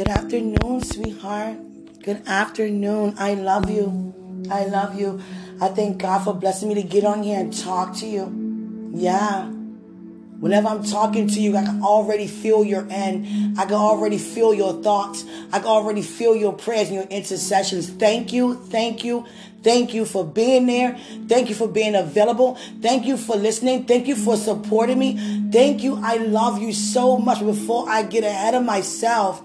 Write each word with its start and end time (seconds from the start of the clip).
Good 0.00 0.08
afternoon, 0.08 0.82
sweetheart. 0.82 1.58
Good 2.02 2.26
afternoon. 2.26 3.16
I 3.18 3.34
love 3.34 3.68
you. 3.68 4.46
I 4.50 4.64
love 4.64 4.98
you. 4.98 5.20
I 5.60 5.68
thank 5.68 5.98
God 5.98 6.20
for 6.24 6.32
blessing 6.32 6.70
me 6.70 6.74
to 6.76 6.82
get 6.82 7.04
on 7.04 7.22
here 7.22 7.38
and 7.38 7.52
talk 7.54 7.94
to 7.96 8.06
you. 8.06 8.90
Yeah. 8.94 9.44
Whenever 9.44 10.68
I'm 10.68 10.84
talking 10.84 11.28
to 11.28 11.38
you, 11.38 11.54
I 11.54 11.66
can 11.66 11.82
already 11.82 12.26
feel 12.28 12.64
your 12.64 12.86
end. 12.88 13.58
I 13.58 13.66
can 13.66 13.74
already 13.74 14.16
feel 14.16 14.54
your 14.54 14.82
thoughts. 14.82 15.26
I 15.52 15.58
can 15.58 15.68
already 15.68 16.00
feel 16.00 16.34
your 16.34 16.54
prayers 16.54 16.88
and 16.88 16.94
your 16.94 17.04
intercessions. 17.04 17.90
Thank 17.90 18.32
you, 18.32 18.54
thank 18.54 19.04
you, 19.04 19.26
thank 19.62 19.92
you 19.92 20.06
for 20.06 20.24
being 20.24 20.64
there. 20.64 20.98
Thank 21.28 21.50
you 21.50 21.54
for 21.54 21.68
being 21.68 21.94
available. 21.94 22.54
Thank 22.80 23.04
you 23.04 23.18
for 23.18 23.36
listening. 23.36 23.84
Thank 23.84 24.08
you 24.08 24.16
for 24.16 24.38
supporting 24.38 24.98
me. 24.98 25.50
Thank 25.52 25.82
you. 25.82 26.00
I 26.02 26.16
love 26.16 26.58
you 26.58 26.72
so 26.72 27.18
much. 27.18 27.40
Before 27.40 27.86
I 27.86 28.02
get 28.02 28.24
ahead 28.24 28.54
of 28.54 28.64
myself, 28.64 29.44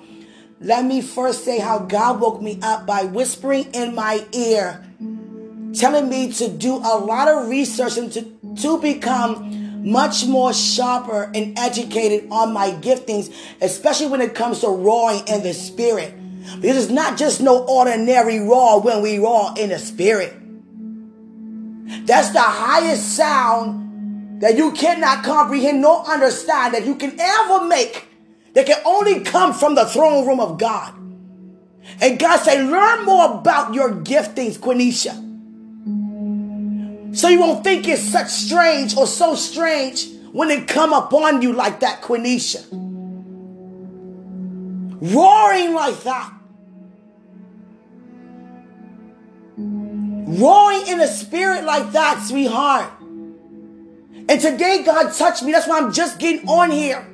let 0.60 0.86
me 0.86 1.02
first 1.02 1.44
say 1.44 1.60
how 1.60 1.80
God 1.80 2.22
woke 2.22 2.42
me 2.42 2.60
up 2.62 2.86
by 2.86 3.04
whispering 3.04 3.66
in 3.74 3.94
my 3.94 4.26
ear, 4.32 4.86
telling 5.74 6.08
me 6.08 6.32
to 6.34 6.48
do 6.48 6.76
a 6.76 6.98
lot 6.98 7.28
of 7.28 7.50
research 7.50 7.98
and 7.98 8.12
to, 8.14 8.22
to 8.62 8.80
become 8.80 9.90
much 9.90 10.26
more 10.26 10.54
sharper 10.54 11.30
and 11.36 11.60
educated 11.60 12.30
on 12.32 12.54
my 12.54 12.72
giftings, 12.72 13.34
especially 13.62 14.08
when 14.08 14.22
it 14.22 14.34
comes 14.34 14.62
to 14.62 14.70
roaring 14.70 15.28
in 15.28 15.44
the 15.44 15.54
spirit. 15.54 16.14
Because 16.62 16.86
it's 16.86 16.92
not 16.92 17.18
just 17.18 17.42
no 17.42 17.66
ordinary 17.66 18.40
roar 18.40 18.80
when 18.80 19.02
we 19.02 19.18
roar 19.20 19.54
in 19.58 19.70
the 19.70 19.80
spirit. 19.80 20.34
That's 22.06 22.30
the 22.30 22.42
highest 22.42 23.16
sound 23.16 24.42
that 24.42 24.58
you 24.58 24.72
cannot 24.72 25.24
comprehend 25.24 25.82
nor 25.82 26.06
understand 26.08 26.74
that 26.74 26.86
you 26.86 26.96
can 26.96 27.20
ever 27.20 27.66
make 27.66 28.08
that 28.56 28.66
can 28.66 28.82
only 28.86 29.20
come 29.20 29.54
from 29.54 29.76
the 29.76 29.86
throne 29.86 30.26
room 30.26 30.40
of 30.40 30.58
God. 30.58 30.94
And 32.02 32.18
God 32.18 32.38
say, 32.38 32.64
learn 32.64 33.06
more 33.06 33.36
about 33.36 33.74
your 33.74 33.92
giftings, 33.92 34.58
Quenisha. 34.58 35.24
So 37.16 37.30
you 37.30 37.40
won't 37.40 37.64
think 37.64 37.88
it's 37.88 38.02
such 38.02 38.30
strange 38.30 38.98
or 38.98 39.06
so 39.06 39.36
strange 39.36 40.08
when 40.32 40.50
it 40.50 40.68
come 40.68 40.94
upon 40.94 41.42
you 41.42 41.54
like 41.54 41.82
that, 41.82 42.02
Quenisha. 42.02 42.66
Roaring 45.02 45.74
like 45.74 46.02
that. 46.04 46.34
Roaring 49.58 50.88
in 50.88 50.98
the 50.98 51.08
spirit 51.08 51.66
like 51.66 51.92
that, 51.92 52.26
sweetheart. 52.26 52.90
And 54.28 54.42
today 54.42 54.82
God 54.84 55.14
touched 55.14 55.44
me. 55.44 55.52
That's 55.52 55.68
why 55.68 55.78
I'm 55.78 55.92
just 55.94 56.20
getting 56.20 56.48
on 56.50 56.72
here. 56.72 57.06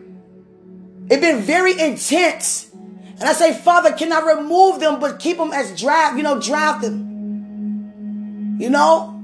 It's 1.10 1.22
been 1.22 1.42
very 1.42 1.80
intense. 1.80 2.70
And 2.74 3.24
I 3.24 3.34
say, 3.34 3.54
Father, 3.54 3.94
can 3.94 4.12
I 4.12 4.20
remove 4.38 4.80
them 4.80 5.00
but 5.00 5.20
keep 5.20 5.38
them 5.38 5.52
as 5.54 5.80
draft, 5.80 6.18
you 6.18 6.24
know, 6.24 6.40
draft 6.40 6.82
them? 6.82 8.58
You 8.60 8.70
know? 8.70 9.22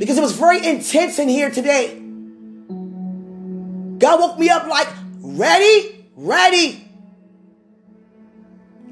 because 0.00 0.16
it 0.16 0.22
was 0.22 0.32
very 0.32 0.66
intense 0.66 1.18
in 1.18 1.28
here 1.28 1.50
today. 1.50 1.94
God 3.98 4.18
woke 4.18 4.38
me 4.38 4.48
up 4.48 4.66
like, 4.66 4.88
ready, 5.18 6.06
ready. 6.16 6.88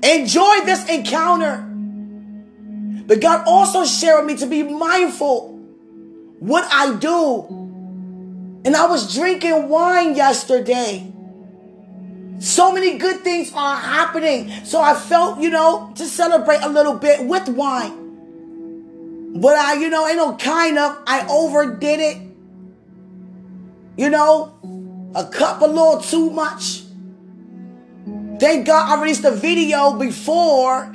Enjoy 0.03 0.61
this 0.67 0.87
encounter. 0.87 1.65
But 3.07 3.23
God 3.23 3.45
also 3.47 3.87
shared 3.87 4.27
with 4.27 4.35
me 4.35 4.41
to 4.41 4.47
be 4.47 4.63
mindful 4.63 5.57
what 6.41 6.69
I 6.71 6.95
do. 6.97 7.47
And 8.67 8.77
I 8.77 8.87
was 8.87 9.15
drinking 9.15 9.71
wine 9.71 10.15
yesterday. 10.15 11.11
So 12.39 12.73
many 12.73 12.99
good 12.99 13.21
things 13.23 13.53
are 13.55 13.77
happening. 13.77 14.51
So 14.65 14.81
I 14.81 14.95
felt, 14.95 15.41
you 15.41 15.51
know, 15.51 15.93
to 15.97 16.05
celebrate 16.07 16.63
a 16.63 16.69
little 16.69 16.95
bit 16.95 17.25
with 17.25 17.49
wine. 17.49 18.07
But 19.41 19.59
I, 19.59 19.75
you 19.75 19.91
know, 19.91 20.07
ain't 20.07 20.17
no 20.17 20.37
kind 20.37 20.79
of, 20.79 20.99
I 21.07 21.27
overdid 21.29 22.01
it. 22.01 22.17
You 23.97 24.11
know, 24.11 24.55
a 25.15 25.25
cup 25.27 25.61
a 25.63 25.67
little 25.67 26.01
too 26.01 26.31
much. 26.31 26.83
Thank 28.39 28.67
God 28.67 28.89
I 28.89 29.01
released 29.03 29.25
a 29.25 29.33
video 29.33 29.99
before. 29.99 30.95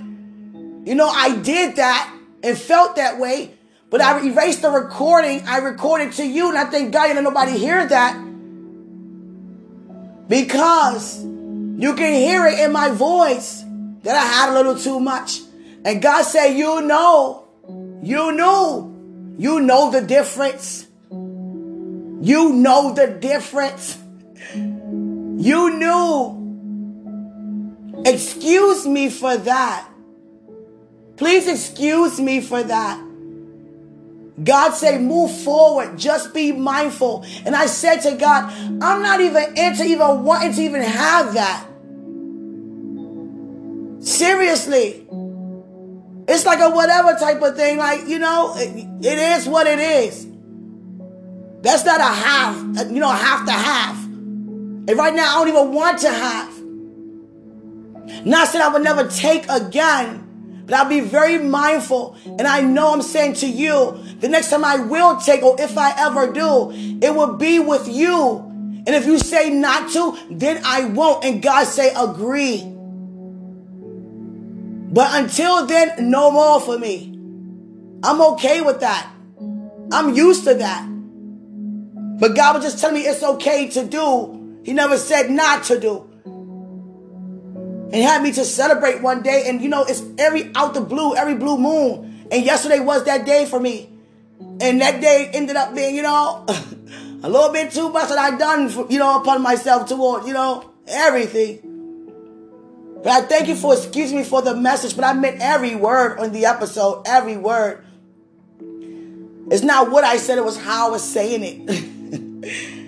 You 0.86 0.96
know, 0.96 1.10
I 1.10 1.36
did 1.36 1.76
that 1.76 2.18
and 2.42 2.58
felt 2.58 2.96
that 2.96 3.20
way. 3.20 3.54
But 3.90 4.02
I 4.02 4.26
erased 4.26 4.62
the 4.62 4.70
recording. 4.72 5.46
I 5.46 5.58
recorded 5.58 6.14
to 6.14 6.26
you, 6.26 6.50
and 6.50 6.58
I 6.58 6.66
thank 6.66 6.94
God 6.94 7.10
you 7.10 7.16
let 7.16 7.24
nobody 7.24 7.58
hear 7.58 7.86
that. 7.86 8.18
Because 10.28 11.24
you 11.78 11.96
can 11.96 12.14
hear 12.14 12.46
it 12.48 12.60
in 12.60 12.72
my 12.72 12.90
voice 12.90 13.64
that 14.04 14.16
I 14.16 14.26
had 14.26 14.50
a 14.50 14.54
little 14.54 14.78
too 14.78 15.00
much. 15.00 15.42
And 15.86 16.02
God 16.02 16.24
said, 16.24 16.54
You 16.54 16.82
know 16.82 17.44
you 18.04 18.34
knew. 18.34 19.36
You 19.38 19.62
know 19.62 19.90
the 19.90 20.02
difference. 20.02 20.86
You 21.10 22.54
know 22.54 22.94
the 22.94 23.08
difference. 23.08 23.98
You 24.54 25.78
knew. 25.78 26.42
Excuse 28.06 28.86
me 28.86 29.10
for 29.10 29.38
that. 29.38 29.88
Please 31.16 31.48
excuse 31.48 32.20
me 32.20 32.42
for 32.42 32.62
that. 32.62 33.00
God 34.42 34.72
said, 34.72 35.02
move 35.02 35.32
forward. 35.44 35.98
Just 35.98 36.34
be 36.34 36.52
mindful. 36.52 37.26
And 37.46 37.56
I 37.56 37.68
said 37.68 37.98
to 37.98 38.16
God, 38.16 38.52
I'm 38.82 39.02
not 39.02 39.22
even 39.22 39.58
into 39.58 39.84
even 39.84 40.24
wanting 40.24 40.54
to 40.54 40.62
even 40.62 40.82
have 40.82 41.34
that. 41.36 41.68
Seriously. 44.04 45.06
It's 46.28 46.46
like 46.46 46.60
a 46.60 46.70
whatever 46.70 47.14
type 47.14 47.42
of 47.42 47.56
thing. 47.56 47.78
Like, 47.78 48.08
you 48.08 48.18
know, 48.18 48.56
it, 48.58 49.06
it 49.06 49.20
is 49.20 49.48
what 49.48 49.68
it 49.68 49.80
is. 49.80 50.28
That's 51.62 51.86
not 51.86 52.00
a 52.00 52.04
half, 52.04 52.58
you 52.92 53.00
know, 53.00 53.10
half 53.10 53.46
to 53.46 53.52
half. 53.52 54.04
And 54.04 54.98
right 54.98 55.14
now, 55.14 55.36
I 55.36 55.40
don't 55.40 55.48
even 55.48 55.74
want 55.74 56.00
to 56.00 56.10
have. 56.10 56.62
Not 58.26 58.50
saying 58.50 58.64
I 58.64 58.68
would 58.68 58.84
never 58.84 59.08
take 59.08 59.48
again, 59.48 60.23
but 60.66 60.74
I'll 60.74 60.90
be 60.90 61.02
very 61.02 61.38
mindful. 61.38 62.16
And 62.26 62.44
I 62.44 62.62
know 62.62 62.94
I'm 62.94 63.02
saying 63.02 63.34
to 63.36 63.48
you, 63.48 63.98
the 64.20 64.30
next 64.30 64.50
time 64.50 64.64
I 64.64 64.78
will 64.78 65.18
take, 65.18 65.44
or 65.44 65.60
if 65.60 65.78
I 65.78 65.94
ever 65.98 66.32
do, 66.32 66.72
it 66.72 67.14
will 67.14 67.36
be 67.36 67.60
with 67.60 67.88
you. 67.88 68.40
And 68.86 68.90
if 68.90 69.06
you 69.06 69.20
say 69.20 69.50
not 69.50 69.92
to, 69.92 70.18
then 70.32 70.62
I 70.66 70.86
won't. 70.86 71.24
And 71.26 71.42
God 71.42 71.66
say, 71.66 71.94
agree. 71.96 72.64
But 74.94 75.22
until 75.22 75.66
then, 75.66 76.10
no 76.12 76.32
more 76.32 76.62
for 76.62 76.78
me. 76.78 77.10
I'm 78.04 78.22
okay 78.34 78.62
with 78.62 78.82
that. 78.82 79.10
I'm 79.92 80.14
used 80.14 80.44
to 80.46 80.54
that. 80.56 80.88
But 82.20 82.36
God 82.36 82.56
was 82.56 82.64
just 82.64 82.80
telling 82.80 82.96
me 82.96 83.02
it's 83.02 83.24
okay 83.24 83.70
to 83.70 83.86
do. 83.86 84.62
He 84.64 84.74
never 84.74 84.98
said 84.98 85.30
not 85.30 85.64
to 85.66 85.80
do. 85.80 86.13
And 87.94 88.02
had 88.02 88.24
me 88.24 88.32
to 88.32 88.44
celebrate 88.44 89.04
one 89.04 89.22
day. 89.22 89.44
And 89.46 89.62
you 89.62 89.70
know, 89.70 89.84
it's 89.84 90.02
every 90.18 90.52
out 90.56 90.74
the 90.74 90.82
blue, 90.82 91.16
every 91.16 91.36
blue 91.36 91.60
moon. 91.60 92.26
And 92.32 92.44
yesterday 92.44 92.80
was 92.80 93.06
that 93.06 93.26
day 93.26 93.46
for 93.46 93.60
me. 93.60 93.88
And 94.60 94.82
that 94.82 95.00
day 95.00 95.30
ended 95.32 95.56
up 95.56 95.76
being, 95.76 95.96
you 95.96 96.02
know, 96.02 96.44
a 97.24 97.30
little 97.30 97.54
bit 97.54 97.72
too 97.72 97.90
much 97.90 98.10
that 98.10 98.18
I 98.18 98.36
done, 98.36 98.70
for, 98.70 98.88
you 98.90 98.98
know, 98.98 99.22
upon 99.22 99.44
myself 99.44 99.88
toward, 99.88 100.26
you 100.26 100.34
know, 100.34 100.74
everything. 100.88 101.70
But 103.04 103.12
I 103.12 103.22
thank 103.22 103.48
you 103.48 103.56
for 103.56 103.74
excuse 103.74 104.12
me 104.12 104.24
for 104.24 104.42
the 104.42 104.56
message, 104.56 104.96
but 104.96 105.06
I 105.06 105.14
meant 105.14 105.38
every 105.40 105.76
word 105.76 106.20
on 106.20 106.32
the 106.32 106.46
episode, 106.46 107.04
every 107.06 107.38
word. 107.38 107.86
It's 109.52 109.62
not 109.62 109.92
what 109.92 110.04
I 110.04 110.18
said, 110.18 110.38
it 110.40 110.46
was 110.46 110.58
how 110.58 110.88
I 110.88 110.92
was 110.92 111.04
saying 111.04 111.44
it. 111.44 112.80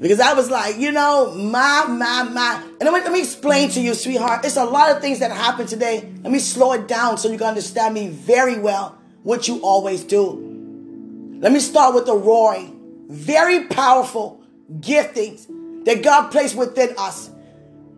because 0.00 0.18
I 0.18 0.32
was 0.32 0.50
like, 0.50 0.78
you 0.78 0.92
know, 0.92 1.34
my, 1.34 1.84
my, 1.86 2.22
my. 2.22 2.62
And 2.80 2.80
let 2.80 2.92
me, 2.94 3.00
let 3.00 3.12
me 3.12 3.20
explain 3.20 3.68
to 3.70 3.80
you, 3.80 3.92
sweetheart. 3.92 4.44
It's 4.46 4.56
a 4.56 4.64
lot 4.64 4.90
of 4.90 5.02
things 5.02 5.18
that 5.18 5.30
happen 5.30 5.66
today. 5.66 6.10
Let 6.22 6.32
me 6.32 6.38
slow 6.38 6.72
it 6.72 6.88
down 6.88 7.18
so 7.18 7.30
you 7.30 7.36
can 7.36 7.48
understand 7.48 7.92
me 7.94 8.08
very 8.08 8.58
well, 8.58 8.98
what 9.22 9.46
you 9.46 9.60
always 9.60 10.02
do. 10.02 11.38
Let 11.40 11.52
me 11.52 11.60
start 11.60 11.94
with 11.94 12.06
the 12.06 12.14
roaring. 12.14 13.06
Very 13.10 13.64
powerful 13.64 14.42
giftings 14.72 15.46
that 15.84 16.02
God 16.02 16.30
placed 16.30 16.56
within 16.56 16.94
us. 16.96 17.30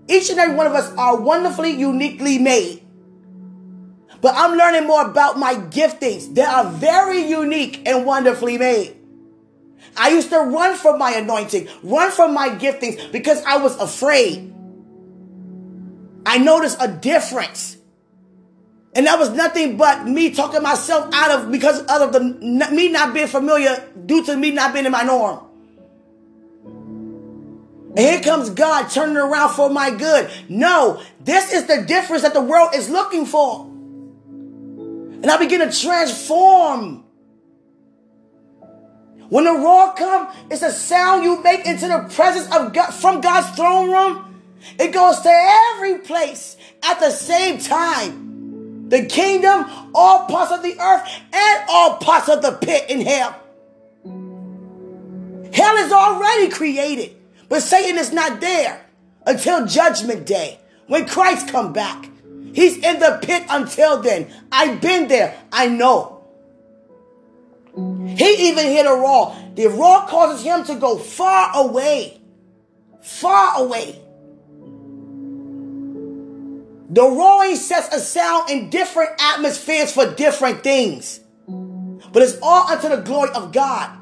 Each 0.08 0.28
and 0.28 0.40
every 0.40 0.56
one 0.56 0.66
of 0.66 0.72
us 0.72 0.92
are 0.96 1.20
wonderfully, 1.20 1.70
uniquely 1.70 2.38
made. 2.38 2.82
But 4.20 4.34
I'm 4.36 4.56
learning 4.56 4.88
more 4.88 5.04
about 5.04 5.38
my 5.38 5.54
giftings 5.54 6.34
that 6.34 6.48
are 6.48 6.70
very 6.72 7.28
unique 7.28 7.86
and 7.86 8.04
wonderfully 8.04 8.58
made. 8.58 8.96
I 9.96 10.10
used 10.10 10.30
to 10.30 10.38
run 10.38 10.76
from 10.76 10.98
my 10.98 11.12
anointing, 11.12 11.68
run 11.82 12.10
from 12.10 12.34
my 12.34 12.50
giftings 12.50 13.12
because 13.12 13.42
I 13.44 13.58
was 13.58 13.78
afraid. 13.78 14.52
I 16.24 16.38
noticed 16.38 16.78
a 16.80 16.88
difference. 16.88 17.76
And 18.94 19.06
that 19.06 19.18
was 19.18 19.30
nothing 19.30 19.76
but 19.76 20.06
me 20.06 20.30
talking 20.34 20.62
myself 20.62 21.12
out 21.14 21.30
of 21.30 21.50
because 21.50 21.80
of 21.80 22.12
the 22.12 22.20
me 22.20 22.88
not 22.88 23.14
being 23.14 23.26
familiar 23.26 23.82
due 24.04 24.24
to 24.26 24.36
me 24.36 24.50
not 24.50 24.72
being 24.72 24.84
in 24.84 24.92
my 24.92 25.02
norm. 25.02 25.46
And 27.94 27.98
here 27.98 28.20
comes 28.20 28.50
God 28.50 28.88
turning 28.90 29.16
around 29.16 29.54
for 29.54 29.68
my 29.68 29.90
good. 29.90 30.30
No, 30.48 31.02
this 31.20 31.52
is 31.52 31.66
the 31.66 31.82
difference 31.82 32.22
that 32.22 32.32
the 32.32 32.40
world 32.40 32.74
is 32.74 32.88
looking 32.88 33.26
for. 33.26 33.66
And 33.66 35.30
I 35.30 35.36
begin 35.36 35.60
to 35.60 35.78
transform. 35.78 37.01
When 39.32 39.44
the 39.44 39.52
roar 39.52 39.94
comes, 39.94 40.36
it's 40.50 40.60
a 40.60 40.70
sound 40.70 41.24
you 41.24 41.42
make 41.42 41.64
into 41.64 41.88
the 41.88 42.06
presence 42.14 42.54
of 42.54 42.74
God 42.74 42.90
from 42.90 43.22
God's 43.22 43.48
throne 43.56 43.90
room. 43.90 44.42
It 44.78 44.92
goes 44.92 45.20
to 45.20 45.30
every 45.30 46.00
place 46.00 46.58
at 46.82 47.00
the 47.00 47.08
same 47.08 47.58
time. 47.58 48.90
The 48.90 49.06
kingdom, 49.06 49.64
all 49.94 50.26
parts 50.26 50.52
of 50.52 50.62
the 50.62 50.78
earth, 50.78 51.08
and 51.32 51.64
all 51.66 51.96
parts 51.96 52.28
of 52.28 52.42
the 52.42 52.52
pit 52.52 52.90
in 52.90 53.00
hell. 53.00 53.34
Hell 55.54 55.76
is 55.78 55.92
already 55.92 56.50
created, 56.50 57.16
but 57.48 57.62
Satan 57.62 57.96
is 57.96 58.12
not 58.12 58.38
there 58.42 58.84
until 59.26 59.64
judgment 59.66 60.26
day 60.26 60.60
when 60.88 61.06
Christ 61.06 61.48
come 61.48 61.72
back. 61.72 62.06
He's 62.52 62.76
in 62.76 62.98
the 62.98 63.18
pit 63.22 63.44
until 63.48 64.02
then. 64.02 64.30
I've 64.52 64.82
been 64.82 65.08
there. 65.08 65.40
I 65.50 65.68
know. 65.68 66.21
He 67.74 68.48
even 68.48 68.66
hit 68.66 68.86
a 68.86 68.94
roar. 68.94 69.34
The 69.54 69.68
roar 69.68 70.06
causes 70.06 70.44
him 70.44 70.64
to 70.64 70.74
go 70.76 70.98
far 70.98 71.50
away. 71.54 72.20
Far 73.02 73.62
away. 73.64 73.98
The 76.90 77.02
roaring 77.02 77.56
sets 77.56 77.94
a 77.94 78.00
sound 78.00 78.50
in 78.50 78.68
different 78.68 79.12
atmospheres 79.18 79.92
for 79.92 80.14
different 80.14 80.62
things. 80.62 81.20
But 81.46 82.22
it's 82.22 82.36
all 82.42 82.68
unto 82.68 82.88
the 82.90 82.98
glory 82.98 83.30
of 83.34 83.52
God. 83.52 83.98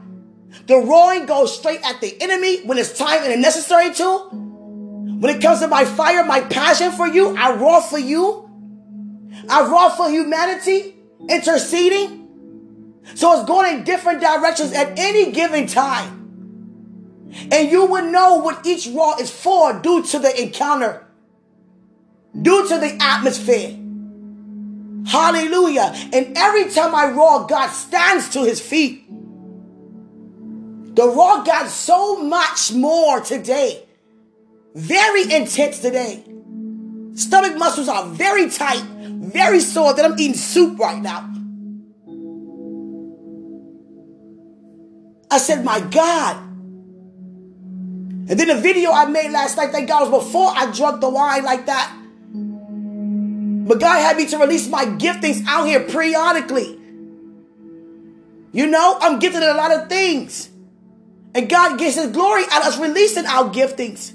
The 0.66 0.76
roaring 0.76 1.26
goes 1.26 1.56
straight 1.56 1.80
at 1.84 2.00
the 2.00 2.20
enemy 2.20 2.62
when 2.64 2.78
it's 2.78 2.98
time 2.98 3.22
and 3.22 3.40
necessary 3.40 3.94
to. 3.94 4.28
When 5.20 5.36
it 5.36 5.40
comes 5.40 5.60
to 5.60 5.68
my 5.68 5.84
fire, 5.84 6.24
my 6.24 6.40
passion 6.40 6.90
for 6.90 7.06
you, 7.06 7.36
I 7.36 7.54
roar 7.54 7.80
for 7.82 7.98
you. 7.98 8.50
I 9.48 9.68
roar 9.68 9.90
for 9.90 10.10
humanity, 10.10 10.96
interceding. 11.28 12.19
So 13.14 13.32
it's 13.38 13.48
going 13.48 13.78
in 13.78 13.84
different 13.84 14.20
directions 14.20 14.72
at 14.72 14.98
any 14.98 15.32
given 15.32 15.66
time. 15.66 16.18
And 17.52 17.70
you 17.70 17.86
would 17.86 18.04
know 18.06 18.36
what 18.36 18.66
each 18.66 18.88
roar 18.88 19.20
is 19.20 19.30
for 19.30 19.78
due 19.80 20.04
to 20.04 20.18
the 20.18 20.42
encounter, 20.42 21.06
due 22.40 22.68
to 22.68 22.78
the 22.78 22.96
atmosphere. 23.00 23.76
Hallelujah. 25.06 25.94
And 26.12 26.36
every 26.36 26.70
time 26.70 26.94
I 26.94 27.10
roar, 27.10 27.46
God 27.46 27.68
stands 27.68 28.30
to 28.30 28.40
his 28.44 28.60
feet. 28.60 29.06
The 30.94 31.06
roar 31.06 31.44
got 31.44 31.68
so 31.68 32.22
much 32.22 32.72
more 32.72 33.20
today. 33.20 33.86
Very 34.74 35.22
intense 35.22 35.78
today. 35.80 36.24
Stomach 37.14 37.56
muscles 37.56 37.88
are 37.88 38.06
very 38.06 38.50
tight, 38.50 38.82
very 38.82 39.60
sore 39.60 39.94
that 39.94 40.04
I'm 40.04 40.18
eating 40.18 40.34
soup 40.34 40.78
right 40.78 41.00
now. 41.00 41.28
I 45.30 45.38
said, 45.38 45.64
my 45.64 45.80
God. 45.80 46.36
And 48.28 48.38
then 48.38 48.48
the 48.48 48.60
video 48.60 48.92
I 48.92 49.06
made 49.06 49.30
last 49.30 49.56
night, 49.56 49.70
thank 49.70 49.88
God, 49.88 50.10
was 50.10 50.24
before 50.24 50.50
I 50.54 50.70
drunk 50.70 51.00
the 51.00 51.08
wine 51.10 51.44
like 51.44 51.66
that. 51.66 51.96
But 53.66 53.80
God 53.80 54.00
had 54.00 54.16
me 54.16 54.26
to 54.26 54.38
release 54.38 54.68
my 54.68 54.84
giftings 54.84 55.44
out 55.46 55.64
here 55.64 55.80
periodically. 55.80 56.78
You 58.52 58.66
know, 58.66 58.98
I'm 59.00 59.18
gifted 59.18 59.42
in 59.42 59.48
a 59.48 59.54
lot 59.54 59.72
of 59.72 59.88
things. 59.88 60.48
And 61.34 61.48
God 61.48 61.78
gets 61.78 61.96
his 61.96 62.10
glory 62.10 62.44
out 62.50 62.62
of 62.62 62.68
us 62.68 62.78
releasing 62.78 63.26
our 63.26 63.50
giftings. 63.50 64.12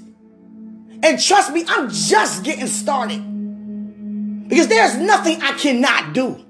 And 1.02 1.20
trust 1.20 1.52
me, 1.52 1.64
I'm 1.66 1.90
just 1.90 2.44
getting 2.44 2.66
started. 2.66 4.48
Because 4.48 4.68
there's 4.68 4.96
nothing 4.96 5.42
I 5.42 5.52
cannot 5.52 6.12
do. 6.12 6.45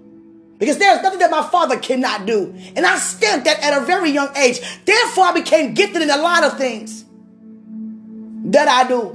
Because 0.59 0.79
there's 0.79 1.03
nothing 1.03 1.19
that 1.19 1.31
my 1.31 1.43
father 1.43 1.79
cannot 1.79 2.27
do. 2.27 2.55
And 2.75 2.87
I 2.87 2.97
stamped 2.99 3.45
that 3.45 3.63
at 3.63 3.81
a 3.81 3.85
very 3.85 4.11
young 4.11 4.35
age. 4.37 4.61
Therefore, 4.85 5.27
I 5.27 5.33
became 5.33 5.75
gifted 5.75 6.03
in 6.03 6.11
a 6.11 6.17
lot 6.17 6.45
of 6.45 6.57
things 6.57 7.05
that 8.47 8.69
I 8.69 8.89
do. 8.89 9.11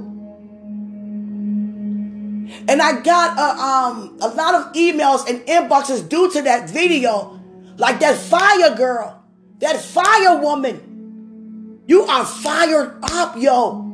And 2.68 2.80
I 2.80 3.00
got 3.00 3.38
a, 3.38 3.60
um, 3.60 4.18
a 4.20 4.28
lot 4.28 4.54
of 4.54 4.72
emails 4.74 5.28
and 5.28 5.40
inboxes 5.46 6.08
due 6.08 6.30
to 6.32 6.42
that 6.42 6.70
video. 6.70 7.40
Like 7.76 8.00
that 8.00 8.16
fire 8.18 8.76
girl, 8.76 9.24
that 9.58 9.80
fire 9.80 10.38
woman 10.40 10.92
you 11.86 12.02
are 12.04 12.24
fired 12.24 12.98
up, 13.02 13.36
yo. 13.36 13.88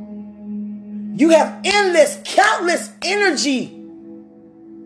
You 1.15 1.29
have 1.31 1.59
endless, 1.65 2.19
countless 2.23 2.91
energy. 3.01 3.78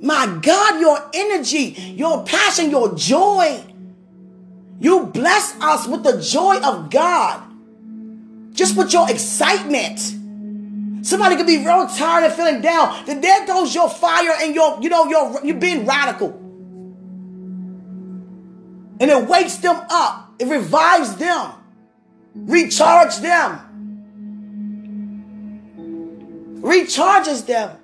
My 0.03 0.37
God, 0.41 0.81
your 0.81 0.99
energy, 1.13 1.95
your 1.95 2.25
passion, 2.25 2.69
your 2.69 2.93
joy. 2.93 3.63
You 4.81 5.05
bless 5.05 5.55
us 5.61 5.87
with 5.87 6.03
the 6.03 6.19
joy 6.19 6.57
of 6.57 6.89
God. 6.89 7.41
Just 8.51 8.75
with 8.75 8.91
your 8.91 9.09
excitement. 9.09 9.99
Somebody 11.05 11.37
could 11.37 11.47
be 11.47 11.59
real 11.59 11.87
tired 11.87 12.25
and 12.25 12.33
feeling 12.33 12.59
down. 12.59 13.05
Then 13.05 13.21
there 13.21 13.47
goes 13.47 13.73
your 13.73 13.89
fire 13.89 14.33
and 14.41 14.53
your, 14.53 14.77
you 14.81 14.89
know, 14.89 15.05
your 15.05 15.39
you 15.41 15.53
being 15.53 15.85
radical. 15.85 16.31
And 18.99 19.09
it 19.09 19.25
wakes 19.29 19.55
them 19.57 19.77
up. 19.89 20.33
It 20.37 20.49
revives 20.49 21.15
them. 21.15 21.53
Recharge 22.35 23.19
them. 23.19 23.59
Recharges 26.61 27.45
them. 27.45 27.77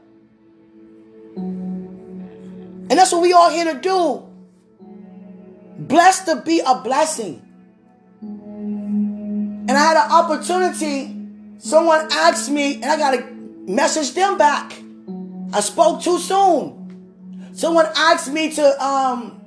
And 2.90 2.98
that's 2.98 3.12
what 3.12 3.22
we 3.22 3.34
all 3.34 3.50
here 3.52 3.72
to 3.74 3.80
do. 3.80 4.26
Blessed 5.78 6.26
to 6.26 6.42
be 6.42 6.62
a 6.66 6.82
blessing. 6.82 7.46
And 8.22 9.72
I 9.72 9.80
had 9.80 9.98
an 9.98 10.12
opportunity. 10.12 11.16
Someone 11.60 12.08
asked 12.12 12.50
me, 12.50 12.76
and 12.76 12.86
I 12.86 12.98
got 12.98 13.12
to 13.12 13.24
message 13.68 14.14
them 14.14 14.38
back. 14.38 14.74
I 15.54 15.62
spoke 15.62 16.02
too 16.02 16.18
soon. 16.18 17.52
Someone 17.54 17.86
asked 17.96 18.32
me 18.32 18.52
to 18.54 18.84
um, 18.84 19.42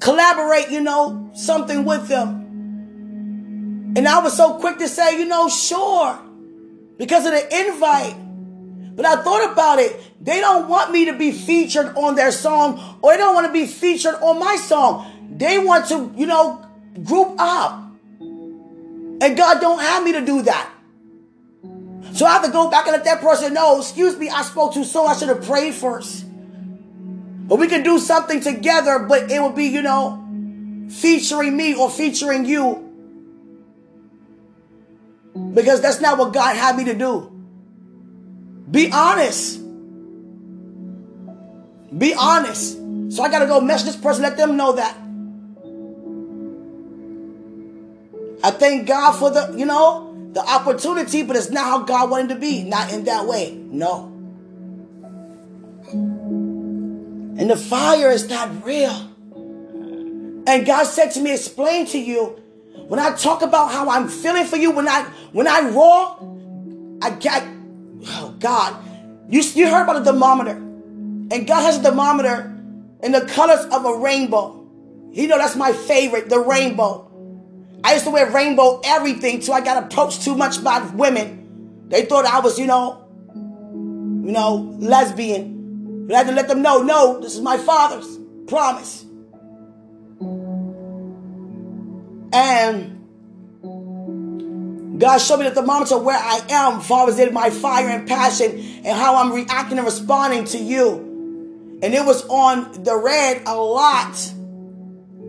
collaborate, 0.00 0.70
you 0.70 0.80
know, 0.80 1.30
something 1.34 1.84
with 1.84 2.08
them. 2.08 2.40
And 3.96 4.08
I 4.08 4.18
was 4.20 4.36
so 4.36 4.58
quick 4.58 4.78
to 4.78 4.88
say, 4.88 5.18
you 5.18 5.26
know, 5.26 5.48
sure, 5.48 6.18
because 6.98 7.26
of 7.26 7.32
the 7.32 7.66
invite. 7.66 8.16
But 8.94 9.06
I 9.06 9.22
thought 9.22 9.52
about 9.52 9.78
it. 9.78 9.98
They 10.20 10.40
don't 10.40 10.68
want 10.68 10.92
me 10.92 11.06
to 11.06 11.14
be 11.16 11.32
featured 11.32 11.96
on 11.96 12.14
their 12.14 12.30
song, 12.30 12.98
or 13.00 13.12
they 13.12 13.18
don't 13.18 13.34
want 13.34 13.46
to 13.46 13.52
be 13.52 13.66
featured 13.66 14.14
on 14.16 14.38
my 14.38 14.56
song. 14.56 15.10
They 15.36 15.58
want 15.58 15.88
to, 15.88 16.12
you 16.16 16.26
know, 16.26 16.66
group 17.02 17.34
up. 17.38 17.80
And 18.20 19.36
God 19.36 19.60
don't 19.60 19.80
have 19.80 20.04
me 20.04 20.12
to 20.12 20.24
do 20.24 20.42
that. 20.42 20.70
So 22.12 22.26
I 22.26 22.32
have 22.32 22.44
to 22.44 22.50
go 22.50 22.70
back 22.70 22.86
and 22.86 22.92
let 22.92 23.04
that 23.04 23.20
person 23.20 23.54
know, 23.54 23.78
excuse 23.78 24.18
me, 24.18 24.28
I 24.28 24.42
spoke 24.42 24.74
too 24.74 24.84
soon. 24.84 25.06
I 25.06 25.16
should 25.16 25.28
have 25.28 25.42
prayed 25.44 25.74
first. 25.74 26.26
But 27.48 27.58
we 27.58 27.68
can 27.68 27.82
do 27.82 27.98
something 27.98 28.40
together, 28.40 28.98
but 28.98 29.30
it 29.30 29.40
would 29.40 29.54
be, 29.54 29.66
you 29.66 29.80
know, 29.80 30.18
featuring 30.90 31.56
me 31.56 31.74
or 31.74 31.88
featuring 31.88 32.44
you 32.44 32.92
because 35.54 35.80
that's 35.80 36.00
not 36.00 36.18
what 36.18 36.32
God 36.32 36.56
had 36.56 36.76
me 36.76 36.84
to 36.84 36.94
do. 36.94 37.31
Be 38.72 38.90
honest. 38.90 39.60
Be 41.96 42.14
honest. 42.14 42.78
So 43.10 43.22
I 43.22 43.30
got 43.30 43.40
to 43.40 43.46
go 43.46 43.60
message 43.60 43.86
this 43.86 43.96
person, 43.96 44.22
let 44.22 44.38
them 44.38 44.56
know 44.56 44.72
that. 44.72 44.96
I 48.42 48.50
thank 48.50 48.88
God 48.88 49.12
for 49.12 49.30
the, 49.30 49.54
you 49.56 49.66
know, 49.66 50.08
the 50.32 50.40
opportunity, 50.40 51.22
but 51.22 51.36
it's 51.36 51.50
not 51.50 51.64
how 51.64 51.82
God 51.82 52.10
wanted 52.10 52.30
to 52.30 52.36
be. 52.36 52.64
Not 52.64 52.92
in 52.92 53.04
that 53.04 53.26
way. 53.26 53.54
No. 53.54 54.06
And 55.92 57.50
the 57.50 57.56
fire 57.56 58.10
is 58.10 58.28
not 58.28 58.64
real. 58.64 59.10
And 60.46 60.66
God 60.66 60.84
said 60.84 61.10
to 61.10 61.20
me, 61.20 61.34
explain 61.34 61.86
to 61.86 61.98
you 61.98 62.40
when 62.88 62.98
I 62.98 63.14
talk 63.14 63.42
about 63.42 63.70
how 63.70 63.90
I'm 63.90 64.08
feeling 64.08 64.46
for 64.46 64.56
you, 64.56 64.70
when 64.70 64.88
I 64.88 65.04
when 65.32 65.46
I 65.46 65.68
roar, 65.68 66.18
I 67.02 67.10
get 67.10 67.46
oh 68.06 68.34
God. 68.38 68.82
You, 69.28 69.40
you 69.40 69.68
heard 69.68 69.84
about 69.84 70.04
the 70.04 70.12
thermometer. 70.12 70.52
And 70.52 71.46
God 71.46 71.62
has 71.62 71.78
a 71.78 71.82
thermometer 71.82 72.54
in 73.02 73.12
the 73.12 73.22
colors 73.22 73.64
of 73.66 73.84
a 73.84 73.98
rainbow. 73.98 74.68
You 75.12 75.28
know 75.28 75.38
that's 75.38 75.56
my 75.56 75.72
favorite, 75.72 76.28
the 76.28 76.40
rainbow. 76.40 77.10
I 77.84 77.94
used 77.94 78.04
to 78.04 78.10
wear 78.10 78.30
rainbow 78.30 78.80
everything 78.84 79.40
till 79.40 79.54
I 79.54 79.60
got 79.60 79.82
approached 79.82 80.22
too 80.22 80.36
much 80.36 80.62
by 80.62 80.80
women. 80.94 81.86
They 81.88 82.04
thought 82.04 82.24
I 82.24 82.40
was, 82.40 82.58
you 82.58 82.66
know, 82.66 83.06
you 83.34 84.32
know, 84.32 84.76
lesbian. 84.78 86.06
But 86.06 86.14
I 86.14 86.18
had 86.18 86.26
to 86.28 86.32
let 86.32 86.48
them 86.48 86.62
know, 86.62 86.82
no, 86.82 87.20
this 87.20 87.34
is 87.34 87.40
my 87.40 87.58
father's 87.58 88.18
promise. 88.46 89.04
And 92.32 93.01
God 95.02 95.18
showed 95.18 95.38
me 95.38 95.48
the 95.48 95.50
thermometer 95.50 95.98
where 95.98 96.16
I 96.16 96.40
am, 96.48 96.80
far 96.80 97.08
as 97.08 97.18
in 97.18 97.34
my 97.34 97.50
fire 97.50 97.88
and 97.88 98.06
passion 98.06 98.52
and 98.84 98.96
how 98.96 99.16
I'm 99.16 99.32
reacting 99.32 99.76
and 99.76 99.84
responding 99.84 100.44
to 100.44 100.58
you. 100.58 101.80
And 101.82 101.92
it 101.92 102.06
was 102.06 102.24
on 102.28 102.84
the 102.84 102.96
red 102.96 103.42
a 103.44 103.56
lot, 103.56 104.16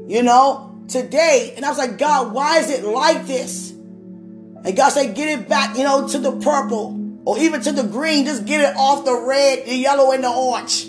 you 0.08 0.22
know, 0.22 0.80
today. 0.88 1.54
And 1.56 1.66
I 1.66 1.70
was 1.70 1.80
like, 1.80 1.98
God, 1.98 2.34
why 2.34 2.60
is 2.60 2.70
it 2.70 2.84
like 2.84 3.26
this? 3.26 3.72
And 3.72 4.78
God 4.78 4.90
said, 4.90 5.16
get 5.16 5.40
it 5.40 5.50
back, 5.50 5.76
you 5.76 5.84
know, 5.84 6.08
to 6.08 6.20
the 6.20 6.34
purple 6.34 7.24
or 7.26 7.40
even 7.40 7.60
to 7.62 7.72
the 7.72 7.82
green. 7.82 8.26
Just 8.26 8.46
get 8.46 8.62
it 8.62 8.78
off 8.78 9.06
the 9.06 9.26
red, 9.26 9.66
the 9.66 9.74
yellow, 9.74 10.12
and 10.12 10.24
the 10.24 10.30
orange. 10.30 10.84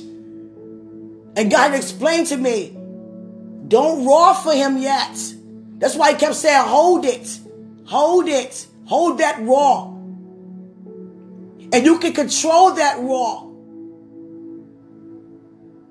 And 1.38 1.50
God 1.50 1.72
explained 1.72 2.26
to 2.26 2.36
me, 2.36 2.76
don't 3.66 4.04
roar 4.04 4.34
for 4.34 4.52
him 4.52 4.76
yet. 4.76 5.16
That's 5.78 5.96
why 5.96 6.12
he 6.12 6.18
kept 6.18 6.34
saying, 6.34 6.66
hold 6.66 7.06
it, 7.06 7.40
hold 7.86 8.28
it, 8.28 8.66
hold 8.86 9.18
that 9.18 9.40
roar. 9.40 9.92
And 11.72 11.84
you 11.84 11.98
can 11.98 12.12
control 12.12 12.74
that 12.74 13.00
roar. 13.00 13.50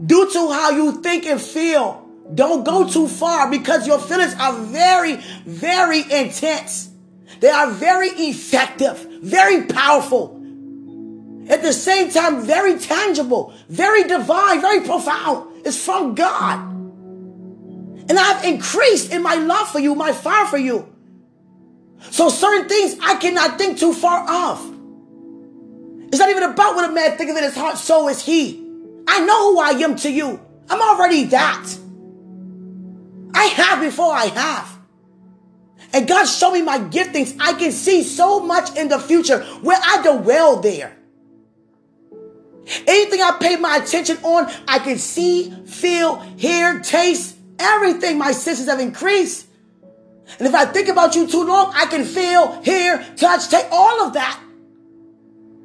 Due 0.05 0.31
to 0.31 0.51
how 0.51 0.71
you 0.71 1.01
think 1.01 1.25
and 1.25 1.41
feel. 1.41 1.99
Don't 2.33 2.63
go 2.63 2.87
too 2.87 3.07
far 3.07 3.51
because 3.51 3.85
your 3.85 3.99
feelings 3.99 4.33
are 4.39 4.53
very, 4.53 5.17
very 5.45 6.01
intense. 6.01 6.89
They 7.41 7.49
are 7.49 7.69
very 7.69 8.07
effective, 8.07 9.05
very 9.21 9.65
powerful. 9.65 10.39
At 11.49 11.61
the 11.61 11.73
same 11.73 12.09
time, 12.09 12.45
very 12.45 12.79
tangible, 12.79 13.53
very 13.67 14.03
divine, 14.03 14.61
very 14.61 14.81
profound. 14.81 15.65
It's 15.65 15.83
from 15.83 16.15
God. 16.15 16.71
And 18.09 18.17
I've 18.17 18.45
increased 18.45 19.11
in 19.11 19.21
my 19.21 19.35
love 19.35 19.69
for 19.69 19.79
you, 19.79 19.95
my 19.95 20.13
fire 20.13 20.45
for 20.45 20.57
you. 20.57 20.92
So 22.11 22.29
certain 22.29 22.69
things 22.69 22.97
I 23.01 23.15
cannot 23.15 23.57
think 23.57 23.79
too 23.79 23.93
far 23.93 24.25
off. 24.27 24.63
It's 26.07 26.19
not 26.19 26.29
even 26.29 26.43
about 26.43 26.75
what 26.75 26.89
a 26.89 26.93
man 26.93 27.17
thinketh 27.17 27.37
in 27.37 27.43
his 27.43 27.55
heart, 27.55 27.77
so 27.77 28.07
is 28.07 28.23
he. 28.23 28.63
I 29.07 29.25
know 29.25 29.53
who 29.53 29.59
I 29.59 29.71
am 29.71 29.95
to 29.97 30.11
you. 30.11 30.39
I'm 30.69 30.81
already 30.81 31.23
that. 31.25 31.77
I 33.33 33.45
have 33.45 33.81
before 33.81 34.13
I 34.13 34.25
have. 34.25 34.77
And 35.91 36.07
God 36.07 36.25
showed 36.25 36.53
me 36.53 36.61
my 36.61 36.79
giftings. 36.79 37.35
I 37.39 37.53
can 37.53 37.71
see 37.71 38.03
so 38.03 38.39
much 38.39 38.75
in 38.77 38.89
the 38.89 38.99
future 38.99 39.43
where 39.61 39.79
I 39.81 40.01
dwell 40.03 40.59
there. 40.59 40.95
Anything 42.87 43.21
I 43.21 43.37
pay 43.39 43.57
my 43.57 43.77
attention 43.77 44.17
on, 44.23 44.51
I 44.67 44.79
can 44.79 44.97
see, 44.97 45.53
feel, 45.65 46.19
hear, 46.37 46.79
taste, 46.79 47.35
everything. 47.59 48.17
My 48.17 48.31
senses 48.31 48.67
have 48.67 48.79
increased. 48.79 49.47
And 50.39 50.47
if 50.47 50.55
I 50.55 50.65
think 50.65 50.87
about 50.87 51.15
you 51.15 51.27
too 51.27 51.43
long, 51.43 51.71
I 51.75 51.85
can 51.85 52.05
feel, 52.05 52.61
hear, 52.61 53.05
touch, 53.17 53.49
take 53.49 53.67
all 53.71 54.05
of 54.05 54.13
that. 54.13 54.39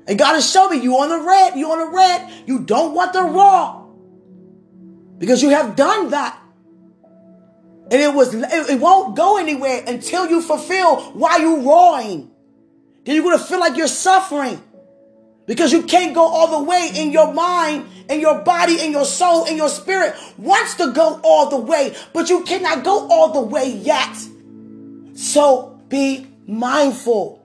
And 0.06 0.18
God 0.18 0.34
has 0.34 0.50
shown 0.50 0.70
me 0.70 0.78
you 0.78 0.96
on 0.98 1.10
the 1.10 1.20
red, 1.20 1.56
you 1.56 1.70
on 1.70 1.78
the 1.78 1.96
red. 1.96 2.32
You 2.46 2.60
don't 2.60 2.94
want 2.94 3.12
the 3.12 3.22
roar. 3.22 3.86
Because 5.18 5.42
you 5.42 5.50
have 5.50 5.76
done 5.76 6.10
that. 6.10 6.40
And 7.90 8.02
it 8.02 8.12
was 8.14 8.34
it 8.34 8.80
won't 8.80 9.16
go 9.16 9.38
anywhere 9.38 9.82
until 9.86 10.28
you 10.28 10.42
fulfill 10.42 11.00
why 11.12 11.38
you 11.38 11.60
roaring. 11.60 12.30
Then 13.04 13.14
you're 13.14 13.24
gonna 13.24 13.38
feel 13.38 13.60
like 13.60 13.76
you're 13.76 13.86
suffering. 13.86 14.62
Because 15.46 15.72
you 15.72 15.82
can't 15.82 16.14
go 16.14 16.26
all 16.26 16.58
the 16.58 16.64
way 16.64 16.90
in 16.94 17.10
your 17.10 17.32
mind 17.32 17.86
and 18.10 18.20
your 18.20 18.40
body 18.40 18.80
and 18.80 18.92
your 18.92 19.06
soul 19.06 19.46
and 19.46 19.56
your 19.56 19.70
spirit 19.70 20.14
wants 20.36 20.74
to 20.74 20.92
go 20.92 21.20
all 21.24 21.48
the 21.48 21.56
way, 21.56 21.96
but 22.12 22.28
you 22.28 22.44
cannot 22.44 22.84
go 22.84 23.08
all 23.08 23.32
the 23.32 23.40
way 23.40 23.70
yet. 23.70 24.14
So 25.18 25.80
be 25.88 26.28
mindful. 26.46 27.44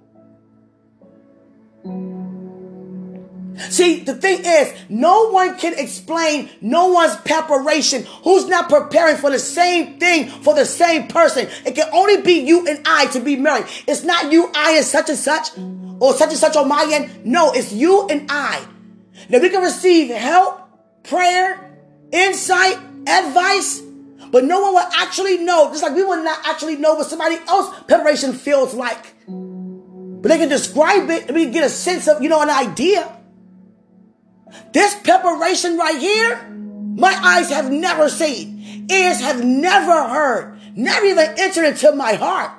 See, 3.71 4.01
the 4.01 4.13
thing 4.13 4.41
is, 4.45 4.73
no 4.89 5.31
one 5.31 5.57
can 5.57 5.73
explain 5.79 6.51
no 6.61 6.89
one's 6.89 7.15
preparation. 7.15 8.03
Who's 8.23 8.47
not 8.47 8.69
preparing 8.69 9.17
for 9.17 9.31
the 9.31 9.39
same 9.39 9.97
thing 9.99 10.27
for 10.27 10.53
the 10.53 10.65
same 10.65 11.07
person? 11.07 11.47
It 11.65 11.73
can 11.73 11.89
only 11.91 12.21
be 12.21 12.41
you 12.41 12.67
and 12.67 12.79
I 12.85 13.07
to 13.07 13.19
be 13.19 13.37
married. 13.37 13.65
It's 13.87 14.03
not 14.03 14.31
you, 14.31 14.51
I, 14.53 14.75
and 14.77 14.85
such 14.85 15.09
and 15.09 15.17
such, 15.17 15.49
or 15.99 16.13
such 16.13 16.29
and 16.29 16.37
such 16.37 16.55
on 16.55 16.67
my 16.67 16.87
end. 16.93 17.25
No, 17.25 17.53
it's 17.53 17.73
you 17.73 18.07
and 18.07 18.27
I. 18.29 18.63
Now 19.29 19.39
we 19.39 19.49
can 19.49 19.63
receive 19.63 20.13
help, 20.13 20.61
prayer, 21.01 21.75
insight, 22.11 22.77
advice, 23.07 23.81
but 24.33 24.43
no 24.43 24.59
one 24.61 24.73
will 24.73 24.89
actually 24.95 25.37
know, 25.37 25.69
just 25.69 25.83
like 25.83 25.93
we 25.93 26.03
will 26.03 26.23
not 26.23 26.39
actually 26.43 26.75
know 26.75 26.95
what 26.95 27.07
somebody 27.07 27.37
else 27.47 27.69
preparation 27.83 28.33
feels 28.33 28.73
like. 28.73 29.13
But 29.27 30.29
they 30.29 30.39
can 30.39 30.49
describe 30.49 31.07
it 31.11 31.27
and 31.27 31.35
we 31.35 31.43
can 31.43 31.53
get 31.53 31.63
a 31.63 31.69
sense 31.69 32.07
of, 32.07 32.23
you 32.23 32.29
know, 32.29 32.41
an 32.41 32.49
idea. 32.49 33.15
This 34.71 34.95
preparation 34.95 35.77
right 35.77 35.99
here, 35.99 36.49
my 36.49 37.13
eyes 37.13 37.51
have 37.51 37.71
never 37.71 38.09
seen, 38.09 38.87
ears 38.89 39.21
have 39.21 39.45
never 39.45 40.07
heard, 40.09 40.59
never 40.75 41.05
even 41.05 41.35
entered 41.37 41.65
into 41.65 41.91
my 41.91 42.13
heart. 42.13 42.51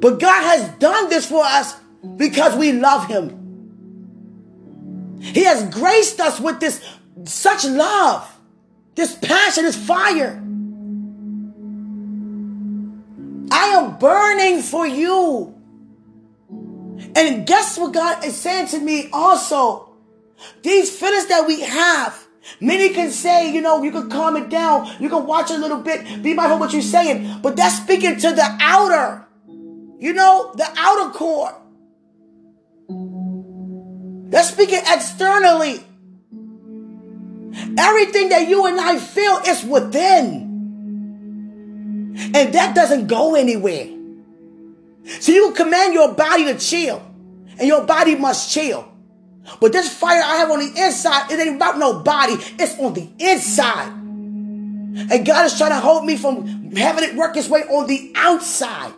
But 0.00 0.18
God 0.18 0.42
has 0.42 0.70
done 0.78 1.10
this 1.10 1.26
for 1.26 1.44
us 1.44 1.76
because 2.16 2.56
we 2.56 2.72
love 2.72 3.08
Him. 3.08 3.40
He 5.20 5.44
has 5.44 5.68
graced 5.68 6.18
us 6.18 6.40
with 6.40 6.60
this 6.60 6.82
such 7.24 7.66
love, 7.66 8.31
this 8.94 9.14
passion, 9.14 9.64
is 9.64 9.76
fire. 9.76 10.42
I 13.50 13.66
am 13.76 13.98
burning 13.98 14.62
for 14.62 14.86
you. 14.86 15.54
And 17.14 17.46
guess 17.46 17.78
what 17.78 17.92
God 17.92 18.24
is 18.24 18.36
saying 18.36 18.68
to 18.68 18.78
me 18.78 19.08
also? 19.12 19.90
These 20.62 20.96
feelings 20.98 21.26
that 21.26 21.46
we 21.46 21.60
have, 21.60 22.26
many 22.60 22.90
can 22.90 23.10
say, 23.10 23.52
you 23.52 23.60
know, 23.60 23.82
you 23.82 23.92
can 23.92 24.08
calm 24.10 24.36
it 24.36 24.48
down, 24.48 24.90
you 25.00 25.08
can 25.08 25.26
watch 25.26 25.50
a 25.50 25.58
little 25.58 25.78
bit, 25.78 26.22
be 26.22 26.34
mindful 26.34 26.54
of 26.54 26.60
what 26.60 26.72
you're 26.72 26.82
saying, 26.82 27.40
but 27.42 27.56
that's 27.56 27.76
speaking 27.76 28.16
to 28.18 28.32
the 28.32 28.56
outer, 28.60 29.26
you 29.98 30.12
know, 30.12 30.52
the 30.56 30.68
outer 30.76 31.10
core. 31.10 31.54
That's 34.30 34.48
speaking 34.48 34.80
externally. 34.86 35.84
Everything 37.78 38.30
that 38.30 38.48
you 38.48 38.66
and 38.66 38.80
I 38.80 38.98
feel 38.98 39.40
is 39.46 39.64
within. 39.64 40.52
And 42.34 42.54
that 42.54 42.74
doesn't 42.74 43.06
go 43.06 43.34
anywhere. 43.34 43.88
So 45.20 45.32
you 45.32 45.52
command 45.52 45.94
your 45.94 46.14
body 46.14 46.44
to 46.44 46.58
chill. 46.58 47.02
And 47.58 47.68
your 47.68 47.84
body 47.84 48.14
must 48.14 48.50
chill. 48.50 48.88
But 49.60 49.72
this 49.72 49.92
fire 49.92 50.22
I 50.22 50.36
have 50.36 50.50
on 50.50 50.60
the 50.60 50.84
inside, 50.84 51.30
it 51.30 51.38
ain't 51.38 51.56
about 51.56 51.78
no 51.78 52.00
body. 52.00 52.34
It's 52.58 52.78
on 52.78 52.94
the 52.94 53.08
inside. 53.18 53.92
And 53.92 55.26
God 55.26 55.46
is 55.46 55.56
trying 55.58 55.70
to 55.70 55.80
hold 55.80 56.04
me 56.04 56.16
from 56.16 56.72
having 56.72 57.04
it 57.04 57.16
work 57.16 57.36
its 57.36 57.48
way 57.48 57.62
on 57.62 57.86
the 57.86 58.12
outside. 58.14 58.92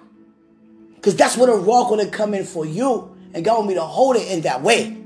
Because 0.97 1.17
that's 1.17 1.37
where 1.37 1.47
the 1.47 1.55
rock 1.57 1.89
gonna 1.89 2.07
come 2.07 2.35
in 2.35 2.45
for 2.45 2.65
you. 2.65 3.17
And 3.33 3.45
God 3.45 3.59
want 3.59 3.69
me 3.69 3.75
to 3.75 3.83
hold 3.83 4.17
it 4.17 4.31
in 4.31 4.43
that 4.43 4.63
way. 4.63 5.04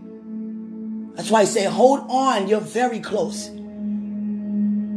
That's 1.19 1.33
why 1.33 1.41
I 1.41 1.45
say, 1.47 1.65
hold 1.65 2.09
on, 2.09 2.47
you're 2.47 2.61
very 2.61 3.01
close. 3.01 3.49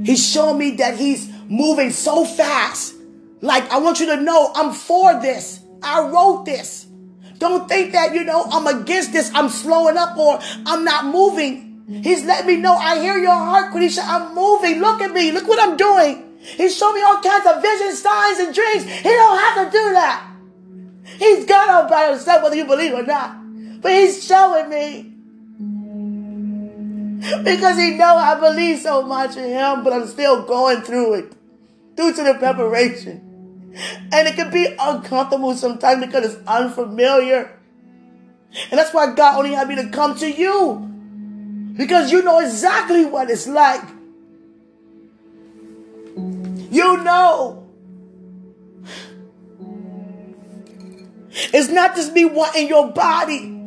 He's 0.06 0.24
showing 0.24 0.60
me 0.60 0.76
that 0.76 0.96
he's 0.96 1.28
moving 1.48 1.90
so 1.90 2.26
fast. 2.26 2.94
Like, 3.42 3.68
I 3.72 3.80
want 3.80 4.00
you 4.00 4.06
to 4.06 4.22
know 4.22 4.52
I'm 4.54 4.72
for 4.72 5.20
this. 5.20 5.62
I 5.82 6.08
wrote 6.08 6.46
this. 6.46 6.86
Don't 7.40 7.68
think 7.68 7.94
that, 7.94 8.14
you 8.14 8.24
know, 8.24 8.46
I'm 8.52 8.68
against 8.68 9.14
this, 9.14 9.32
I'm 9.34 9.50
slowing 9.50 9.98
up 9.98 10.16
or 10.16 10.40
I'm 10.68 10.86
not 10.86 11.06
moving. 11.06 11.86
He's 12.04 12.24
letting 12.24 12.46
me 12.46 12.58
know 12.58 12.76
I 12.76 13.00
hear 13.00 13.18
your 13.18 13.32
heart, 13.32 13.74
Quenisha. 13.74 14.04
I'm 14.04 14.36
moving. 14.36 14.80
Look 14.80 15.02
at 15.02 15.12
me. 15.12 15.32
Look 15.32 15.48
what 15.48 15.60
I'm 15.60 15.76
doing. 15.76 16.38
He's 16.38 16.78
showing 16.78 16.96
me 16.98 17.02
all 17.02 17.20
kinds 17.20 17.48
of 17.48 17.64
visions, 17.64 18.00
signs, 18.00 18.38
and 18.38 18.54
dreams. 18.54 18.84
He 18.84 19.10
don't 19.10 19.40
have 19.40 19.66
to 19.66 19.72
do 19.76 19.94
that. 19.94 20.32
He's 21.18 21.46
God 21.48 21.68
all 21.68 21.90
by 21.90 22.12
himself, 22.12 22.44
whether 22.44 22.56
you 22.56 22.66
believe 22.66 22.94
or 22.94 23.02
not. 23.02 23.38
But 23.82 23.92
he's 23.92 24.24
showing 24.24 24.70
me. 24.70 25.11
Because 27.22 27.78
he 27.78 27.92
know 27.92 28.18
I 28.18 28.40
believe 28.40 28.80
so 28.80 29.04
much 29.04 29.38
in 29.38 29.44
him, 29.44 29.84
but 29.84 29.94
I'm 29.94 30.08
still 30.08 30.44
going 30.44 30.82
through 30.82 31.14
it. 31.14 31.34
Due 31.96 32.14
to 32.14 32.24
the 32.24 32.34
preparation. 32.34 33.74
And 34.12 34.28
it 34.28 34.36
can 34.36 34.52
be 34.52 34.76
uncomfortable 34.80 35.54
sometimes 35.54 36.06
because 36.06 36.34
it's 36.34 36.48
unfamiliar. 36.48 37.60
And 38.70 38.80
that's 38.80 38.94
why 38.94 39.14
God 39.14 39.38
only 39.38 39.54
had 39.54 39.68
me 39.68 39.76
to 39.76 39.90
come 39.90 40.18
to 40.18 40.30
you. 40.30 40.88
Because 41.78 42.12
you 42.12 42.24
know 42.24 42.40
exactly 42.40 43.06
what 43.06 43.30
it's 43.30 43.48
like. 43.48 43.88
You 46.16 46.98
know. 47.04 47.70
It's 51.30 51.70
not 51.70 51.96
just 51.96 52.14
me 52.14 52.26
wanting 52.26 52.68
your 52.68 52.92
body. 52.92 53.61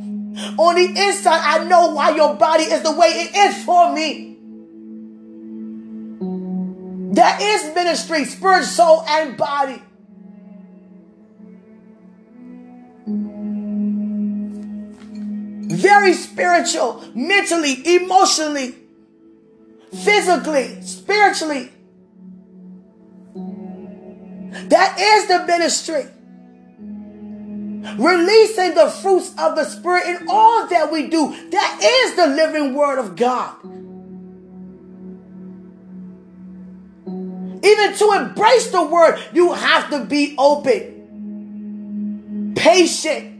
On 0.58 0.74
the 0.74 0.86
inside, 0.86 1.40
I 1.42 1.64
know 1.64 1.90
why 1.90 2.14
your 2.16 2.34
body 2.34 2.64
is 2.64 2.82
the 2.82 2.92
way 2.92 3.06
it 3.06 3.36
is 3.36 3.64
for 3.64 3.92
me. 3.92 4.36
There 7.14 7.36
is 7.40 7.74
ministry, 7.74 8.24
spirit, 8.24 8.64
soul, 8.64 9.04
and 9.08 9.36
body. 9.36 9.80
Very 15.76 16.14
spiritual, 16.14 17.04
mentally, 17.14 17.96
emotionally, 17.96 18.74
physically, 19.92 20.82
spiritually. 20.82 21.70
That 24.68 24.98
is 24.98 25.28
the 25.28 25.46
ministry. 25.46 26.06
Releasing 27.98 28.74
the 28.74 28.88
fruits 28.88 29.34
of 29.38 29.56
the 29.56 29.64
Spirit 29.64 30.06
in 30.06 30.26
all 30.28 30.66
that 30.68 30.90
we 30.90 31.06
do. 31.08 31.36
That 31.50 31.78
is 31.82 32.16
the 32.16 32.26
living 32.28 32.74
Word 32.74 32.98
of 32.98 33.14
God. 33.14 33.54
Even 37.62 37.94
to 37.94 38.12
embrace 38.12 38.70
the 38.70 38.82
Word, 38.82 39.18
you 39.32 39.52
have 39.52 39.90
to 39.90 40.04
be 40.04 40.34
open, 40.38 40.92
patient, 42.56 43.32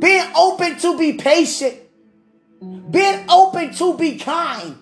being 0.00 0.26
open 0.36 0.76
to 0.78 0.96
be 0.96 1.12
patient, 1.14 1.76
being 2.90 3.24
open 3.28 3.72
to 3.74 3.96
be 3.96 4.18
kind. 4.18 4.76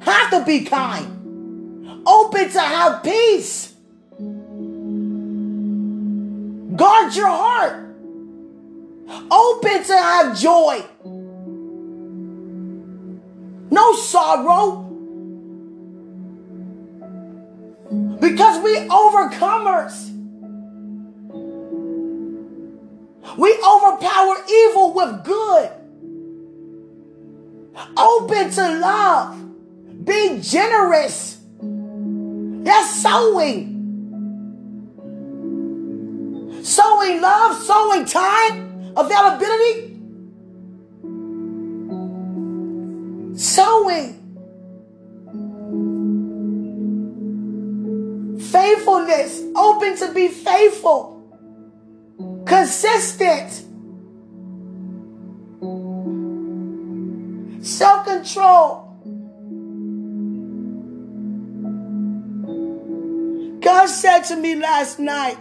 Have 0.00 0.30
to 0.30 0.44
be 0.44 0.64
kind, 0.64 2.02
open 2.06 2.50
to 2.50 2.60
have 2.60 3.02
peace. 3.04 3.71
Guard 6.76 7.14
your 7.14 7.28
heart. 7.28 7.88
Open 9.30 9.84
to 9.84 9.96
have 9.96 10.38
joy. 10.38 10.82
No 13.70 13.94
sorrow. 13.94 14.88
Because 18.20 18.62
we 18.62 18.76
overcomers. 18.88 20.08
We 23.36 23.58
overpower 23.66 24.36
evil 24.48 24.92
with 24.94 25.24
good. 25.24 25.70
Open 27.96 28.50
to 28.50 28.78
love. 28.78 30.04
Be 30.04 30.40
generous. 30.40 31.38
That's 31.60 33.02
sowing. 33.02 33.71
Sowing 36.72 37.20
love, 37.20 37.62
sowing 37.62 38.06
time, 38.06 38.94
availability. 38.96 39.94
Sowing. 43.36 44.18
Faithfulness, 48.40 49.42
open 49.54 49.96
to 49.98 50.14
be 50.14 50.28
faithful, 50.28 51.22
consistent, 52.46 53.50
self 57.62 58.06
control. 58.06 58.88
God 63.60 63.86
said 63.88 64.20
to 64.22 64.36
me 64.36 64.54
last 64.54 64.98
night, 64.98 65.36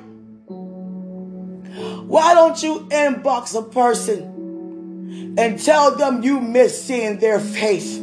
why 2.11 2.33
don't 2.33 2.61
you 2.61 2.81
inbox 2.89 3.57
a 3.57 3.61
person 3.61 5.35
and 5.37 5.57
tell 5.57 5.95
them 5.95 6.23
you 6.23 6.41
miss 6.41 6.83
seeing 6.83 7.19
their 7.19 7.39
face? 7.39 7.95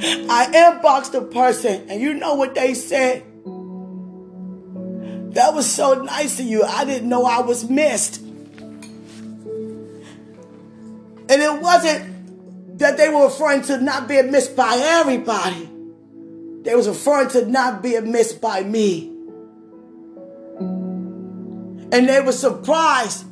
I 0.00 0.46
inboxed 0.50 1.12
a 1.12 1.20
person 1.20 1.90
and 1.90 2.00
you 2.00 2.14
know 2.14 2.36
what 2.36 2.54
they 2.54 2.72
said? 2.72 3.22
That 5.34 5.52
was 5.52 5.70
so 5.70 6.02
nice 6.02 6.40
of 6.40 6.46
you. 6.46 6.62
I 6.62 6.86
didn't 6.86 7.10
know 7.10 7.26
I 7.26 7.42
was 7.42 7.68
missed. 7.68 8.22
And 8.22 8.32
it 11.28 11.60
wasn't 11.60 12.78
that 12.78 12.96
they 12.96 13.10
were 13.10 13.24
referring 13.24 13.60
to 13.64 13.78
not 13.78 14.08
being 14.08 14.30
missed 14.30 14.56
by 14.56 14.74
everybody. 14.74 15.68
They 16.62 16.74
was 16.74 16.88
referring 16.88 17.28
to 17.32 17.44
not 17.44 17.82
being 17.82 18.10
missed 18.10 18.40
by 18.40 18.62
me. 18.62 19.15
And 21.92 22.08
they 22.08 22.20
were 22.20 22.32
surprised 22.32 23.24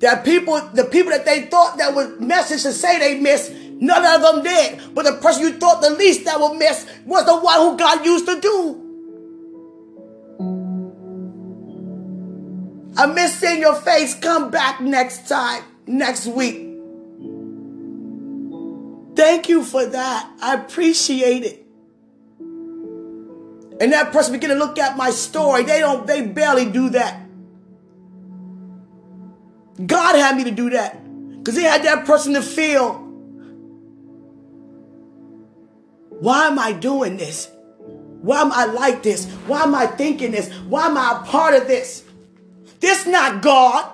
that 0.00 0.24
people, 0.24 0.60
the 0.74 0.84
people 0.84 1.12
that 1.12 1.24
they 1.24 1.42
thought 1.42 1.78
that 1.78 1.94
would 1.94 2.20
message 2.20 2.62
to 2.62 2.72
say 2.72 2.98
they 2.98 3.20
missed, 3.20 3.52
none 3.52 4.04
of 4.04 4.22
them 4.22 4.42
did. 4.42 4.94
But 4.94 5.04
the 5.04 5.12
person 5.14 5.42
you 5.42 5.52
thought 5.52 5.80
the 5.80 5.90
least 5.90 6.24
that 6.24 6.40
would 6.40 6.58
miss 6.58 6.86
was 7.06 7.24
the 7.24 7.38
one 7.38 7.60
who 7.60 7.76
God 7.76 8.04
used 8.04 8.26
to 8.26 8.40
do. 8.40 8.80
I 12.96 13.06
miss 13.06 13.34
seeing 13.34 13.60
your 13.60 13.74
face. 13.74 14.14
Come 14.14 14.50
back 14.50 14.80
next 14.80 15.28
time, 15.28 15.64
next 15.86 16.26
week. 16.26 16.70
Thank 19.16 19.48
you 19.48 19.64
for 19.64 19.86
that. 19.86 20.30
I 20.40 20.54
appreciate 20.54 21.44
it. 21.44 21.64
And 23.80 23.92
that 23.92 24.12
person 24.12 24.32
began 24.32 24.50
to 24.50 24.56
look 24.56 24.78
at 24.78 24.96
my 24.96 25.10
story. 25.10 25.64
They 25.64 25.80
don't, 25.80 26.06
they 26.06 26.22
barely 26.22 26.70
do 26.70 26.90
that. 26.90 27.23
God 29.84 30.16
had 30.16 30.36
me 30.36 30.44
to 30.44 30.50
do 30.50 30.70
that. 30.70 31.00
Because 31.38 31.56
he 31.56 31.64
had 31.64 31.82
that 31.84 32.06
person 32.06 32.34
to 32.34 32.42
feel, 32.42 32.94
why 36.20 36.46
am 36.46 36.58
I 36.58 36.72
doing 36.72 37.16
this? 37.16 37.50
Why 38.22 38.40
am 38.40 38.52
I 38.52 38.64
like 38.64 39.02
this? 39.02 39.26
Why 39.46 39.62
am 39.62 39.74
I 39.74 39.86
thinking 39.86 40.30
this? 40.30 40.50
Why 40.68 40.86
am 40.86 40.96
I 40.96 41.20
a 41.20 41.26
part 41.26 41.54
of 41.54 41.66
this? 41.66 42.04
This 42.80 43.06
not 43.06 43.42
God. 43.42 43.92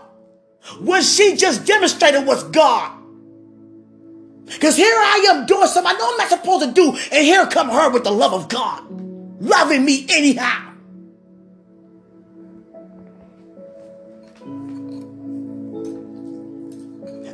What 0.79 1.03
she 1.03 1.37
just 1.37 1.67
demonstrated 1.67 2.27
was 2.27 2.45
God. 2.45 2.99
Because 4.45 4.77
here 4.77 4.95
I 4.95 5.27
am 5.31 5.47
doing 5.47 5.67
something 5.67 5.93
I 5.95 5.99
know 5.99 6.11
I'm 6.11 6.17
not 6.19 6.29
supposed 6.29 6.67
to 6.67 6.73
do, 6.73 6.91
and 7.13 7.25
here 7.25 7.47
come 7.47 7.69
her 7.69 7.91
with 7.91 8.05
the 8.05 8.11
love 8.11 8.33
of 8.33 8.49
God, 8.49 8.83
loving 9.41 9.85
me 9.85 10.07
anyhow. 10.11 10.70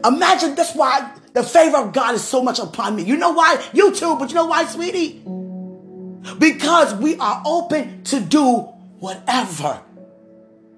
Imagine 0.06 0.54
that's 0.54 0.74
why 0.74 1.12
the 1.32 1.42
favor 1.42 1.78
of 1.78 1.92
God 1.92 2.14
is 2.14 2.22
so 2.22 2.42
much 2.42 2.58
upon 2.58 2.96
me. 2.96 3.02
You 3.02 3.16
know 3.16 3.32
why? 3.32 3.62
You 3.72 3.92
too, 3.94 4.16
but 4.16 4.28
you 4.28 4.34
know 4.34 4.46
why, 4.46 4.64
sweetie? 4.66 5.22
Because 6.38 6.94
we 6.94 7.16
are 7.16 7.42
open 7.44 8.04
to 8.04 8.20
do 8.20 8.68
whatever 8.98 9.80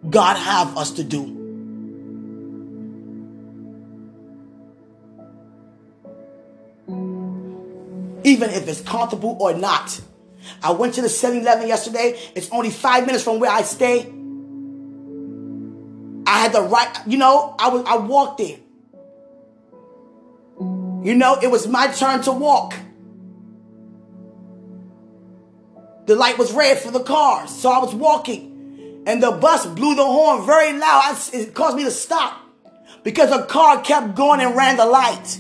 God 0.09 0.37
have 0.37 0.77
us 0.77 0.93
to 0.93 1.05
do. 1.05 1.35
Even 8.25 8.51
if 8.51 8.69
it's 8.69 8.81
comfortable 8.81 9.37
or 9.41 9.55
not. 9.55 10.01
I 10.63 10.71
went 10.73 10.95
to 10.95 11.03
the 11.03 11.09
7-Eleven 11.09 11.69
yesterday. 11.69 12.19
It's 12.35 12.51
only 12.51 12.71
five 12.71 13.07
minutes 13.07 13.25
from 13.25 13.41
where 13.41 13.51
I 13.51 13.63
stay. 13.63 14.01
I 16.27 16.41
had 16.41 16.53
the 16.53 16.63
right, 16.63 16.89
you 17.07 17.19
know, 17.19 17.55
I 17.59 17.69
was 17.69 17.85
I 17.87 17.97
walked 17.97 18.39
there. 18.39 18.59
You 21.03 21.15
know, 21.15 21.39
it 21.41 21.51
was 21.51 21.69
my 21.69 21.89
turn 21.89 22.23
to 22.23 22.33
walk. 22.33 22.75
The 26.07 26.17
light 26.17 26.39
was 26.39 26.53
red 26.53 26.79
for 26.79 26.91
the 26.91 27.03
cars, 27.03 27.51
so 27.51 27.71
I 27.71 27.79
was 27.79 27.95
walking. 27.95 29.03
And 29.07 29.23
the 29.23 29.31
bus 29.31 29.67
blew 29.67 29.95
the 29.95 30.05
horn 30.05 30.47
very 30.47 30.77
loud. 30.77 31.19
It 31.33 31.55
caused 31.55 31.77
me 31.77 31.85
to 31.85 31.91
stop 31.91 32.41
because 33.05 33.31
a 33.31 33.45
car 33.45 33.81
kept 33.83 34.15
going 34.15 34.41
and 34.41 34.57
ran 34.57 34.77
the 34.77 34.87
light. 34.87 35.39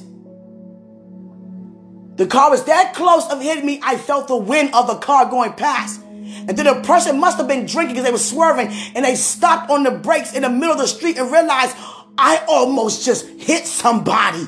The 2.16 2.26
car 2.26 2.50
was 2.50 2.64
that 2.64 2.94
close 2.94 3.28
of 3.30 3.40
hitting 3.40 3.64
me, 3.64 3.80
I 3.82 3.96
felt 3.96 4.28
the 4.28 4.36
wind 4.36 4.74
of 4.74 4.86
the 4.86 4.96
car 4.96 5.26
going 5.26 5.52
past. 5.52 6.02
And 6.02 6.48
then 6.48 6.66
the 6.66 6.82
person 6.82 7.18
must 7.18 7.38
have 7.38 7.48
been 7.48 7.64
drinking 7.64 7.94
because 7.94 8.04
they 8.04 8.12
were 8.12 8.18
swerving 8.18 8.68
and 8.94 9.04
they 9.04 9.14
stopped 9.14 9.70
on 9.70 9.84
the 9.84 9.90
brakes 9.90 10.34
in 10.34 10.42
the 10.42 10.50
middle 10.50 10.72
of 10.72 10.78
the 10.78 10.88
street 10.88 11.16
and 11.16 11.32
realized 11.32 11.76
I 12.18 12.44
almost 12.48 13.04
just 13.04 13.26
hit 13.26 13.66
somebody. 13.66 14.46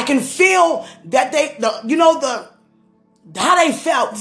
I 0.00 0.02
can 0.02 0.20
feel 0.20 0.86
that 1.04 1.30
they, 1.30 1.56
the, 1.58 1.82
you 1.84 1.94
know, 1.94 2.18
the 2.18 2.48
how 3.38 3.54
they 3.56 3.70
felt. 3.70 4.14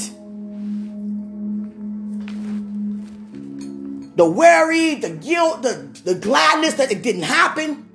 The 4.18 4.30
worry, 4.30 4.96
the 4.96 5.12
guilt, 5.12 5.62
the, 5.62 5.88
the 6.04 6.16
gladness 6.16 6.74
that 6.74 6.92
it 6.92 7.02
didn't 7.02 7.22
happen. 7.22 7.86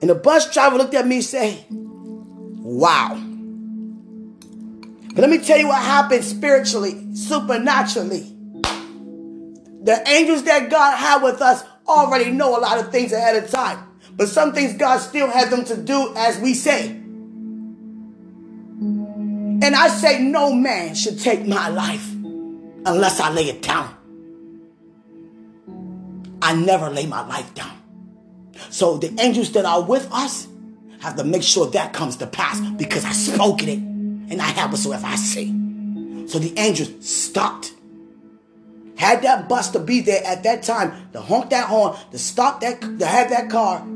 And 0.00 0.08
the 0.08 0.14
bus 0.14 0.54
driver 0.54 0.76
looked 0.76 0.94
at 0.94 1.04
me 1.04 1.16
and 1.16 1.24
said, 1.24 1.66
Wow. 1.68 3.20
But 5.08 5.18
let 5.18 5.30
me 5.30 5.38
tell 5.38 5.58
you 5.58 5.66
what 5.66 5.82
happened 5.82 6.22
spiritually, 6.22 7.12
supernaturally. 7.16 8.20
The 9.82 10.00
angels 10.06 10.44
that 10.44 10.70
God 10.70 10.96
had 10.96 11.24
with 11.24 11.42
us 11.42 11.64
already 11.88 12.30
know 12.30 12.56
a 12.56 12.60
lot 12.60 12.78
of 12.78 12.92
things 12.92 13.10
ahead 13.10 13.42
of 13.42 13.50
time. 13.50 13.89
But 14.16 14.28
some 14.28 14.52
things 14.52 14.74
God 14.74 14.98
still 14.98 15.28
has 15.30 15.50
them 15.50 15.64
to 15.64 15.76
do 15.76 16.14
as 16.16 16.38
we 16.38 16.54
say. 16.54 16.90
And 19.62 19.74
I 19.76 19.88
say, 19.88 20.22
no 20.22 20.52
man 20.54 20.94
should 20.94 21.20
take 21.20 21.46
my 21.46 21.68
life. 21.68 22.06
unless 22.86 23.20
I 23.20 23.30
lay 23.30 23.48
it 23.48 23.62
down. 23.62 23.94
I 26.42 26.54
never 26.54 26.88
lay 26.88 27.06
my 27.06 27.26
life 27.26 27.52
down. 27.54 27.76
So 28.70 28.96
the 28.98 29.14
angels 29.20 29.52
that 29.52 29.64
are 29.64 29.82
with 29.82 30.10
us 30.12 30.48
have 31.00 31.16
to 31.16 31.24
make 31.24 31.42
sure 31.42 31.66
that 31.66 31.92
comes 31.92 32.16
to 32.16 32.26
pass 32.26 32.60
because 32.72 33.04
I 33.04 33.12
spoke 33.12 33.62
it 33.62 33.78
and 33.78 34.40
I 34.40 34.46
have 34.46 34.70
whatsoever 34.70 35.06
I 35.06 35.16
say. 35.16 35.46
So 36.26 36.38
the 36.38 36.52
angels 36.56 37.06
stopped. 37.06 37.72
Had 38.96 39.22
that 39.22 39.48
bus 39.48 39.70
to 39.70 39.78
be 39.78 40.02
there 40.02 40.22
at 40.24 40.42
that 40.42 40.62
time, 40.62 41.08
to 41.12 41.20
honk 41.20 41.50
that 41.50 41.68
horn, 41.68 41.96
to 42.10 42.18
stop 42.18 42.60
that, 42.60 42.80
to 42.82 43.06
have 43.06 43.30
that 43.30 43.48
car, 43.48 43.86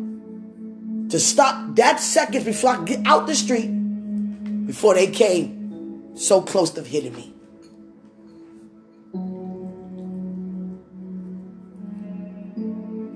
to 1.14 1.20
stop 1.20 1.76
that 1.76 2.00
second 2.00 2.44
before 2.44 2.70
I 2.70 2.82
get 2.82 3.06
out 3.06 3.28
the 3.28 3.36
street, 3.36 3.68
before 4.66 4.94
they 4.94 5.06
came 5.06 6.10
so 6.16 6.42
close 6.42 6.70
to 6.70 6.82
hitting 6.82 7.14
me. 7.14 7.32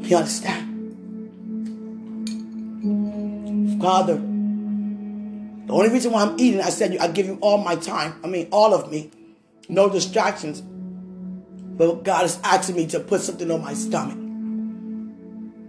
You 0.08 0.16
understand? 0.16 0.64
Father, 3.82 4.14
the 4.14 5.72
only 5.72 5.88
reason 5.88 6.12
why 6.12 6.22
I'm 6.22 6.38
eating, 6.38 6.60
I 6.60 6.70
said, 6.70 6.96
I 6.98 7.08
give 7.08 7.26
you 7.26 7.36
all 7.40 7.58
my 7.58 7.74
time. 7.74 8.14
I 8.22 8.28
mean, 8.28 8.46
all 8.52 8.74
of 8.74 8.92
me. 8.92 9.10
No 9.68 9.88
distractions. 9.88 10.60
But 10.60 12.04
God 12.04 12.26
is 12.26 12.38
asking 12.44 12.76
me 12.76 12.86
to 12.86 13.00
put 13.00 13.22
something 13.22 13.50
on 13.50 13.60
my 13.60 13.74
stomach. 13.74 14.27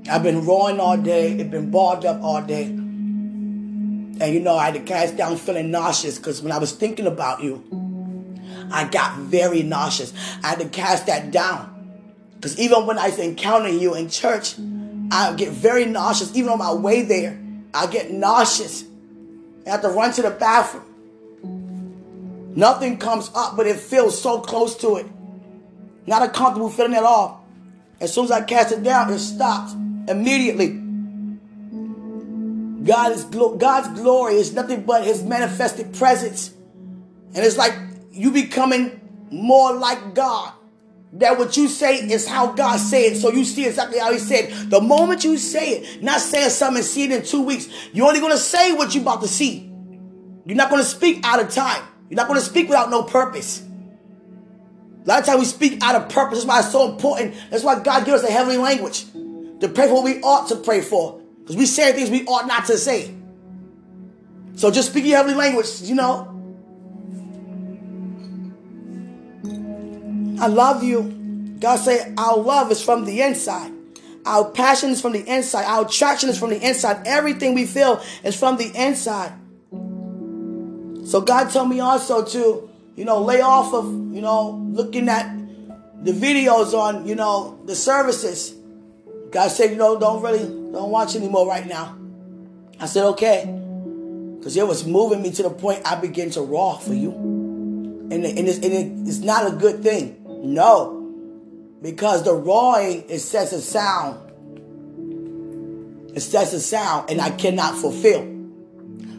I've 0.09 0.23
been 0.23 0.45
rawing 0.45 0.79
all 0.79 0.97
day. 0.97 1.33
It's 1.33 1.49
been 1.49 1.69
balled 1.69 2.05
up 2.05 2.21
all 2.23 2.41
day. 2.41 2.65
And 2.65 4.33
you 4.33 4.39
know, 4.39 4.57
I 4.57 4.65
had 4.65 4.73
to 4.73 4.81
cast 4.81 5.15
down 5.15 5.37
feeling 5.37 5.71
nauseous 5.71 6.17
because 6.17 6.41
when 6.41 6.51
I 6.51 6.57
was 6.57 6.71
thinking 6.71 7.07
about 7.07 7.41
you, 7.43 7.63
I 8.71 8.85
got 8.85 9.17
very 9.19 9.63
nauseous. 9.63 10.13
I 10.43 10.47
had 10.47 10.59
to 10.59 10.69
cast 10.69 11.05
that 11.07 11.31
down. 11.31 11.75
Because 12.35 12.59
even 12.59 12.85
when 12.85 12.97
I 12.97 13.07
encounter 13.07 13.69
you 13.69 13.95
in 13.95 14.09
church, 14.09 14.55
I 15.11 15.33
get 15.35 15.49
very 15.49 15.85
nauseous. 15.85 16.35
Even 16.35 16.49
on 16.51 16.57
my 16.57 16.73
way 16.73 17.03
there, 17.03 17.39
I 17.73 17.87
get 17.87 18.11
nauseous. 18.11 18.83
I 19.65 19.71
have 19.71 19.81
to 19.81 19.89
run 19.89 20.11
to 20.13 20.21
the 20.21 20.31
bathroom. 20.31 20.85
Nothing 22.55 22.97
comes 22.97 23.29
up, 23.35 23.55
but 23.55 23.67
it 23.67 23.77
feels 23.77 24.19
so 24.19 24.41
close 24.41 24.75
to 24.77 24.97
it. 24.97 25.05
Not 26.07 26.23
a 26.23 26.29
comfortable 26.29 26.69
feeling 26.69 26.95
at 26.95 27.03
all. 27.03 27.45
As 28.01 28.13
soon 28.13 28.25
as 28.25 28.31
I 28.31 28.41
cast 28.41 28.71
it 28.71 28.81
down, 28.83 29.11
it 29.11 29.19
stops 29.19 29.75
immediately. 30.09 30.81
God 32.83 33.11
is 33.11 33.23
God's 33.25 33.99
glory 33.99 34.35
is 34.35 34.53
nothing 34.53 34.83
but 34.83 35.05
His 35.05 35.23
manifested 35.23 35.93
presence, 35.93 36.49
and 36.49 37.45
it's 37.45 37.57
like 37.57 37.73
you 38.11 38.31
becoming 38.31 38.99
more 39.31 39.73
like 39.73 40.15
God 40.15 40.53
that 41.13 41.37
what 41.37 41.57
you 41.57 41.67
say 41.67 41.97
is 41.97 42.27
how 42.27 42.53
God 42.53 42.77
said. 42.77 43.17
So 43.17 43.31
you 43.31 43.43
see 43.43 43.65
exactly 43.65 43.99
how 43.99 44.11
He 44.11 44.19
said. 44.19 44.69
The 44.69 44.81
moment 44.81 45.23
you 45.23 45.37
say 45.37 45.71
it, 45.71 46.03
not 46.03 46.19
saying 46.21 46.49
something 46.49 46.77
and 46.77 46.85
see 46.85 47.05
it 47.05 47.11
in 47.11 47.23
two 47.23 47.41
weeks, 47.41 47.67
you're 47.93 48.07
only 48.07 48.19
going 48.19 48.31
to 48.31 48.37
say 48.37 48.73
what 48.73 48.93
you're 48.93 49.01
about 49.01 49.21
to 49.21 49.27
see. 49.27 49.71
You're 50.45 50.57
not 50.57 50.69
going 50.69 50.81
to 50.81 50.87
speak 50.87 51.21
out 51.23 51.39
of 51.39 51.49
time. 51.49 51.83
You're 52.09 52.17
not 52.17 52.27
going 52.27 52.39
to 52.39 52.45
speak 52.45 52.69
without 52.69 52.89
no 52.89 53.03
purpose. 53.03 53.63
A 55.05 55.07
lot 55.07 55.19
of 55.19 55.25
times 55.25 55.39
we 55.39 55.45
speak 55.45 55.83
out 55.83 55.95
of 55.95 56.09
purpose. 56.09 56.39
That's 56.39 56.47
why 56.47 56.59
it's 56.59 56.71
so 56.71 56.91
important. 56.91 57.35
That's 57.49 57.63
why 57.63 57.79
God 57.81 58.05
gives 58.05 58.23
us 58.23 58.29
a 58.29 58.31
heavenly 58.31 58.57
language 58.57 59.05
to 59.61 59.69
pray 59.69 59.87
for 59.87 59.95
what 59.95 60.03
we 60.03 60.21
ought 60.21 60.47
to 60.49 60.55
pray 60.55 60.81
for. 60.81 61.21
Because 61.39 61.55
we 61.55 61.65
say 61.65 61.91
things 61.93 62.09
we 62.09 62.25
ought 62.25 62.47
not 62.47 62.65
to 62.65 62.77
say. 62.77 63.15
So 64.55 64.71
just 64.71 64.91
speak 64.91 65.05
your 65.05 65.17
heavenly 65.17 65.37
language, 65.37 65.81
you 65.81 65.95
know. 65.95 66.35
I 70.41 70.47
love 70.47 70.83
you. 70.83 71.55
God 71.59 71.77
say 71.77 72.13
our 72.17 72.37
love 72.37 72.71
is 72.71 72.81
from 72.81 73.05
the 73.05 73.21
inside. 73.21 73.73
Our 74.25 74.49
passion 74.51 74.91
is 74.91 75.01
from 75.01 75.13
the 75.13 75.25
inside. 75.25 75.65
Our 75.65 75.85
attraction 75.85 76.29
is 76.29 76.37
from 76.37 76.51
the 76.51 76.59
inside. 76.61 77.07
Everything 77.07 77.53
we 77.55 77.65
feel 77.65 78.03
is 78.23 78.37
from 78.37 78.57
the 78.57 78.71
inside. 78.75 79.33
So 81.05 81.21
God 81.21 81.49
told 81.49 81.69
me 81.69 81.79
also 81.79 82.23
to, 82.23 82.69
you 82.95 83.05
know, 83.05 83.21
lay 83.21 83.41
off 83.41 83.73
of, 83.73 83.85
you 83.85 84.21
know, 84.21 84.51
looking 84.71 85.09
at 85.09 85.35
the 86.03 86.11
videos 86.11 86.73
on, 86.73 87.07
you 87.07 87.15
know, 87.15 87.59
the 87.65 87.75
services. 87.75 88.53
God 89.31 89.49
said, 89.49 89.71
you 89.71 89.75
know, 89.75 89.99
don't 89.99 90.21
really, 90.23 90.39
don't 90.39 90.89
watch 90.89 91.15
anymore 91.15 91.47
right 91.47 91.67
now. 91.67 91.97
I 92.79 92.85
said, 92.85 93.05
okay. 93.09 93.45
Because 94.37 94.55
it 94.55 94.67
was 94.67 94.85
moving 94.85 95.21
me 95.21 95.31
to 95.31 95.43
the 95.43 95.49
point 95.49 95.81
I 95.85 95.95
began 95.95 96.29
to 96.31 96.41
roar 96.41 96.79
for 96.79 96.93
you. 96.93 97.11
And, 97.11 98.25
and, 98.25 98.47
it's, 98.47 98.57
and 98.57 99.07
it's 99.07 99.19
not 99.19 99.51
a 99.51 99.55
good 99.55 99.83
thing. 99.83 100.17
No. 100.25 100.95
Because 101.81 102.23
the 102.23 102.33
roaring, 102.33 103.03
it 103.07 103.19
sets 103.19 103.51
a 103.51 103.61
sound. 103.61 104.25
It 106.15 106.21
sets 106.21 106.53
a 106.53 106.59
sound, 106.59 107.11
and 107.11 107.21
I 107.21 107.29
cannot 107.29 107.75
fulfill. 107.75 108.37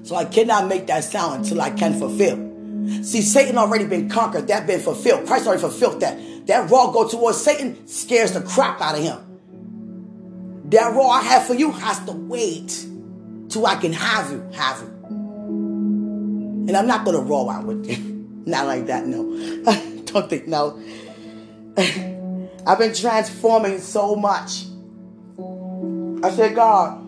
So 0.02 0.16
I 0.16 0.24
cannot 0.24 0.66
make 0.66 0.88
that 0.88 1.04
sound 1.04 1.44
until 1.44 1.60
I 1.60 1.70
can 1.70 1.98
fulfill. 1.98 2.48
See, 3.04 3.22
Satan 3.22 3.58
already 3.58 3.84
been 3.84 4.08
conquered. 4.08 4.48
That 4.48 4.66
been 4.66 4.80
fulfilled. 4.80 5.26
Christ 5.26 5.46
already 5.46 5.60
fulfilled 5.60 6.00
that. 6.00 6.18
That 6.46 6.68
roar 6.70 6.92
go 6.92 7.06
towards 7.06 7.40
Satan 7.40 7.86
scares 7.86 8.32
the 8.32 8.40
crap 8.40 8.80
out 8.80 8.96
of 8.96 9.02
him. 9.02 9.29
That 10.70 10.94
roar 10.94 11.10
I 11.10 11.22
have 11.22 11.46
for 11.46 11.54
you 11.54 11.72
has 11.72 11.98
to 12.04 12.12
wait 12.12 12.86
till 13.48 13.66
I 13.66 13.74
can 13.74 13.92
have 13.92 14.30
you, 14.30 14.48
have 14.54 14.80
you. 14.80 14.86
And 16.68 16.76
I'm 16.76 16.86
not 16.86 17.04
gonna 17.04 17.20
roar 17.20 17.52
out 17.52 17.64
with 17.64 17.90
you. 17.90 18.42
not 18.46 18.66
like 18.66 18.86
that, 18.86 19.06
no. 19.06 19.24
Don't 20.04 20.30
think 20.30 20.46
no. 20.46 20.80
I've 22.66 22.78
been 22.78 22.94
transforming 22.94 23.80
so 23.80 24.14
much. 24.14 24.66
I 26.22 26.30
said, 26.30 26.54
God, 26.54 27.00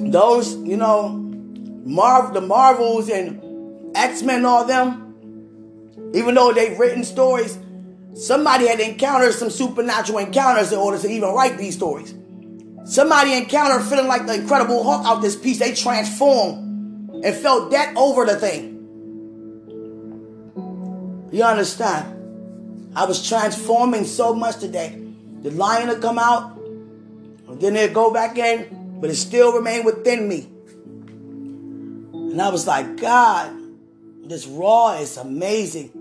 those, 0.00 0.56
you 0.56 0.76
know, 0.76 1.08
Marv, 1.08 2.34
the 2.34 2.40
Marvels 2.42 3.08
and 3.08 3.96
X-Men, 3.96 4.44
all 4.44 4.64
them, 4.64 6.12
even 6.14 6.34
though 6.34 6.52
they've 6.52 6.78
written 6.78 7.04
stories, 7.04 7.58
somebody 8.18 8.66
had 8.66 8.80
encountered 8.80 9.32
some 9.32 9.50
supernatural 9.50 10.18
encounters 10.18 10.72
in 10.72 10.78
order 10.78 10.98
to 10.98 11.08
even 11.08 11.30
write 11.30 11.56
these 11.56 11.74
stories. 11.74 12.14
Somebody 12.84 13.34
encountered 13.34 13.86
feeling 13.86 14.08
like 14.08 14.26
the 14.26 14.34
Incredible 14.34 14.82
Hulk 14.82 15.06
out 15.06 15.22
this 15.22 15.36
piece. 15.36 15.58
They 15.58 15.74
transformed 15.74 17.24
and 17.24 17.34
felt 17.36 17.70
that 17.70 17.96
over 17.96 18.24
the 18.24 18.36
thing. 18.36 18.74
You 21.30 21.44
understand? 21.44 22.92
I 22.96 23.04
was 23.04 23.26
transforming 23.28 24.04
so 24.04 24.34
much 24.34 24.56
today. 24.56 24.98
The 25.42 25.50
lion 25.50 25.88
will 25.88 25.98
come 25.98 26.18
out, 26.18 26.56
and 26.56 27.60
then 27.60 27.76
it'll 27.76 27.94
go 27.94 28.12
back 28.12 28.38
in, 28.38 28.98
but 29.00 29.10
it 29.10 29.16
still 29.16 29.52
remained 29.52 29.84
within 29.84 30.26
me. 30.26 30.48
And 32.12 32.40
I 32.40 32.48
was 32.48 32.66
like, 32.66 32.96
God, 32.96 33.52
this 34.24 34.46
roar 34.46 34.96
is 34.96 35.16
amazing. 35.18 35.92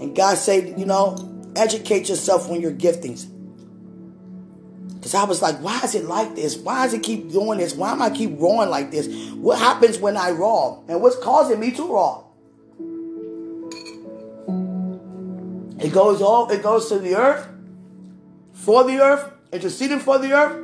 And 0.00 0.14
God 0.14 0.36
said, 0.36 0.78
you 0.78 0.86
know, 0.86 1.16
educate 1.56 2.08
yourself 2.08 2.50
on 2.50 2.60
your 2.60 2.72
giftings. 2.72 3.26
Because 4.94 5.14
I 5.14 5.24
was 5.24 5.42
like, 5.42 5.58
why 5.58 5.80
is 5.82 5.94
it 5.94 6.06
like 6.06 6.34
this? 6.34 6.56
Why 6.56 6.84
does 6.84 6.94
it 6.94 7.02
keep 7.02 7.30
doing 7.30 7.58
this? 7.58 7.74
Why 7.74 7.92
am 7.92 8.00
I 8.00 8.08
keep 8.10 8.40
rawing 8.40 8.70
like 8.70 8.90
this? 8.90 9.06
What 9.34 9.58
happens 9.58 9.98
when 9.98 10.16
I 10.16 10.30
roar? 10.30 10.82
And 10.88 11.02
what's 11.02 11.18
causing 11.18 11.60
me 11.60 11.72
to 11.72 11.82
roar? 11.82 12.24
It 15.78 15.92
goes 15.92 16.22
all 16.22 16.50
it 16.50 16.62
goes 16.62 16.88
to 16.88 16.98
the 16.98 17.16
earth, 17.16 17.46
for 18.52 18.84
the 18.84 19.00
earth, 19.00 19.30
interceding 19.52 19.98
for 19.98 20.18
the 20.18 20.32
earth, 20.32 20.56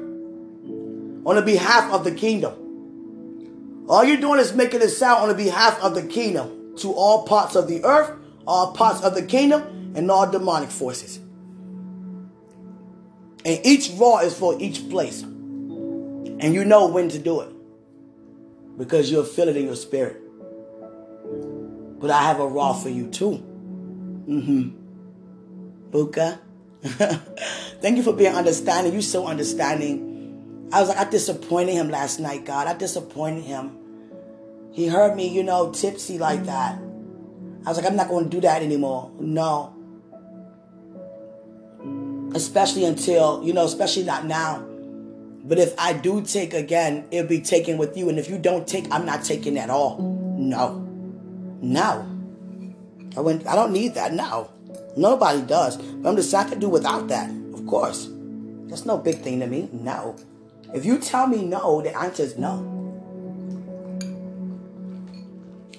on 1.27 1.37
the 1.37 1.43
behalf 1.43 1.93
of 1.93 2.05
the 2.05 2.13
kingdom. 2.13 3.85
All 3.91 4.03
you're 4.05 4.17
doing 4.17 4.41
is 4.41 4.55
making 4.55 4.81
a 4.81 4.89
sound 4.89 5.23
on 5.23 5.29
the 5.29 5.35
behalf 5.35 5.79
of 5.83 5.95
the 5.95 6.03
kingdom 6.03 6.75
to 6.79 6.93
all 6.93 7.27
parts 7.27 7.57
of 7.57 7.69
the 7.69 7.85
earth, 7.85 8.17
all 8.51 8.73
parts 8.73 9.01
of 9.03 9.15
the 9.15 9.23
kingdom, 9.23 9.93
and 9.95 10.11
all 10.11 10.29
demonic 10.29 10.71
forces. 10.71 11.19
And 13.45 13.61
each 13.65 13.91
roar 13.93 14.25
is 14.25 14.37
for 14.37 14.61
each 14.61 14.91
place. 14.91 15.23
And 15.23 16.53
you 16.53 16.65
know 16.65 16.89
when 16.89 17.09
to 17.11 17.19
do 17.19 17.43
it. 17.43 17.49
Because 18.77 19.11
you'll 19.11 19.25
feel 19.25 19.49
it 19.49 19.57
in 19.57 19.67
your 19.67 19.77
spirit. 19.77 20.21
But 22.01 22.11
I 22.11 22.23
have 22.23 22.41
a 22.41 22.47
roar 22.47 22.75
for 22.75 22.89
you 22.89 23.09
too. 23.09 23.43
Mm-hmm. 24.27 24.71
Buka. 25.91 26.41
Thank 27.81 27.99
you 27.99 28.03
for 28.03 28.13
being 28.13 28.35
understanding. 28.35 28.93
You 28.93 29.03
so 29.03 29.29
understanding. 29.29 30.69
I 30.73 30.81
was 30.81 30.89
like, 30.89 30.99
I 30.99 31.09
disappointed 31.09 31.73
him 31.73 31.89
last 31.89 32.19
night, 32.19 32.45
God. 32.45 32.67
I 32.67 32.75
disappointed 32.75 33.45
him. 33.45 33.77
He 34.73 34.89
heard 34.89 35.15
me, 35.15 35.29
you 35.29 35.45
know, 35.45 35.73
tipsy 35.73 36.19
like 36.19 36.45
that. 36.47 36.81
I 37.65 37.69
was 37.69 37.79
like, 37.79 37.87
I'm 37.87 37.97
not 37.97 38.09
going 38.09 38.25
to 38.25 38.31
do 38.31 38.41
that 38.41 38.63
anymore. 38.63 39.11
No. 39.21 39.75
Especially 42.35 42.85
until, 42.85 43.43
you 43.45 43.53
know, 43.53 43.65
especially 43.65 44.05
not 44.05 44.25
now. 44.25 44.65
But 45.45 45.59
if 45.59 45.75
I 45.79 45.93
do 45.93 46.23
take 46.23 46.55
again, 46.55 47.07
it'll 47.11 47.29
be 47.29 47.41
taken 47.41 47.77
with 47.77 47.97
you. 47.97 48.09
And 48.09 48.19
if 48.19 48.31
you 48.31 48.39
don't 48.39 48.67
take, 48.67 48.87
I'm 48.91 49.05
not 49.05 49.25
taking 49.25 49.59
at 49.59 49.69
all. 49.69 49.99
No. 50.39 50.87
No. 51.61 52.07
I 53.17 53.21
went, 53.21 53.47
I 53.47 53.55
don't 53.57 53.73
need 53.73 53.95
that. 53.95 54.15
No. 54.15 54.51
Nobody 54.97 55.43
does. 55.43 55.77
But 55.77 56.11
I'm 56.11 56.17
just, 56.17 56.33
I 56.35 56.45
can 56.45 56.61
do 56.61 56.69
without 56.69 57.09
that. 57.09 57.31
Of 57.53 57.67
course. 57.67 58.09
That's 58.69 58.87
no 58.87 58.97
big 58.97 59.19
thing 59.19 59.41
to 59.41 59.47
me. 59.47 59.69
No. 59.73 60.17
If 60.73 60.85
you 60.85 60.99
tell 60.99 61.27
me 61.27 61.45
no, 61.45 61.83
the 61.83 61.97
answer 61.99 62.23
is 62.23 62.39
no. 62.39 62.80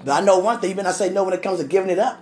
But 0.03 0.21
I 0.21 0.25
know 0.25 0.39
one 0.39 0.59
thing, 0.59 0.71
even 0.71 0.85
I 0.85 0.91
say 0.91 1.09
no 1.09 1.23
when 1.23 1.33
it 1.33 1.41
comes 1.41 1.59
to 1.59 1.65
giving 1.65 1.89
it 1.89 1.99
up. 1.99 2.19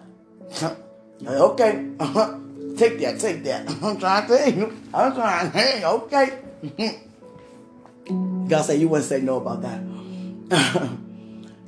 okay. 1.26 1.72
take 2.78 3.00
that, 3.00 3.18
take 3.20 3.44
that. 3.44 3.70
I'm 3.84 3.98
trying 3.98 4.28
to 4.28 4.52
you. 4.52 4.78
I'm 4.94 5.14
trying. 5.14 5.52
Hey, 5.52 5.84
okay. 5.86 6.40
God 8.48 8.62
said 8.64 8.80
you 8.80 8.90
wouldn't 8.90 9.08
say 9.08 9.22
no 9.22 9.38
about 9.38 9.62
that. 9.62 10.90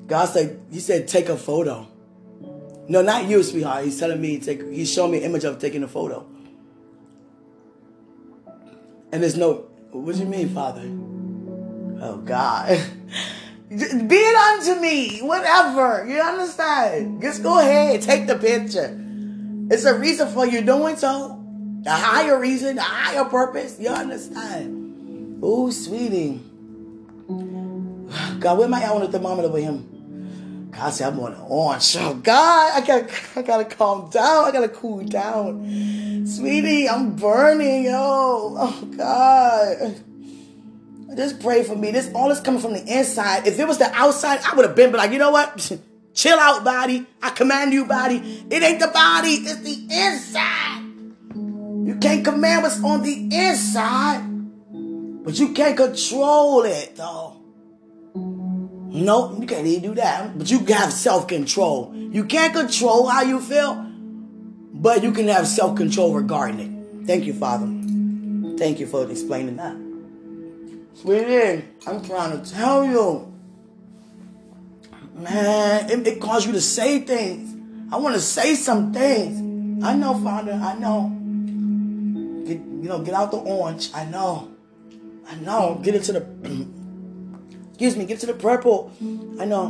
God 0.08 0.26
said, 0.26 0.60
He 0.71 0.80
said, 0.80 1.08
take 1.08 1.30
a 1.30 1.38
photo. 1.38 1.88
No, 2.88 3.02
not 3.02 3.26
you, 3.26 3.41
sweetheart. 3.41 3.86
He's 3.86 3.97
telling 3.97 4.19
me 4.19 4.39
take. 4.39 4.62
He's 4.69 4.91
showing 4.91 5.12
me 5.12 5.19
an 5.19 5.24
image 5.24 5.45
of 5.45 5.60
taking 5.60 5.82
a 5.84 5.88
photo. 5.88 6.28
And 9.13 9.24
there's 9.24 9.38
no. 9.38 9.69
What 9.91 10.15
do 10.15 10.19
you 10.19 10.28
mean, 10.28 10.50
Father? 10.50 10.82
Oh 12.04 12.17
God. 12.26 12.82
Be 13.72 13.78
it 13.78 14.36
unto 14.36 14.82
me, 14.82 15.20
whatever. 15.20 16.06
You 16.06 16.20
understand? 16.20 17.22
Just 17.22 17.42
go 17.42 17.58
ahead, 17.58 18.02
take 18.02 18.28
the 18.28 18.36
picture. 18.36 18.98
It's 19.72 19.86
a 19.86 19.98
reason 19.98 20.28
for 20.28 20.46
you 20.46 20.62
doing 20.62 20.98
so. 20.98 21.42
A 21.86 21.90
higher 21.90 22.38
reason, 22.38 22.78
a 22.78 22.82
higher 22.82 23.24
purpose. 23.24 23.80
You 23.80 23.88
understand? 23.88 25.40
Oh, 25.42 25.70
sweetie. 25.70 26.42
God, 28.42 28.58
where 28.58 28.68
am 28.68 28.74
I 28.74 28.84
at 28.84 28.92
on 28.92 29.02
the 29.02 29.08
thermometer 29.08 29.48
with 29.48 29.64
him? 29.64 30.70
God 30.72 30.90
said, 30.90 31.14
I'm 31.14 31.20
on 31.22 31.34
an 31.34 31.42
orange. 31.48 31.96
Oh, 31.98 32.14
God, 32.16 32.74
I 32.74 32.86
gotta, 32.86 33.10
I 33.40 33.42
gotta 33.42 33.66
calm 33.66 34.10
down. 34.10 34.46
I 34.46 34.52
gotta 34.52 34.68
cool 34.68 35.06
down. 35.06 36.28
Sweetie, 36.28 36.90
I'm 36.90 37.16
burning, 37.16 37.86
yo. 37.86 37.94
Oh, 37.94 38.90
God. 38.98 40.04
Just 41.15 41.41
pray 41.41 41.63
for 41.63 41.76
me. 41.76 41.91
This 41.91 42.10
all 42.13 42.32
is 42.32 42.39
coming 42.39 42.62
from 42.62 42.74
the 42.74 42.86
inside. 42.86 43.45
If 43.45 43.60
it 43.60 43.67
was 43.67 43.78
the 43.78 43.91
outside, 43.93 44.39
I 44.45 44.56
would 44.56 44.65
have 44.65 44.76
been, 44.76 44.91
but 44.91 44.97
like, 44.97 45.12
you 45.12 45.17
know 45.19 45.32
what? 45.32 45.71
Chill 46.13 46.38
out, 46.38 46.63
body. 46.63 47.06
I 47.21 47.30
command 47.30 47.74
you, 47.74 47.86
body. 47.86 48.17
It 48.50 48.63
ain't 48.63 48.80
the 48.80 48.88
body, 48.88 49.30
it's 49.30 49.62
the 49.62 49.88
inside. 49.89 50.84
You 51.88 51.97
can't 52.00 52.24
command 52.24 52.63
what's 52.63 52.82
on 52.84 53.02
the 53.02 53.30
inside, 53.32 54.21
but 55.24 55.38
you 55.39 55.54
can't 55.54 55.76
control 55.76 56.63
it, 56.63 56.95
though. 56.95 57.38
No, 58.13 59.38
you 59.39 59.47
can't 59.47 59.65
even 59.65 59.82
do 59.82 59.95
that. 59.95 60.38
But 60.38 60.52
you 60.52 60.60
have 60.65 60.91
self 60.91 61.28
control. 61.28 61.93
You 61.95 62.26
can't 62.26 62.54
control 62.54 63.08
how 63.08 63.21
you 63.24 63.39
feel, 63.39 63.76
but 64.74 65.02
you 65.02 65.12
can 65.12 65.28
have 65.28 65.47
self 65.47 65.76
control 65.78 66.13
regarding 66.13 66.60
it. 66.60 67.08
Thank 67.08 67.26
you, 67.26 67.34
Father. 67.34 67.67
Thank 68.58 68.80
you 68.80 68.88
for 68.88 69.10
explaining 69.10 69.56
that. 69.58 69.91
Sweetie, 70.96 71.66
I'm 71.88 72.04
trying 72.04 72.42
to 72.42 72.52
tell 72.52 72.86
you. 72.86 73.28
Man, 75.16 75.90
it, 75.90 76.08
it 76.08 76.22
caused 76.22 76.48
you 76.48 76.54
to 76.54 76.62
say 76.62 77.00
things. 77.00 77.56
I 77.92 77.98
want 77.98 78.16
to 78.16 78.22
say 78.22 78.56
some 78.56 78.94
things. 78.94 79.84
I 79.84 79.96
know, 79.96 80.14
Father. 80.20 80.54
I 80.54 80.76
know. 80.76 81.10
Get, 82.46 82.58
you 82.58 82.90
know, 82.90 83.00
get 83.00 83.14
out 83.14 83.32
the 83.32 83.38
orange. 83.38 83.90
I 83.94 84.06
know. 84.06 84.52
I 85.28 85.36
know. 85.36 85.80
Get 85.84 85.96
into 85.96 86.14
the 86.14 86.22
Excuse 87.72 87.98
me, 87.98 88.06
get 88.06 88.20
to 88.20 88.28
the 88.28 88.34
purple. 88.36 88.92
I 89.40 89.46
know. 89.46 89.66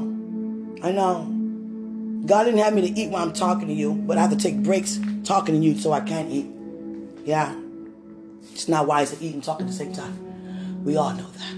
I 0.83 0.91
know. 0.91 1.27
God 2.25 2.43
didn't 2.43 2.59
have 2.59 2.73
me 2.73 2.81
to 2.81 2.99
eat 2.99 3.09
while 3.09 3.23
I'm 3.23 3.33
talking 3.33 3.67
to 3.67 3.73
you, 3.73 3.93
but 3.93 4.17
I 4.17 4.21
have 4.21 4.31
to 4.31 4.35
take 4.35 4.61
breaks 4.61 4.99
talking 5.23 5.55
to 5.55 5.65
you 5.65 5.77
so 5.77 5.93
I 5.93 6.01
can't 6.01 6.29
eat. 6.29 6.47
Yeah. 7.25 7.55
It's 8.51 8.67
not 8.67 8.85
wise 8.85 9.11
to 9.11 9.23
eat 9.23 9.33
and 9.33 9.43
talk 9.43 9.61
at 9.61 9.67
the 9.67 9.73
same 9.73 9.93
time. 9.93 10.30
We 10.83 10.97
all 10.97 11.13
know 11.13 11.29
that. 11.29 11.55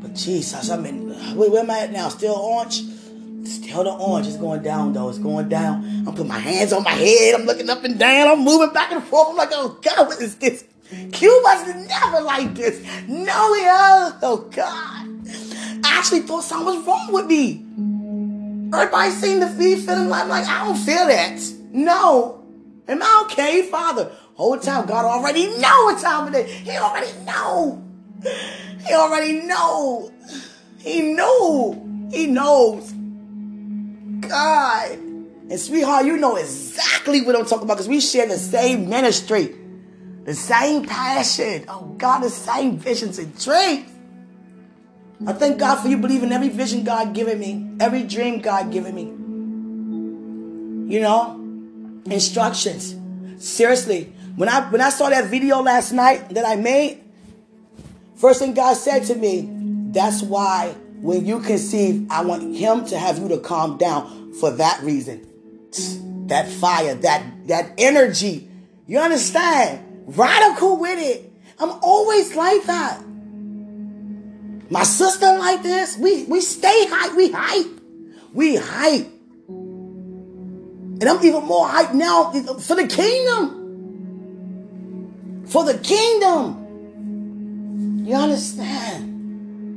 But 0.00 0.14
Jesus, 0.14 0.70
I 0.70 0.76
mean, 0.76 1.10
where 1.36 1.60
am 1.60 1.70
I 1.70 1.80
at 1.80 1.92
now? 1.92 2.08
Still 2.08 2.34
orange? 2.34 2.82
Still 3.44 3.84
the 3.84 3.92
orange. 3.92 4.26
It's 4.26 4.36
going 4.36 4.62
down 4.62 4.92
though. 4.92 5.08
It's 5.08 5.18
going 5.18 5.48
down. 5.48 5.84
I'm 6.06 6.12
putting 6.12 6.28
my 6.28 6.38
hands 6.38 6.72
on 6.72 6.82
my 6.82 6.90
head. 6.90 7.34
I'm 7.34 7.46
looking 7.46 7.70
up 7.70 7.84
and 7.84 7.98
down. 7.98 8.28
I'm 8.28 8.44
moving 8.44 8.72
back 8.72 8.92
and 8.92 9.02
forth. 9.02 9.30
I'm 9.30 9.36
like, 9.36 9.50
oh 9.52 9.78
God, 9.82 10.08
what 10.08 10.20
is 10.20 10.36
this? 10.36 10.64
Was 10.92 11.88
never 11.88 12.20
like 12.20 12.54
this. 12.54 12.82
No, 13.08 13.54
yeah. 13.54 14.18
Oh 14.22 14.48
God. 14.50 15.08
I 15.84 15.98
actually 15.98 16.20
thought 16.20 16.44
something 16.44 16.66
was 16.66 16.86
wrong 16.86 17.12
with 17.12 17.26
me. 17.26 17.64
Everybody 18.74 19.10
seen 19.10 19.40
the 19.40 19.48
feed 19.48 19.80
feeling 19.80 20.08
like, 20.08 20.28
like 20.28 20.46
I 20.46 20.64
don't 20.64 20.76
feel 20.76 21.06
that. 21.06 21.40
No. 21.70 22.44
Am 22.88 23.02
I 23.02 23.22
okay, 23.24 23.62
Father? 23.70 24.12
Whole 24.34 24.58
time 24.58 24.86
God 24.86 25.04
already 25.04 25.46
know 25.58 25.84
what 25.84 26.00
time 26.00 26.32
it 26.34 26.46
is. 26.46 26.50
He 26.50 26.76
already 26.76 27.12
know. 27.24 27.82
He 28.86 28.94
already 28.94 29.42
know. 29.42 30.12
He 30.78 31.02
knew. 31.02 32.08
He 32.10 32.26
knows. 32.26 32.92
God. 34.28 34.90
And 35.52 35.60
sweetheart, 35.60 36.06
you 36.06 36.16
know 36.16 36.36
exactly 36.36 37.20
what 37.22 37.36
I'm 37.36 37.44
talking 37.44 37.64
about 37.64 37.74
because 37.74 37.88
we 37.88 38.00
share 38.00 38.26
the 38.26 38.38
same 38.38 38.88
ministry, 38.88 39.54
the 40.24 40.34
same 40.34 40.86
passion. 40.86 41.64
Oh 41.68 41.94
God, 41.98 42.20
the 42.20 42.30
same 42.30 42.78
visions 42.78 43.18
and 43.18 43.38
dreams. 43.38 43.90
I 45.26 45.32
thank 45.34 45.58
God 45.58 45.76
for 45.76 45.88
you 45.88 45.98
believing 45.98 46.32
every 46.32 46.48
vision 46.48 46.84
God 46.84 47.14
given 47.14 47.38
me, 47.38 47.76
every 47.80 48.02
dream 48.02 48.40
God 48.40 48.72
given 48.72 48.94
me. 48.94 49.04
You 50.92 51.00
know, 51.00 51.38
instructions. 52.06 52.96
Seriously, 53.38 54.12
when 54.36 54.48
I 54.48 54.68
when 54.70 54.80
I 54.80 54.90
saw 54.90 55.10
that 55.10 55.26
video 55.26 55.60
last 55.60 55.92
night 55.92 56.30
that 56.30 56.46
I 56.46 56.56
made, 56.56 57.00
first 58.16 58.40
thing 58.40 58.54
God 58.54 58.74
said 58.74 59.04
to 59.04 59.14
me, 59.14 59.48
that's 59.92 60.22
why 60.22 60.74
when 61.00 61.26
you 61.26 61.40
conceive, 61.40 62.06
I 62.10 62.24
want 62.24 62.56
him 62.56 62.86
to 62.86 62.98
have 62.98 63.18
you 63.18 63.28
to 63.28 63.38
calm 63.38 63.76
down 63.76 64.32
for 64.34 64.50
that 64.52 64.82
reason. 64.82 65.26
That 66.28 66.48
fire, 66.48 66.94
that 66.94 67.48
that 67.48 67.72
energy. 67.76 68.48
You 68.86 69.00
understand? 69.00 70.04
Radical 70.06 70.78
with 70.78 70.98
it. 70.98 71.30
I'm 71.58 71.70
always 71.82 72.34
like 72.34 72.62
that. 72.64 73.02
My 74.70 74.84
sister 74.84 75.26
like 75.26 75.62
this. 75.62 75.98
We 75.98 76.24
we 76.24 76.40
stay 76.40 76.86
hype. 76.88 77.14
We 77.16 77.32
hype. 77.32 77.80
We 78.32 78.56
hype. 78.56 79.08
And 79.48 81.04
I'm 81.04 81.22
even 81.24 81.44
more 81.44 81.68
hype 81.68 81.92
now 81.92 82.30
for 82.30 82.76
the 82.76 82.86
kingdom. 82.86 83.58
For 85.48 85.64
the 85.64 85.76
kingdom. 85.78 86.61
You 88.02 88.16
understand? 88.16 89.04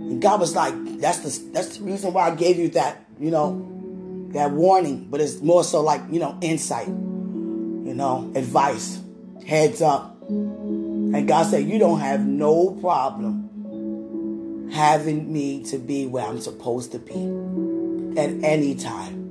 And 0.01 0.21
God 0.21 0.39
was 0.39 0.55
like, 0.55 0.73
that's 0.99 1.19
the 1.19 1.51
that's 1.51 1.77
the 1.77 1.83
reason 1.83 2.13
why 2.13 2.29
I 2.29 2.35
gave 2.35 2.57
you 2.57 2.69
that, 2.69 3.05
you 3.19 3.31
know, 3.31 4.29
that 4.33 4.51
warning. 4.51 5.07
But 5.09 5.21
it's 5.21 5.41
more 5.41 5.63
so 5.63 5.81
like, 5.81 6.01
you 6.09 6.19
know, 6.19 6.37
insight, 6.41 6.87
you 6.87 7.93
know, 7.93 8.31
advice, 8.35 8.99
heads 9.45 9.81
up. 9.81 10.19
And 10.29 11.27
God 11.27 11.45
said, 11.45 11.65
You 11.67 11.79
don't 11.79 11.99
have 11.99 12.25
no 12.25 12.71
problem 12.81 13.45
having 14.71 15.31
me 15.31 15.63
to 15.63 15.77
be 15.77 16.05
where 16.07 16.25
I'm 16.25 16.39
supposed 16.39 16.91
to 16.91 16.99
be 16.99 17.13
at 18.19 18.29
any 18.43 18.75
time. 18.75 19.23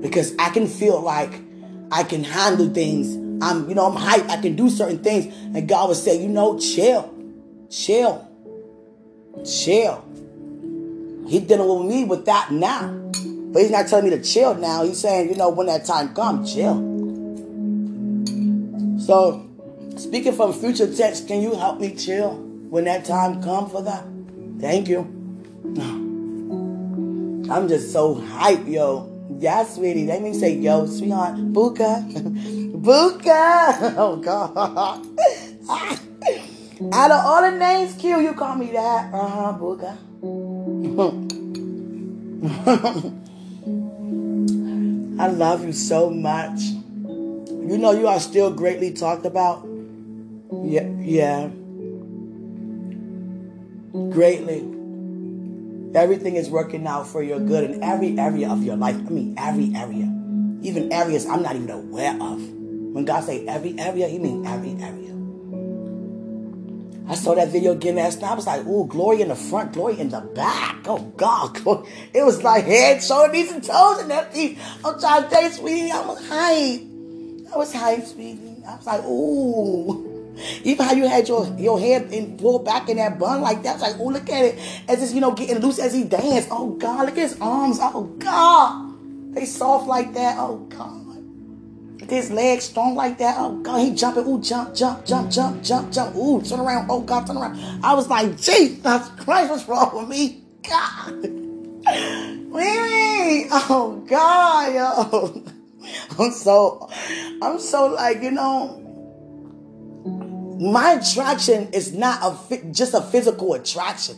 Because 0.00 0.34
I 0.38 0.50
can 0.50 0.66
feel 0.66 1.00
like 1.00 1.40
I 1.90 2.04
can 2.04 2.22
handle 2.24 2.68
things. 2.68 3.25
I'm, 3.42 3.68
you 3.68 3.74
know, 3.74 3.86
I'm 3.86 3.96
hyped. 3.96 4.28
I 4.28 4.40
can 4.40 4.56
do 4.56 4.70
certain 4.70 5.02
things. 5.02 5.34
And 5.54 5.68
God 5.68 5.88
would 5.88 5.96
say, 5.96 6.20
you 6.20 6.28
know, 6.28 6.58
chill, 6.58 7.12
chill, 7.70 8.28
chill. 9.44 10.04
He's 11.26 11.42
dealing 11.42 11.80
with 11.80 11.88
me 11.88 12.04
with 12.04 12.24
that 12.26 12.52
now. 12.52 12.88
But 13.52 13.62
he's 13.62 13.70
not 13.70 13.88
telling 13.88 14.04
me 14.04 14.10
to 14.10 14.22
chill 14.22 14.54
now. 14.54 14.84
He's 14.84 15.00
saying, 15.00 15.28
you 15.28 15.36
know, 15.36 15.48
when 15.50 15.66
that 15.66 15.84
time 15.84 16.14
comes, 16.14 16.52
chill. 16.52 16.76
So, 19.00 19.48
speaking 19.96 20.32
from 20.32 20.52
future 20.52 20.92
tense, 20.92 21.24
can 21.24 21.42
you 21.42 21.54
help 21.54 21.80
me 21.80 21.94
chill? 21.94 22.46
when 22.70 22.84
that 22.84 23.04
time 23.04 23.42
come 23.42 23.70
for 23.70 23.82
that. 23.82 24.04
Thank 24.60 24.88
you. 24.88 25.00
I'm 27.48 27.68
just 27.68 27.92
so 27.92 28.14
hype, 28.14 28.66
yo. 28.66 29.12
Yeah, 29.38 29.64
sweetie. 29.64 30.06
Let 30.06 30.22
me 30.22 30.34
say, 30.34 30.54
yo, 30.54 30.86
sweetheart. 30.86 31.36
Buka. 31.52 32.02
Buka. 32.86 33.96
Oh, 33.98 34.14
God. 34.16 35.02
Out 36.92 37.10
of 37.10 37.26
all 37.26 37.42
the 37.42 37.50
names, 37.50 37.94
Q, 37.94 38.20
you 38.20 38.32
call 38.34 38.54
me 38.54 38.70
that. 38.72 39.12
Uh 39.12 39.26
huh, 39.26 39.58
Buka. 39.58 39.98
I 45.18 45.26
love 45.26 45.64
you 45.64 45.72
so 45.72 46.10
much. 46.10 46.60
You 46.60 47.76
know 47.78 47.90
you 47.90 48.06
are 48.06 48.20
still 48.20 48.52
greatly 48.52 48.92
talked 48.92 49.26
about. 49.26 49.66
Yeah, 50.62 50.86
yeah 51.00 51.48
greatly. 54.10 54.60
Everything 55.94 56.36
is 56.36 56.50
working 56.50 56.86
out 56.86 57.06
for 57.06 57.22
your 57.22 57.40
good 57.40 57.64
in 57.70 57.82
every 57.82 58.18
area 58.18 58.50
of 58.50 58.62
your 58.62 58.76
life. 58.76 58.96
I 58.96 59.10
mean, 59.10 59.34
every 59.38 59.74
area. 59.74 60.12
Even 60.62 60.92
areas 60.92 61.26
I'm 61.26 61.42
not 61.42 61.56
even 61.56 61.70
aware 61.70 62.16
of. 62.20 62.55
When 62.96 63.04
God 63.04 63.24
say 63.24 63.46
every 63.46 63.78
area, 63.78 64.08
he 64.08 64.18
mean 64.18 64.46
every 64.46 64.70
area. 64.70 65.12
I 67.06 67.14
saw 67.14 67.34
that 67.34 67.48
video 67.48 67.72
again 67.72 67.96
last 67.96 68.22
night. 68.22 68.30
I 68.30 68.34
was 68.34 68.46
like, 68.46 68.62
oh, 68.64 68.84
glory 68.84 69.20
in 69.20 69.28
the 69.28 69.36
front, 69.36 69.74
glory 69.74 70.00
in 70.00 70.08
the 70.08 70.22
back. 70.22 70.78
Oh, 70.86 71.00
God. 71.18 71.60
It 72.14 72.24
was 72.24 72.42
like 72.42 72.64
head, 72.64 73.02
shoulders, 73.02 73.50
and 73.50 73.62
toes 73.62 73.98
and 73.98 74.10
that 74.10 74.28
everything. 74.28 74.56
I'm 74.82 74.98
trying 74.98 75.24
to 75.24 75.28
tell 75.28 75.42
you, 75.42 75.50
sweetie, 75.50 75.90
I 75.90 76.06
was 76.06 76.26
hyped. 76.26 77.52
I 77.52 77.56
was 77.58 77.74
hyped, 77.74 78.06
sweetie. 78.06 78.64
I 78.66 78.76
was 78.76 78.86
like, 78.86 79.04
ooh. 79.04 80.34
Even 80.64 80.86
how 80.86 80.94
you 80.94 81.06
had 81.06 81.28
your, 81.28 81.54
your 81.58 81.78
head 81.78 82.10
in, 82.14 82.38
pulled 82.38 82.64
back 82.64 82.88
in 82.88 82.96
that 82.96 83.18
bun 83.18 83.42
like 83.42 83.62
that. 83.64 83.72
I 83.72 83.72
was 83.74 83.82
like, 83.82 84.00
oh, 84.00 84.06
look 84.06 84.30
at 84.30 84.42
it. 84.42 84.58
As 84.88 85.02
it's, 85.02 85.12
you 85.12 85.20
know, 85.20 85.32
getting 85.32 85.58
loose 85.58 85.78
as 85.78 85.92
he 85.92 86.04
danced. 86.04 86.48
Oh, 86.50 86.70
God, 86.70 87.04
look 87.04 87.18
at 87.18 87.28
his 87.28 87.38
arms. 87.42 87.76
Oh, 87.78 88.04
God. 88.04 89.34
They 89.34 89.44
soft 89.44 89.86
like 89.86 90.14
that. 90.14 90.36
Oh, 90.38 90.56
God. 90.70 91.05
His 92.08 92.30
legs 92.30 92.64
strong 92.64 92.94
like 92.94 93.18
that. 93.18 93.36
Oh 93.38 93.60
God, 93.62 93.78
he 93.78 93.94
jumping. 93.94 94.26
Ooh, 94.26 94.40
jump, 94.40 94.74
jump, 94.74 95.04
jump, 95.04 95.30
jump, 95.30 95.62
jump, 95.62 95.92
jump. 95.92 96.16
Ooh, 96.16 96.40
turn 96.42 96.60
around. 96.60 96.90
Oh 96.90 97.00
God, 97.00 97.26
turn 97.26 97.36
around. 97.36 97.84
I 97.84 97.94
was 97.94 98.08
like, 98.08 98.36
Jesus 98.36 99.08
Christ, 99.18 99.50
what's 99.50 99.68
wrong 99.68 99.96
with 99.96 100.08
me? 100.08 100.44
God. 100.68 101.42
Really? 102.56 103.48
Oh 103.50 104.02
God, 104.08 104.74
yo. 104.74 105.44
I'm 106.18 106.30
so, 106.32 106.88
I'm 107.42 107.60
so 107.60 107.88
like, 107.88 108.22
you 108.22 108.30
know, 108.30 108.82
my 110.58 110.92
attraction 110.92 111.68
is 111.72 111.92
not 111.92 112.22
a 112.22 112.64
just 112.72 112.94
a 112.94 113.02
physical 113.02 113.54
attraction. 113.54 114.16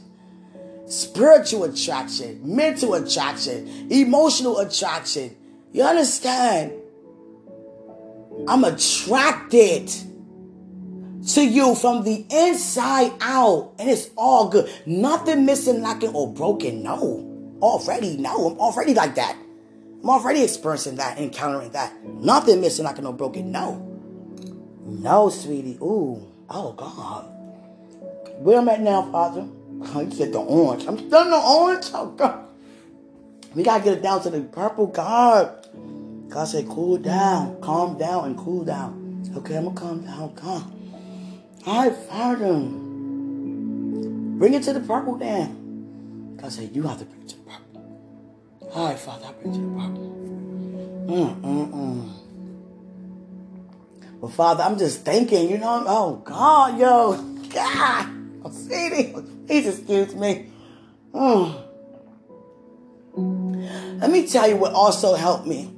Spiritual 0.86 1.64
attraction, 1.64 2.40
mental 2.44 2.94
attraction, 2.94 3.90
emotional 3.90 4.58
attraction. 4.58 5.36
You 5.72 5.82
understand? 5.82 6.72
I'm 8.48 8.64
attracted 8.64 9.92
to 11.28 11.44
you 11.44 11.74
from 11.74 12.02
the 12.02 12.24
inside 12.30 13.12
out. 13.20 13.74
And 13.78 13.90
it's 13.90 14.08
all 14.16 14.48
good. 14.48 14.70
Nothing 14.86 15.44
missing, 15.44 15.82
lacking, 15.82 16.14
or 16.14 16.32
broken. 16.32 16.82
No. 16.82 17.58
Already, 17.60 18.16
no. 18.16 18.50
I'm 18.50 18.58
already 18.58 18.94
like 18.94 19.16
that. 19.16 19.36
I'm 20.02 20.08
already 20.08 20.42
experiencing 20.42 20.96
that, 20.96 21.18
encountering 21.18 21.72
that. 21.72 21.92
Nothing 22.04 22.62
missing, 22.62 22.86
lacking, 22.86 23.04
or 23.04 23.12
broken. 23.12 23.52
No. 23.52 23.84
No, 24.86 25.28
sweetie. 25.28 25.76
Ooh. 25.82 26.26
Oh, 26.48 26.72
God. 26.72 27.26
Where 28.38 28.58
I'm 28.58 28.68
at 28.70 28.80
now, 28.80 29.10
Father? 29.12 29.46
You 29.78 30.10
said 30.10 30.32
the 30.32 30.40
orange. 30.40 30.86
I'm 30.86 30.98
still 30.98 31.22
in 31.22 31.30
the 31.30 31.38
orange? 31.38 31.86
Oh, 31.94 32.10
God. 32.16 32.48
We 33.54 33.62
got 33.62 33.78
to 33.78 33.84
get 33.84 33.98
it 33.98 34.02
down 34.02 34.22
to 34.22 34.30
the 34.30 34.40
purple, 34.40 34.86
God. 34.86 35.67
God 36.28 36.44
said, 36.44 36.68
cool 36.68 36.98
down, 36.98 37.60
calm 37.60 37.96
down, 37.98 38.26
and 38.26 38.36
cool 38.36 38.64
down. 38.64 39.24
Okay, 39.36 39.56
I'm 39.56 39.64
gonna 39.64 39.80
calm 39.80 40.00
down. 40.02 40.34
All 41.66 41.88
right, 41.88 41.96
Father. 41.96 42.52
Bring 44.38 44.54
it 44.54 44.62
to 44.64 44.72
the 44.72 44.80
purple 44.80 45.16
then. 45.16 46.36
God 46.40 46.52
said, 46.52 46.74
you 46.74 46.82
have 46.84 46.98
to 46.98 47.04
bring 47.04 47.22
it 47.22 47.28
to 47.30 47.36
the 47.36 47.42
purple. 47.42 48.70
All 48.72 48.88
right, 48.88 48.98
Father, 48.98 49.26
I 49.26 49.32
bring 49.32 49.54
it 49.54 49.56
to 49.56 49.62
the 49.62 49.66
purple. 49.68 50.14
Mm, 51.08 51.40
mm, 51.40 51.70
mm. 51.72 52.12
Well, 54.20 54.30
Father, 54.30 54.64
I'm 54.64 54.78
just 54.78 55.04
thinking, 55.04 55.48
you 55.48 55.58
know, 55.58 55.84
oh, 55.86 56.16
God, 56.16 56.78
yo, 56.78 57.16
God, 57.54 58.06
I'm 58.44 58.52
seeing 58.52 59.46
Please 59.46 59.66
excuse 59.66 60.14
me. 60.14 60.50
Mm. 61.14 61.64
Let 64.00 64.10
me 64.10 64.26
tell 64.28 64.48
you 64.48 64.56
what 64.56 64.74
also 64.74 65.14
helped 65.14 65.46
me 65.46 65.74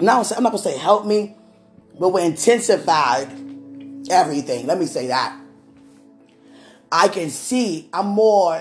now 0.00 0.22
I'm 0.22 0.42
not 0.42 0.50
gonna 0.50 0.58
say 0.58 0.76
help 0.76 1.06
me, 1.06 1.34
but 1.98 2.10
we 2.10 2.22
intensified 2.22 3.28
everything. 4.10 4.66
Let 4.66 4.78
me 4.78 4.86
say 4.86 5.08
that. 5.08 5.38
I 6.92 7.08
can 7.08 7.30
see 7.30 7.88
I'm 7.92 8.06
more 8.06 8.60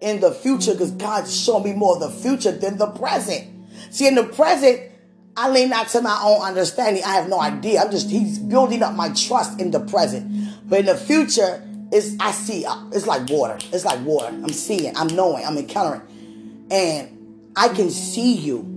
in 0.00 0.20
the 0.20 0.30
future 0.32 0.72
because 0.72 0.92
God's 0.92 1.34
showing 1.38 1.64
me 1.64 1.72
more 1.72 1.94
of 1.94 2.00
the 2.00 2.10
future 2.10 2.52
than 2.52 2.78
the 2.78 2.86
present. 2.88 3.50
See, 3.90 4.06
in 4.06 4.14
the 4.14 4.24
present, 4.24 4.92
I 5.36 5.50
lean 5.50 5.70
not 5.70 5.88
to 5.88 6.00
my 6.02 6.20
own 6.22 6.42
understanding. 6.42 7.02
I 7.04 7.14
have 7.14 7.28
no 7.28 7.40
idea. 7.40 7.80
I'm 7.80 7.90
just 7.90 8.10
He's 8.10 8.38
building 8.38 8.82
up 8.82 8.94
my 8.94 9.08
trust 9.10 9.60
in 9.60 9.70
the 9.70 9.80
present. 9.80 10.68
But 10.68 10.80
in 10.80 10.86
the 10.86 10.96
future, 10.96 11.62
it's 11.90 12.14
I 12.20 12.30
see. 12.32 12.64
Uh, 12.64 12.88
it's 12.92 13.06
like 13.06 13.28
water. 13.28 13.58
It's 13.72 13.84
like 13.84 14.04
water. 14.04 14.28
I'm 14.28 14.50
seeing. 14.50 14.96
I'm 14.96 15.08
knowing. 15.08 15.44
I'm 15.44 15.56
encountering, 15.56 16.66
and 16.70 17.50
I 17.56 17.68
can 17.68 17.90
see 17.90 18.34
you 18.34 18.73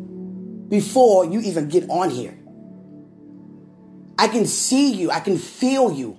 before 0.69 1.25
you 1.25 1.39
even 1.41 1.69
get 1.69 1.89
on 1.89 2.09
here. 2.09 2.37
I 4.19 4.27
can 4.27 4.45
see 4.45 4.93
you. 4.93 5.11
I 5.11 5.19
can 5.19 5.37
feel 5.37 5.91
you. 5.91 6.17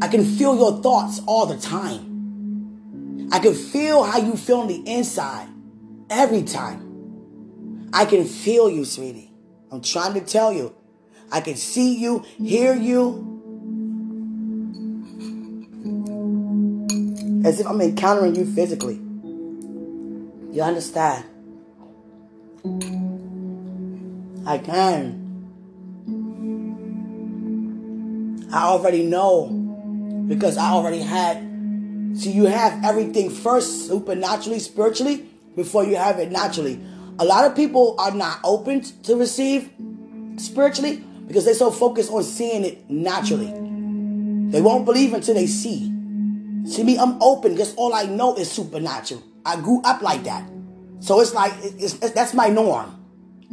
I 0.00 0.08
can 0.08 0.24
feel 0.24 0.56
your 0.56 0.82
thoughts 0.82 1.20
all 1.26 1.46
the 1.46 1.58
time. 1.58 3.28
I 3.32 3.38
can 3.38 3.54
feel 3.54 4.02
how 4.04 4.18
you 4.18 4.36
feel 4.36 4.60
on 4.60 4.68
the 4.68 4.82
inside 4.86 5.48
every 6.10 6.42
time. 6.42 7.88
I 7.92 8.04
can 8.04 8.24
feel 8.24 8.70
you, 8.70 8.84
sweetie. 8.84 9.32
I'm 9.70 9.80
trying 9.80 10.14
to 10.14 10.20
tell 10.20 10.52
you. 10.52 10.74
I 11.30 11.40
can 11.40 11.56
see 11.56 11.96
you, 11.96 12.24
hear 12.38 12.74
you. 12.74 13.28
As 17.44 17.58
if 17.58 17.66
I'm 17.66 17.80
encountering 17.80 18.34
you 18.36 18.44
physically. 18.44 19.00
You 20.54 20.62
understand? 20.62 21.24
I 24.46 24.58
can. 24.58 25.20
I 28.52 28.64
already 28.64 29.04
know 29.04 29.48
because 30.28 30.56
I 30.56 30.70
already 30.70 31.00
had. 31.00 31.48
See, 32.14 32.30
you 32.32 32.44
have 32.44 32.84
everything 32.84 33.30
first, 33.30 33.86
supernaturally, 33.86 34.58
spiritually, 34.58 35.26
before 35.56 35.84
you 35.84 35.96
have 35.96 36.18
it 36.18 36.30
naturally. 36.30 36.78
A 37.18 37.24
lot 37.24 37.46
of 37.46 37.56
people 37.56 37.96
are 37.98 38.10
not 38.10 38.40
open 38.44 38.82
to 39.04 39.16
receive 39.16 39.70
spiritually 40.36 41.04
because 41.26 41.44
they're 41.44 41.54
so 41.54 41.70
focused 41.70 42.10
on 42.10 42.22
seeing 42.22 42.64
it 42.64 42.90
naturally. 42.90 43.46
They 44.50 44.60
won't 44.60 44.84
believe 44.84 45.14
until 45.14 45.34
they 45.34 45.46
see. 45.46 45.86
See 46.66 46.84
me, 46.84 46.98
I'm 46.98 47.20
open 47.22 47.52
because 47.52 47.74
all 47.76 47.94
I 47.94 48.04
know 48.04 48.34
is 48.36 48.50
supernatural. 48.50 49.22
I 49.46 49.56
grew 49.56 49.80
up 49.82 50.02
like 50.02 50.24
that. 50.24 50.48
So 51.00 51.20
it's 51.20 51.32
like, 51.34 51.52
it's, 51.62 51.94
it's, 51.94 52.10
that's 52.10 52.34
my 52.34 52.48
norm. 52.48 53.01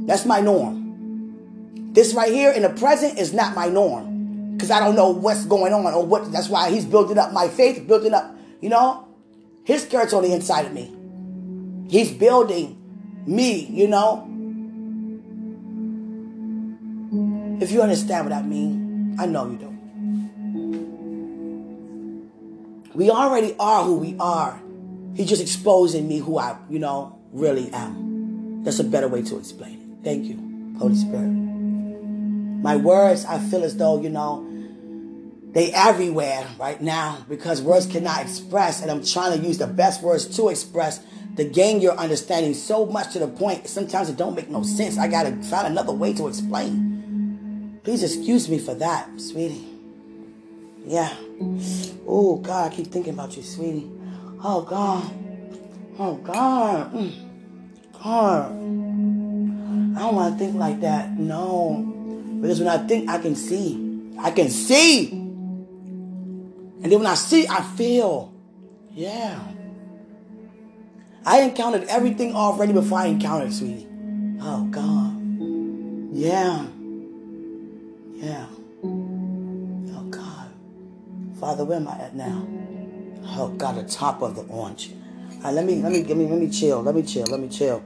That's 0.05 0.25
my 0.25 0.41
norm. 0.41 1.93
This 1.93 2.13
right 2.13 2.31
here 2.31 2.51
in 2.51 2.61
the 2.61 2.69
present 2.69 3.17
is 3.19 3.33
not 3.33 3.55
my 3.55 3.67
norm 3.67 4.53
because 4.53 4.71
I 4.71 4.79
don't 4.79 4.95
know 4.95 5.09
what's 5.09 5.45
going 5.45 5.73
on 5.73 5.85
or 5.93 6.05
what. 6.05 6.31
That's 6.31 6.49
why 6.49 6.69
he's 6.69 6.85
building 6.85 7.17
up 7.17 7.33
my 7.33 7.47
faith, 7.47 7.87
building 7.87 8.13
up, 8.13 8.35
you 8.61 8.69
know, 8.69 9.07
his 9.63 9.85
character 9.85 10.17
on 10.17 10.23
the 10.23 10.33
inside 10.33 10.65
of 10.65 10.73
me. 10.73 10.95
He's 11.89 12.11
building 12.11 12.77
me, 13.25 13.65
you 13.65 13.87
know. 13.87 14.25
If 17.61 17.71
you 17.71 17.81
understand 17.81 18.29
what 18.29 18.33
I 18.33 18.41
mean, 18.41 19.15
I 19.19 19.25
know 19.25 19.49
you 19.49 19.57
don't. 19.57 19.79
We 22.93 23.09
already 23.09 23.55
are 23.59 23.83
who 23.83 23.97
we 23.97 24.15
are. 24.19 24.61
He's 25.15 25.29
just 25.29 25.41
exposing 25.41 26.07
me 26.07 26.19
who 26.19 26.37
I, 26.37 26.57
you 26.69 26.79
know, 26.79 27.17
really 27.31 27.71
am. 27.71 28.63
That's 28.63 28.79
a 28.79 28.83
better 28.83 29.07
way 29.07 29.21
to 29.23 29.37
explain. 29.37 29.78
Thank 30.03 30.25
you, 30.25 30.75
Holy 30.79 30.95
Spirit. 30.95 31.27
My 32.61 32.75
words, 32.75 33.25
I 33.25 33.39
feel 33.39 33.63
as 33.63 33.77
though, 33.77 34.01
you 34.01 34.09
know, 34.09 34.45
they 35.51 35.71
everywhere 35.73 36.45
right 36.59 36.79
now 36.81 37.25
because 37.27 37.61
words 37.61 37.87
cannot 37.87 38.21
express, 38.21 38.81
and 38.81 38.91
I'm 38.91 39.03
trying 39.03 39.39
to 39.39 39.45
use 39.45 39.57
the 39.57 39.67
best 39.67 40.03
words 40.03 40.25
to 40.37 40.49
express 40.49 40.99
to 41.37 41.43
gain 41.45 41.81
your 41.81 41.93
understanding 41.93 42.53
so 42.53 42.85
much 42.85 43.13
to 43.13 43.19
the 43.19 43.27
point 43.27 43.65
sometimes 43.67 44.09
it 44.09 44.17
don't 44.17 44.35
make 44.35 44.49
no 44.49 44.61
sense. 44.61 44.97
I 44.97 45.07
gotta 45.07 45.31
find 45.43 45.67
another 45.67 45.93
way 45.93 46.13
to 46.13 46.27
explain. 46.27 47.79
Please 47.83 48.03
excuse 48.03 48.49
me 48.49 48.59
for 48.59 48.75
that, 48.75 49.09
sweetie. 49.19 49.65
Yeah. 50.85 51.15
Oh 52.05 52.37
God, 52.41 52.71
I 52.71 52.75
keep 52.75 52.87
thinking 52.87 53.13
about 53.13 53.35
you, 53.37 53.43
sweetie. 53.43 53.89
Oh 54.43 54.61
God. 54.61 55.11
Oh 55.97 56.15
God. 56.15 56.93
Mm. 56.93 57.13
God. 58.03 58.78
I 59.99 60.03
don't 60.03 60.15
want 60.15 60.33
to 60.33 60.39
think 60.39 60.55
like 60.55 60.79
that. 60.79 61.11
No. 61.11 61.83
Because 62.39 62.59
when 62.59 62.69
I 62.69 62.77
think, 62.87 63.09
I 63.09 63.17
can 63.17 63.35
see. 63.35 64.13
I 64.17 64.31
can 64.31 64.47
see. 64.49 65.09
And 65.11 66.85
then 66.85 66.99
when 66.99 67.05
I 67.05 67.15
see, 67.15 67.45
I 67.49 67.61
feel. 67.75 68.33
Yeah. 68.91 69.43
I 71.25 71.41
encountered 71.41 71.83
everything 71.89 72.33
already 72.33 72.71
before 72.71 72.99
I 72.99 73.07
encountered 73.07 73.51
sweetie. 73.51 73.89
Oh, 74.39 74.69
God. 74.71 75.19
Yeah. 76.13 76.65
Yeah. 78.13 78.45
Oh, 78.81 80.07
God. 80.09 80.47
Father, 81.41 81.65
where 81.65 81.75
am 81.75 81.89
I 81.89 81.99
at 81.99 82.15
now? 82.15 82.47
Oh, 83.35 83.49
God, 83.57 83.75
the 83.75 83.83
top 83.83 84.21
of 84.21 84.37
the 84.37 84.43
orange. 84.43 84.93
right, 85.43 85.53
let 85.53 85.65
me 85.65 85.81
let 85.81 85.91
me 85.91 86.03
give 86.03 86.15
me 86.15 86.25
let 86.25 86.39
me 86.39 86.49
chill. 86.49 86.81
Let 86.81 86.95
me 86.95 87.03
chill. 87.03 87.25
Let 87.25 87.41
me 87.41 87.49
chill. 87.49 87.83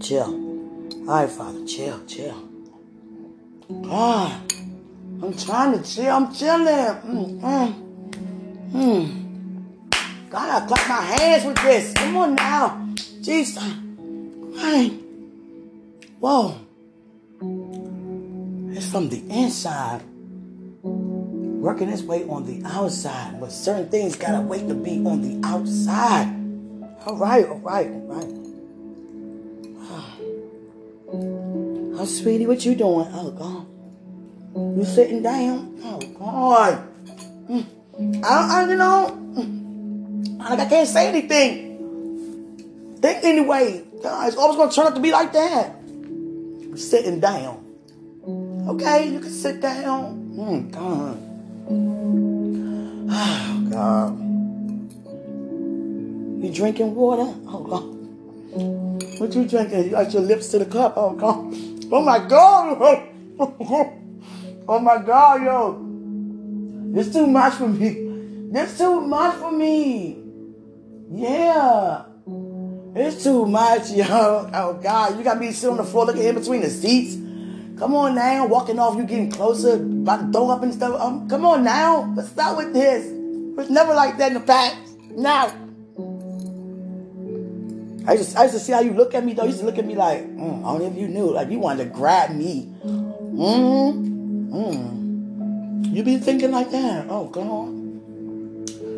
Chill. 0.00 0.43
All 1.06 1.16
right, 1.16 1.30
Father, 1.30 1.66
chill, 1.66 2.00
chill. 2.06 2.48
God, 3.82 4.52
I'm 5.22 5.36
trying 5.36 5.78
to 5.78 5.84
chill. 5.84 6.10
I'm 6.10 6.34
chilling. 6.34 6.66
Mm, 6.66 7.40
mm, 7.42 7.74
mm. 8.72 10.30
God, 10.30 10.62
I 10.62 10.66
clap 10.66 10.88
my 10.88 11.02
hands 11.02 11.44
with 11.44 11.56
this. 11.62 11.92
Come 11.92 12.16
on 12.16 12.34
now. 12.36 12.88
Jesus. 13.20 13.62
Right. 13.62 14.92
Whoa. 16.20 16.56
It's 18.74 18.90
from 18.90 19.10
the 19.10 19.22
inside. 19.28 20.00
Working 20.82 21.90
its 21.90 22.00
way 22.02 22.24
on 22.24 22.46
the 22.46 22.66
outside. 22.66 23.38
But 23.40 23.52
certain 23.52 23.90
things 23.90 24.16
gotta 24.16 24.40
wait 24.40 24.68
to 24.68 24.74
be 24.74 25.04
on 25.04 25.20
the 25.20 25.46
outside. 25.46 26.28
All 27.06 27.18
right, 27.18 27.46
all 27.46 27.58
right, 27.58 27.90
all 27.90 28.14
right. 28.14 28.43
Oh, 31.96 32.04
sweetie, 32.04 32.46
what 32.46 32.64
you 32.64 32.74
doing? 32.74 33.08
Oh, 33.12 33.30
God. 33.30 33.66
You 34.76 34.84
sitting 34.84 35.22
down? 35.22 35.78
Oh, 35.84 35.98
God. 36.18 36.88
Mm. 37.48 38.24
I, 38.24 38.62
I, 38.62 38.68
you 38.68 38.76
know, 38.76 39.16
mm. 39.36 40.38
like 40.38 40.58
I 40.58 40.66
can't 40.66 40.88
say 40.88 41.08
anything. 41.08 42.98
Think 43.00 43.24
anyway. 43.24 43.84
It's 43.96 44.36
always 44.36 44.56
going 44.56 44.68
to 44.70 44.74
turn 44.74 44.86
out 44.86 44.94
to 44.96 45.00
be 45.00 45.12
like 45.12 45.32
that. 45.32 45.76
Sitting 46.76 47.20
down. 47.20 47.64
Okay, 48.68 49.08
you 49.08 49.20
can 49.20 49.30
sit 49.30 49.60
down. 49.60 50.34
Mm, 50.36 50.70
God. 50.72 51.18
Oh, 53.10 53.68
God. 53.70 54.18
You 56.42 56.52
drinking 56.52 56.94
water? 56.94 57.32
Oh, 57.46 57.62
God. 57.62 57.94
What 59.20 59.34
you 59.34 59.46
drinking? 59.46 59.84
You 59.84 59.90
got 59.90 60.12
your 60.12 60.22
lips 60.22 60.48
to 60.48 60.58
the 60.58 60.66
cup. 60.66 60.94
Oh, 60.96 61.14
God. 61.14 61.54
Oh, 61.90 62.02
my 62.02 62.18
God. 62.18 63.08
oh, 64.68 64.78
my 64.80 64.98
God, 64.98 65.42
yo. 65.42 66.98
It's 66.98 67.12
too 67.12 67.26
much 67.26 67.54
for 67.54 67.68
me. 67.68 68.50
It's 68.52 68.78
too 68.78 69.00
much 69.00 69.36
for 69.36 69.50
me. 69.50 70.18
Yeah. 71.10 72.04
It's 72.94 73.24
too 73.24 73.46
much, 73.46 73.90
yo. 73.90 74.48
Oh, 74.52 74.78
God. 74.82 75.18
You 75.18 75.24
got 75.24 75.38
me 75.38 75.52
sitting 75.52 75.70
on 75.70 75.76
the 75.78 75.84
floor 75.84 76.06
looking 76.06 76.22
in 76.22 76.34
between 76.34 76.60
the 76.60 76.70
seats. 76.70 77.16
Come 77.78 77.94
on 77.94 78.14
now. 78.14 78.46
Walking 78.46 78.78
off, 78.78 78.96
you 78.96 79.04
getting 79.04 79.30
closer. 79.30 79.74
About 79.74 80.26
to 80.26 80.32
throw 80.32 80.50
up 80.50 80.62
and 80.62 80.72
stuff. 80.72 81.00
Um, 81.00 81.28
come 81.28 81.44
on 81.44 81.64
now. 81.64 82.12
Let's 82.16 82.30
start 82.30 82.56
with 82.56 82.72
this. 82.72 83.04
It's 83.58 83.70
never 83.70 83.94
like 83.94 84.18
that 84.18 84.28
in 84.28 84.34
the 84.34 84.40
past. 84.40 84.76
Now. 85.10 85.63
I 88.06 88.16
just, 88.16 88.36
I 88.36 88.42
used 88.44 88.54
to 88.54 88.60
see 88.60 88.72
how 88.72 88.80
you 88.80 88.92
look 88.92 89.14
at 89.14 89.24
me 89.24 89.32
though. 89.32 89.44
You 89.44 89.48
used 89.48 89.60
to 89.60 89.66
look 89.66 89.78
at 89.78 89.86
me 89.86 89.94
like, 89.94 90.22
mm, 90.22 90.60
I 90.60 90.62
don't 90.62 90.78
know 90.80 90.86
if 90.86 90.96
you 90.96 91.08
knew, 91.08 91.32
like 91.32 91.50
you 91.50 91.58
wanted 91.58 91.84
to 91.84 91.90
grab 91.90 92.30
me. 92.30 92.72
Mm, 92.84 94.50
mm. 94.50 95.94
You 95.94 96.02
be 96.02 96.18
thinking 96.18 96.50
like 96.50 96.70
that. 96.70 97.06
Oh 97.08 97.26
God. 97.28 97.68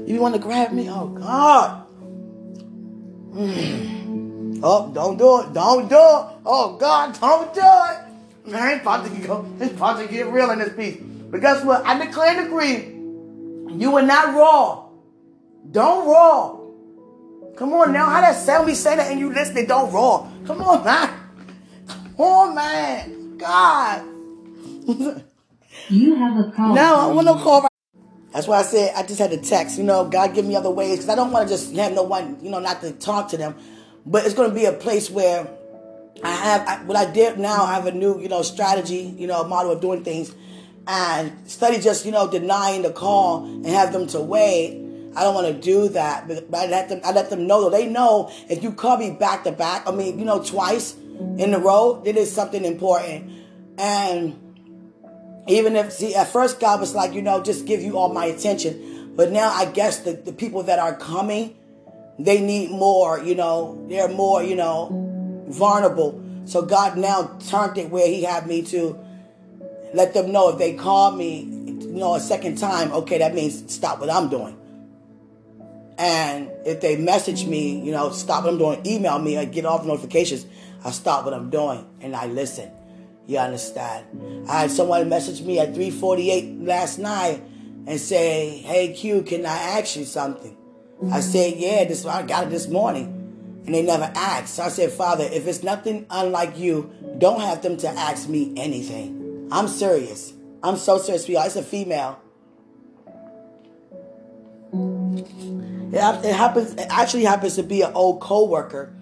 You 0.09 0.20
want 0.20 0.34
to 0.34 0.40
grab 0.40 0.72
me? 0.72 0.88
Oh 0.88 1.09
God. 1.09 1.86
Mm. 3.32 4.61
Oh, 4.62 4.90
don't 4.92 5.16
do 5.18 5.40
it. 5.40 5.52
Don't 5.52 5.88
do 5.88 5.94
it. 5.94 6.26
Oh 6.46 6.76
God, 6.78 7.18
don't 7.20 7.52
do 7.54 7.61
it. 7.61 8.50
Man, 8.50 8.74
it's 8.74 8.82
about 8.82 9.04
to 9.04 9.11
go. 9.26 9.46
It's 9.61 9.72
about 9.72 9.98
to 10.00 10.09
get 10.09 10.28
real 10.28 10.50
in 10.50 10.59
this 10.59 10.72
piece. 10.74 10.96
But 11.02 11.40
guess 11.40 11.64
what? 11.64 11.84
I 11.84 12.04
declare 12.04 12.38
and 12.38 12.46
agree. 12.46 12.94
You 13.78 13.96
are 13.96 14.02
not 14.02 14.34
roar. 14.34 14.90
Don't 15.70 16.07
roar. 16.07 16.55
Come 17.57 17.72
on 17.72 17.92
now. 17.92 18.04
How 18.04 18.20
that 18.20 18.36
sound 18.36 18.66
me 18.66 18.74
say 18.74 18.96
that 18.96 19.11
and 19.11 19.18
you 19.18 19.32
listening 19.32 19.64
don't 19.64 19.90
roar. 19.90 20.30
Come 20.46 20.61
on, 20.61 20.84
man. 20.84 21.11
Come 21.88 22.20
on, 22.20 22.54
man. 22.54 23.38
God. 23.38 24.04
you 25.88 26.14
have 26.16 26.36
a 26.36 26.52
call. 26.52 26.74
No, 26.74 26.96
I 26.96 27.07
want 27.07 27.24
no 27.24 27.34
call. 27.36 27.62
Right. 27.62 27.70
That's 28.32 28.46
why 28.46 28.59
I 28.59 28.62
said 28.62 28.92
I 28.94 29.02
just 29.04 29.18
had 29.18 29.30
to 29.30 29.38
text. 29.38 29.78
You 29.78 29.84
know, 29.84 30.07
God 30.07 30.34
give 30.34 30.44
me 30.44 30.54
other 30.54 30.70
ways 30.70 30.96
because 30.96 31.09
I 31.09 31.14
don't 31.14 31.32
want 31.32 31.48
to 31.48 31.54
just 31.54 31.74
have 31.76 31.92
no 31.92 32.02
one. 32.02 32.38
You 32.42 32.50
know, 32.50 32.59
not 32.59 32.82
to 32.82 32.92
talk 32.92 33.30
to 33.30 33.38
them. 33.38 33.54
But 34.04 34.26
it's 34.26 34.34
going 34.34 34.50
to 34.50 34.54
be 34.54 34.66
a 34.66 34.72
place 34.72 35.11
where 35.11 35.48
I 36.22 36.32
have 36.32 36.68
I, 36.68 36.84
what 36.84 36.96
I 36.98 37.11
did 37.11 37.38
now. 37.38 37.64
I 37.64 37.74
have 37.74 37.86
a 37.86 37.92
new, 37.92 38.20
you 38.20 38.28
know, 38.28 38.42
strategy. 38.42 39.14
You 39.16 39.26
know, 39.26 39.42
model 39.44 39.72
of 39.72 39.80
doing 39.80 40.04
things, 40.04 40.34
and 40.86 41.32
study 41.48 41.78
just 41.78 42.04
you 42.04 42.12
know 42.12 42.30
denying 42.30 42.82
the 42.82 42.92
call 42.92 43.46
and 43.46 43.66
have 43.66 43.94
them 43.94 44.07
to 44.09 44.20
wait 44.20 44.86
I 45.17 45.23
don't 45.23 45.35
want 45.35 45.47
to 45.47 45.61
do 45.61 45.89
that. 45.91 46.29
But 46.29 46.47
I 46.55 46.67
let 46.67 46.89
them, 46.89 47.01
I 47.05 47.12
let 47.12 47.31
them 47.31 47.47
know. 47.47 47.71
They 47.71 47.87
know 47.87 48.31
if 48.49 48.62
you 48.62 48.73
call 48.73 48.99
me 48.99 49.11
back 49.11 49.45
to 49.45 49.53
back, 49.53 49.89
I 49.89 49.93
mean, 49.93 50.19
you 50.19 50.25
know, 50.25 50.43
twice 50.43 50.95
in 51.39 51.55
a 51.55 51.59
row, 51.59 52.03
it 52.05 52.17
is 52.17 52.31
something 52.33 52.64
important. 52.64 53.31
And 53.79 55.45
even 55.49 55.77
if, 55.77 55.93
see, 55.93 56.14
at 56.14 56.29
first 56.29 56.61
God 56.61 56.81
was 56.81 56.95
like, 56.95 57.14
you 57.14 57.23
know, 57.23 57.43
just 57.43 57.67
give 57.67 57.83
you 57.83 57.97
all 57.99 58.12
my 58.12 58.27
attention. 58.27 59.14
But 59.17 59.33
now 59.33 59.51
I 59.51 59.64
guess 59.64 60.01
the, 60.01 60.12
the 60.12 60.33
people 60.33 60.64
that 60.64 60.79
are 60.79 60.95
coming, 60.95 61.57
they 62.19 62.41
need 62.41 62.71
more, 62.71 63.19
you 63.19 63.35
know, 63.35 63.87
they're 63.89 64.09
more, 64.09 64.43
you 64.43 64.57
know, 64.57 65.45
vulnerable. 65.49 66.23
So 66.45 66.62
God 66.62 66.99
now 66.99 67.39
turned 67.47 67.79
it 67.79 67.91
where 67.91 68.07
He 68.07 68.23
had 68.23 68.47
me 68.47 68.62
to 68.62 68.99
let 69.95 70.12
them 70.12 70.33
know 70.33 70.51
if 70.51 70.59
they 70.59 70.75
call 70.75 71.12
me, 71.12 71.41
you 71.41 72.01
know, 72.01 72.14
a 72.14 72.21
second 72.21 72.59
time, 72.59 72.93
okay, 72.93 73.19
that 73.19 73.35
means 73.35 73.73
stop 73.73 74.01
what 74.01 74.11
I'm 74.11 74.29
doing. 74.29 74.57
And 75.99 76.51
if 76.64 76.80
they 76.80 76.97
message 76.97 77.47
me, 77.47 77.80
you 77.80 77.92
know, 77.92 78.11
stop 78.11 78.44
what 78.44 78.53
I'm 78.53 78.59
doing, 78.59 78.86
email 78.86 79.18
me, 79.18 79.38
I 79.38 79.47
get 79.47 79.64
off 79.64 79.84
notifications, 79.86 80.47
I 80.84 80.90
stop 80.90 81.24
what 81.24 81.32
I'm 81.32 81.51
doing 81.51 81.86
and 82.01 82.14
I 82.14 82.26
listen. 82.26 82.70
You 83.26 83.38
understand? 83.38 84.47
I 84.49 84.61
had 84.61 84.70
someone 84.70 85.09
message 85.09 85.42
me 85.42 85.59
at 85.59 85.74
3:48 85.74 86.64
last 86.64 86.99
night 86.99 87.42
and 87.86 88.01
say, 88.01 88.62
"Hey 88.64 88.92
Q, 88.92 89.22
can 89.22 89.44
I 89.44 89.57
ask 89.78 89.97
you 89.97 90.05
something?" 90.05 90.57
I 91.11 91.20
said, 91.20 91.55
"Yeah, 91.57 91.84
this 91.84 92.07
I 92.07 92.22
got 92.22 92.44
it 92.44 92.51
this 92.51 92.68
morning." 92.68 93.16
And 93.66 93.74
they 93.74 93.82
never 93.82 94.11
asked. 94.14 94.55
So 94.55 94.62
I 94.62 94.68
said, 94.68 94.92
Father, 94.92 95.24
if 95.24 95.49
it's 95.49 95.64
nothing 95.64 96.07
unlike 96.09 96.57
you, 96.57 96.88
don't 97.18 97.40
have 97.40 97.62
them 97.62 97.76
to 97.78 97.88
ask 97.88 98.28
me 98.28 98.53
anything. 98.57 99.49
I'm 99.51 99.66
serious. 99.66 100.32
I'm 100.62 100.76
so 100.76 100.99
serious. 100.99 101.28
y'all. 101.28 101.44
It's 101.44 101.57
a 101.57 101.64
female. 101.64 102.20
It, 105.93 106.24
it 106.24 106.34
happens. 106.34 106.74
It 106.74 106.87
actually 106.91 107.24
happens 107.24 107.57
to 107.57 107.62
be 107.62 107.82
an 107.82 107.93
old 107.95 108.20
coworker. 108.20 108.93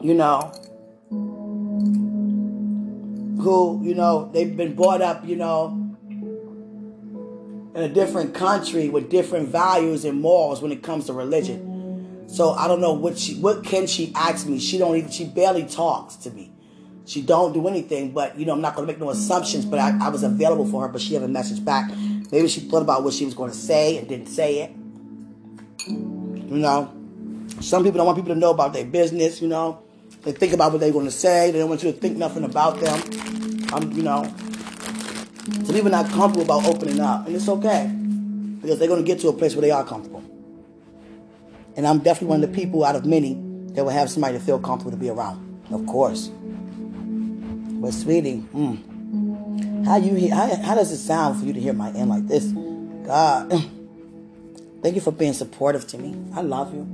You 0.00 0.14
know, 0.14 0.52
who 3.42 3.80
you 3.82 3.94
know 3.94 4.30
they've 4.32 4.56
been 4.56 4.74
brought 4.74 5.02
up. 5.02 5.24
You 5.24 5.36
know, 5.36 5.88
in 7.74 7.82
a 7.82 7.88
different 7.88 8.34
country 8.34 8.88
with 8.88 9.08
different 9.10 9.48
values 9.48 10.04
and 10.04 10.20
morals 10.20 10.60
when 10.60 10.72
it 10.72 10.82
comes 10.82 11.06
to 11.06 11.12
religion. 11.12 12.26
So 12.28 12.50
I 12.52 12.68
don't 12.68 12.80
know 12.80 12.92
what 12.92 13.18
she 13.18 13.36
what 13.40 13.64
can 13.64 13.86
she 13.86 14.12
ask 14.14 14.46
me. 14.46 14.58
She 14.58 14.78
don't 14.78 14.96
even 14.96 15.10
she 15.10 15.24
barely 15.24 15.64
talks 15.64 16.16
to 16.16 16.30
me. 16.30 16.52
She 17.06 17.22
don't 17.22 17.54
do 17.54 17.66
anything, 17.68 18.12
but 18.12 18.38
you 18.38 18.44
know 18.44 18.52
I'm 18.52 18.60
not 18.60 18.74
gonna 18.74 18.86
make 18.86 18.98
no 18.98 19.10
assumptions. 19.10 19.64
But 19.64 19.78
I, 19.78 19.96
I 20.00 20.08
was 20.10 20.22
available 20.22 20.66
for 20.66 20.82
her, 20.82 20.88
but 20.88 21.00
she 21.00 21.14
haven't 21.14 21.32
messaged 21.32 21.64
back. 21.64 21.90
Maybe 22.30 22.48
she 22.48 22.60
thought 22.60 22.82
about 22.82 23.02
what 23.02 23.14
she 23.14 23.24
was 23.24 23.34
gonna 23.34 23.54
say 23.54 23.96
and 23.96 24.06
didn't 24.06 24.26
say 24.26 24.62
it. 24.62 24.72
You 25.88 26.58
know, 26.58 26.92
some 27.60 27.84
people 27.84 27.98
don't 27.98 28.06
want 28.06 28.18
people 28.18 28.34
to 28.34 28.40
know 28.40 28.50
about 28.50 28.72
their 28.72 28.84
business. 28.84 29.42
You 29.42 29.48
know, 29.48 29.82
they 30.22 30.32
think 30.32 30.52
about 30.52 30.72
what 30.72 30.80
they're 30.80 30.92
going 30.92 31.06
to 31.06 31.10
say. 31.10 31.50
They 31.50 31.58
don't 31.58 31.68
want 31.68 31.82
you 31.82 31.92
to 31.92 31.98
think 31.98 32.16
nothing 32.16 32.44
about 32.44 32.80
them. 32.80 33.00
I'm, 33.72 33.92
you 33.92 34.02
know, 34.02 34.24
so 35.64 35.72
people 35.72 35.90
not 35.90 36.08
comfortable 36.10 36.42
about 36.42 36.66
opening 36.66 37.00
up, 37.00 37.26
and 37.26 37.34
it's 37.34 37.48
okay 37.48 37.90
because 38.60 38.78
they're 38.78 38.88
going 38.88 39.02
to 39.02 39.06
get 39.06 39.20
to 39.20 39.28
a 39.28 39.32
place 39.32 39.54
where 39.54 39.62
they 39.62 39.70
are 39.70 39.84
comfortable. 39.84 40.22
And 41.76 41.86
I'm 41.86 41.98
definitely 41.98 42.28
one 42.28 42.42
of 42.42 42.50
the 42.50 42.60
people 42.60 42.84
out 42.84 42.96
of 42.96 43.04
many 43.04 43.34
that 43.74 43.84
will 43.84 43.90
have 43.90 44.10
somebody 44.10 44.36
to 44.36 44.44
feel 44.44 44.58
comfortable 44.58 44.90
to 44.90 44.96
be 44.96 45.10
around. 45.10 45.44
Of 45.70 45.86
course. 45.86 46.30
But 47.80 47.92
sweetie, 47.92 48.42
mm, 48.52 49.86
how 49.86 49.96
you 49.96 50.34
how, 50.34 50.54
how 50.56 50.74
does 50.74 50.90
it 50.90 50.98
sound 50.98 51.38
for 51.38 51.46
you 51.46 51.52
to 51.52 51.60
hear 51.60 51.72
my 51.72 51.90
end 51.90 52.10
like 52.10 52.26
this? 52.26 52.46
God. 53.06 53.70
Thank 54.82 54.94
you 54.94 55.00
for 55.00 55.10
being 55.12 55.32
supportive 55.32 55.86
to 55.88 55.98
me. 55.98 56.14
I 56.34 56.40
love 56.42 56.72
you. 56.72 56.86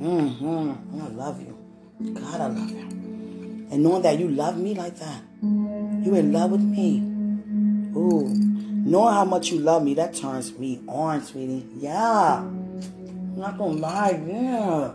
Mm-hmm. 0.00 1.02
I 1.02 1.08
love 1.08 1.40
you. 1.40 1.56
God, 2.14 2.40
I 2.40 2.46
love 2.46 2.70
you. 2.70 2.78
And 3.70 3.82
knowing 3.82 4.02
that 4.02 4.18
you 4.18 4.28
love 4.28 4.56
me 4.58 4.74
like 4.74 4.96
that, 4.96 5.22
you 5.42 6.14
in 6.14 6.32
love 6.32 6.52
with 6.52 6.62
me. 6.62 6.98
Ooh, 7.96 8.28
knowing 8.28 9.14
how 9.14 9.24
much 9.24 9.50
you 9.50 9.58
love 9.58 9.82
me, 9.82 9.94
that 9.94 10.14
turns 10.14 10.56
me 10.58 10.80
on, 10.88 11.22
sweetie. 11.22 11.66
Yeah. 11.76 12.38
I'm 12.38 13.36
not 13.36 13.58
gonna 13.58 13.80
lie, 13.80 14.22
yeah. 14.26 14.92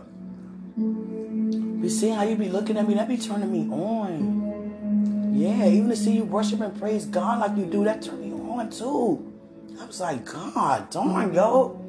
You 0.76 1.88
see 1.88 2.08
how 2.08 2.22
you 2.22 2.36
be 2.36 2.48
looking 2.48 2.76
at 2.76 2.88
me, 2.88 2.94
that 2.94 3.08
be 3.08 3.16
turning 3.16 3.52
me 3.52 3.68
on. 3.72 5.34
Yeah, 5.34 5.66
even 5.66 5.88
to 5.90 5.96
see 5.96 6.12
you 6.12 6.24
worship 6.24 6.60
and 6.60 6.78
praise 6.78 7.06
God 7.06 7.40
like 7.40 7.56
you 7.56 7.66
do, 7.66 7.84
that 7.84 8.02
turn 8.02 8.20
me 8.20 8.32
on 8.32 8.70
too. 8.70 9.32
I 9.80 9.84
was 9.86 10.00
like, 10.00 10.24
God, 10.24 10.90
darn, 10.90 11.34
yo. 11.34 11.81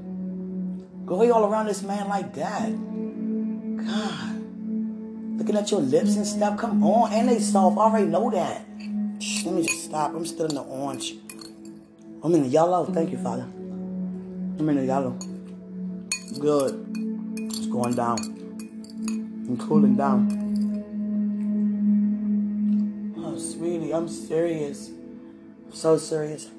Go 1.05 1.31
all 1.31 1.45
around 1.45 1.67
this 1.67 1.83
man 1.83 2.07
like 2.07 2.33
that. 2.35 2.69
God. 3.85 4.29
Looking 5.37 5.57
at 5.57 5.71
your 5.71 5.81
lips 5.81 6.15
and 6.15 6.25
stuff. 6.25 6.57
Come 6.57 6.83
on. 6.83 7.11
And 7.11 7.29
they 7.29 7.39
soft. 7.39 7.77
I 7.77 7.81
already 7.81 8.07
know 8.07 8.29
that. 8.31 8.65
Let 9.45 9.53
me 9.53 9.63
just 9.63 9.85
stop. 9.85 10.13
I'm 10.15 10.25
still 10.25 10.45
in 10.45 10.55
the 10.55 10.61
orange. 10.61 11.15
I'm 12.23 12.33
in 12.35 12.43
the 12.43 12.49
yellow. 12.49 12.85
Thank 12.85 13.11
you, 13.11 13.17
Father. 13.17 13.43
I'm 13.43 14.69
in 14.69 14.77
the 14.77 14.85
yellow. 14.85 15.17
Good. 16.39 16.85
It's 17.37 17.67
going 17.67 17.93
down. 17.95 18.17
I'm 19.45 19.57
cooling 19.57 19.95
down. 19.95 20.29
Oh, 23.17 23.37
sweetie, 23.37 23.93
I'm 23.93 24.07
serious. 24.07 24.89
I'm 25.65 25.73
so 25.73 25.97
serious. 25.97 26.49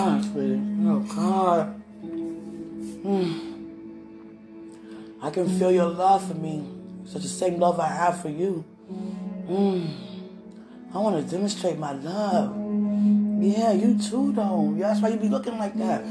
Ah, 0.00 0.20
sweetie. 0.22 0.62
Oh, 0.86 1.00
God. 1.00 1.82
Mm. 3.02 3.48
I 5.20 5.30
can 5.30 5.48
feel 5.58 5.72
your 5.72 5.90
love 5.90 6.28
for 6.28 6.34
me. 6.34 6.64
Such 7.04 7.22
the 7.22 7.28
same 7.28 7.58
love 7.58 7.80
I 7.80 7.88
have 7.88 8.22
for 8.22 8.28
you. 8.28 8.64
Mm. 9.48 9.90
I 10.94 10.98
want 10.98 11.16
to 11.18 11.28
demonstrate 11.28 11.78
my 11.78 11.92
love. 11.92 12.54
Yeah, 13.42 13.72
you 13.72 13.98
too, 13.98 14.32
though. 14.32 14.72
Yeah, 14.78 14.88
that's 14.88 15.00
why 15.00 15.08
you 15.08 15.16
be 15.16 15.28
looking 15.28 15.58
like 15.58 15.74
that. 15.78 16.04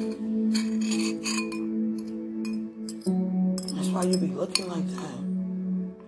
That's 3.73 3.87
why 3.87 4.03
you 4.03 4.17
be 4.17 4.27
looking 4.27 4.67
like 4.67 4.87
that. 4.95 5.17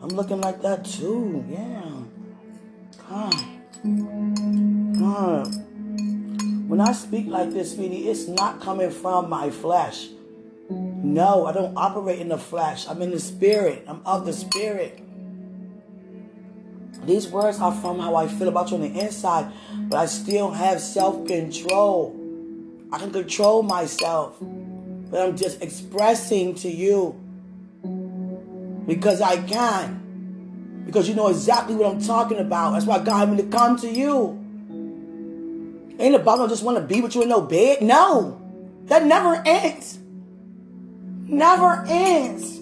I'm 0.01 0.09
looking 0.09 0.41
like 0.41 0.61
that 0.63 0.83
too. 0.83 1.45
Yeah. 1.47 2.03
God. 3.09 3.35
God. 4.99 5.68
When 6.69 6.79
I 6.81 6.91
speak 6.91 7.25
like 7.25 7.49
this, 7.49 7.73
sweetie, 7.73 8.09
it's 8.09 8.27
not 8.27 8.61
coming 8.61 8.91
from 8.91 9.27
my 9.27 9.49
flesh. 9.49 10.09
No, 10.69 11.47
I 11.47 11.51
don't 11.51 11.75
operate 11.75 12.19
in 12.19 12.27
the 12.29 12.37
flesh. 12.37 12.87
I'm 12.87 13.01
in 13.01 13.09
the 13.09 13.19
spirit. 13.19 13.85
I'm 13.87 14.05
of 14.05 14.27
the 14.27 14.33
spirit. 14.33 15.01
These 17.07 17.27
words 17.29 17.59
are 17.59 17.73
from 17.73 17.97
how 17.97 18.15
I 18.15 18.27
feel 18.27 18.49
about 18.49 18.69
you 18.69 18.75
on 18.75 18.81
the 18.83 18.99
inside, 18.99 19.51
but 19.89 19.97
I 19.97 20.05
still 20.05 20.51
have 20.51 20.79
self 20.79 21.25
control. 21.25 22.15
I 22.93 22.99
can 22.99 23.11
control 23.11 23.63
myself, 23.63 24.37
but 24.39 25.27
I'm 25.27 25.35
just 25.35 25.63
expressing 25.63 26.53
to 26.53 26.69
you 26.69 27.19
because 28.85 29.21
I 29.21 29.41
can. 29.41 30.83
Because 30.85 31.09
you 31.09 31.15
know 31.15 31.29
exactly 31.29 31.75
what 31.75 31.91
I'm 31.91 31.99
talking 31.99 32.37
about. 32.37 32.73
That's 32.73 32.85
why 32.85 32.99
God 32.99 33.27
had 33.27 33.31
me 33.31 33.37
to 33.37 33.49
come 33.49 33.75
to 33.79 33.89
you. 33.89 34.48
Ain't 35.99 36.15
about 36.15 36.39
I 36.39 36.47
just 36.47 36.63
want 36.63 36.77
to 36.77 36.83
be 36.83 37.01
with 37.01 37.13
you 37.13 37.23
in 37.23 37.29
no 37.29 37.41
bed. 37.41 37.81
No, 37.81 38.41
that 38.85 39.05
never 39.05 39.43
ends. 39.45 39.99
Never 41.27 41.83
ends. 41.87 42.57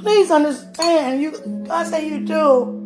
Please 0.00 0.30
understand. 0.30 1.20
You, 1.20 1.64
God 1.66 1.86
say 1.88 2.08
you 2.08 2.20
do. 2.20 2.76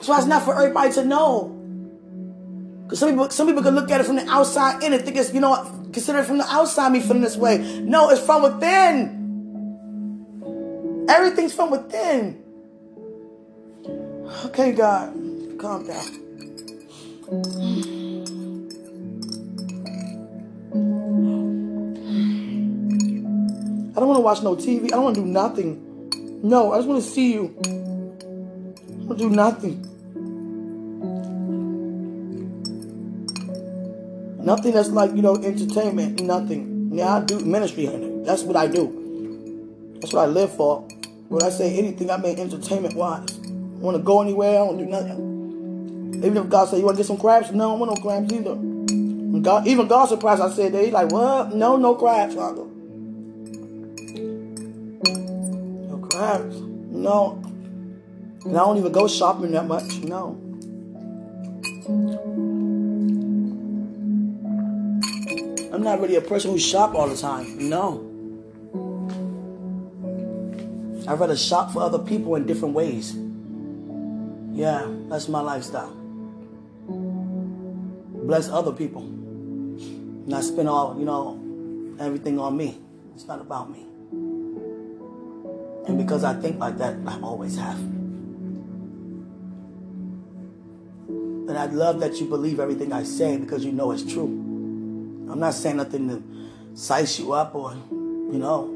So 0.00 0.16
it's 0.16 0.26
not 0.26 0.42
for 0.42 0.54
everybody 0.56 0.92
to 0.94 1.04
know. 1.04 1.58
Because 2.84 2.98
some 2.98 3.10
people, 3.10 3.30
some 3.30 3.46
people 3.46 3.62
can 3.62 3.74
look 3.74 3.90
at 3.90 4.00
it 4.00 4.04
from 4.04 4.16
the 4.16 4.28
outside 4.28 4.82
in 4.82 4.92
and 4.94 5.04
think 5.04 5.16
it's, 5.16 5.32
you 5.32 5.40
know, 5.40 5.54
consider 5.92 6.20
it 6.20 6.24
from 6.24 6.38
the 6.38 6.46
outside 6.46 6.90
me 6.90 7.00
feeling 7.00 7.20
this 7.20 7.36
way. 7.36 7.58
No, 7.82 8.10
it's 8.10 8.20
from 8.20 8.42
within. 8.42 9.20
Everything's 11.08 11.52
from 11.54 11.70
within. 11.70 12.41
Okay, 14.46 14.72
God, 14.72 15.14
calm 15.58 15.86
down. 15.86 16.22
I 23.94 24.00
don't 24.00 24.08
want 24.08 24.16
to 24.16 24.22
watch 24.22 24.42
no 24.42 24.56
TV. 24.56 24.86
I 24.86 24.88
don't 24.88 25.04
want 25.04 25.16
to 25.16 25.22
do 25.22 25.26
nothing. 25.26 26.40
No, 26.42 26.72
I 26.72 26.78
just 26.78 26.88
want 26.88 27.02
to 27.02 27.08
see 27.08 27.34
you. 27.34 27.54
I 27.60 29.08
don't 29.08 29.18
do 29.18 29.30
nothing. 29.30 29.82
Nothing 34.44 34.72
that's 34.72 34.88
like, 34.88 35.14
you 35.14 35.22
know, 35.22 35.36
entertainment, 35.36 36.20
nothing. 36.22 36.90
Yeah, 36.92 37.16
I 37.16 37.20
do 37.20 37.38
ministry. 37.40 37.86
That's 38.24 38.42
what 38.42 38.56
I 38.56 38.66
do. 38.66 39.98
That's 40.00 40.12
what 40.12 40.24
I 40.24 40.26
live 40.26 40.56
for. 40.56 40.80
When 41.28 41.42
I 41.42 41.50
say 41.50 41.78
anything, 41.78 42.10
I 42.10 42.16
mean 42.16 42.38
entertainment 42.38 42.96
wise. 42.96 43.41
Want 43.82 43.96
to 43.96 44.02
go 44.04 44.22
anywhere, 44.22 44.50
I 44.50 44.64
don't 44.64 44.78
do 44.78 44.86
nothing. 44.86 46.22
Even 46.24 46.36
if 46.36 46.48
God 46.48 46.68
said, 46.68 46.78
You 46.78 46.84
want 46.84 46.96
to 46.96 47.02
get 47.02 47.06
some 47.08 47.18
crabs? 47.18 47.50
No, 47.50 47.74
I 47.74 47.76
want 47.76 47.96
no 47.96 48.00
crabs 48.00 48.32
either. 48.32 48.54
God, 49.40 49.66
even 49.66 49.88
God 49.88 50.06
surprised 50.06 50.40
I 50.40 50.50
said 50.50 50.72
that. 50.72 50.84
He's 50.84 50.92
like, 50.92 51.10
What? 51.10 51.52
No, 51.52 51.76
no 51.76 51.96
crabs, 51.96 52.36
Father. 52.36 52.62
No 55.88 55.98
crabs. 56.08 56.60
No. 56.60 57.42
And 58.44 58.56
I 58.56 58.60
don't 58.60 58.78
even 58.78 58.92
go 58.92 59.08
shopping 59.08 59.50
that 59.50 59.66
much. 59.66 59.98
No. 59.98 60.38
I'm 65.72 65.82
not 65.82 66.00
really 66.00 66.14
a 66.14 66.20
person 66.20 66.52
who 66.52 66.58
shop 66.60 66.94
all 66.94 67.08
the 67.08 67.16
time. 67.16 67.68
No. 67.68 68.08
I'd 71.08 71.18
rather 71.18 71.36
shop 71.36 71.72
for 71.72 71.82
other 71.82 71.98
people 71.98 72.36
in 72.36 72.46
different 72.46 72.76
ways. 72.76 73.16
Yeah, 74.52 74.86
that's 75.08 75.28
my 75.28 75.40
lifestyle. 75.40 75.94
Bless 78.24 78.48
other 78.48 78.72
people. 78.72 79.02
Not 79.02 80.44
spend 80.44 80.68
all, 80.68 80.96
you 80.98 81.04
know, 81.04 81.40
everything 81.98 82.38
on 82.38 82.56
me. 82.56 82.78
It's 83.14 83.26
not 83.26 83.40
about 83.40 83.70
me. 83.70 83.86
And 85.86 85.98
because 85.98 86.22
I 86.22 86.34
think 86.34 86.58
like 86.60 86.78
that, 86.78 86.96
I 87.06 87.18
always 87.20 87.56
have. 87.56 87.78
And 91.08 91.58
I 91.58 91.66
love 91.66 92.00
that 92.00 92.20
you 92.20 92.28
believe 92.28 92.60
everything 92.60 92.92
I 92.92 93.02
say 93.02 93.36
because 93.36 93.64
you 93.64 93.72
know 93.72 93.90
it's 93.90 94.04
true. 94.04 94.28
I'm 95.30 95.40
not 95.40 95.54
saying 95.54 95.78
nothing 95.78 96.08
to 96.08 96.22
size 96.74 97.18
you 97.18 97.32
up 97.32 97.54
or, 97.54 97.72
you 97.90 98.38
know, 98.38 98.68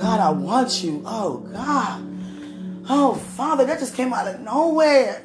God, 0.00 0.20
I 0.20 0.30
want 0.30 0.82
you. 0.82 1.02
Oh, 1.04 1.38
God. 1.38 2.13
Oh, 2.88 3.14
Father, 3.14 3.64
that 3.64 3.78
just 3.78 3.94
came 3.94 4.12
out 4.12 4.28
of 4.28 4.40
nowhere. 4.40 5.22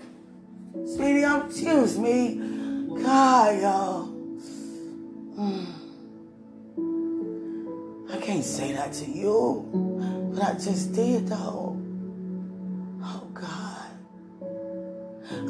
Sweetie, 0.85 1.25
I'm, 1.25 1.47
excuse 1.47 1.97
me. 1.97 2.35
God, 3.03 3.61
yo. 3.61 4.15
Mm. 5.37 5.65
I 8.11 8.17
can't 8.21 8.45
say 8.45 8.71
that 8.73 8.93
to 8.93 9.05
you, 9.11 9.67
but 10.33 10.43
I 10.43 10.53
just 10.53 10.93
did, 10.93 11.27
though. 11.27 11.77
Oh, 13.03 13.27
God. 13.33 13.87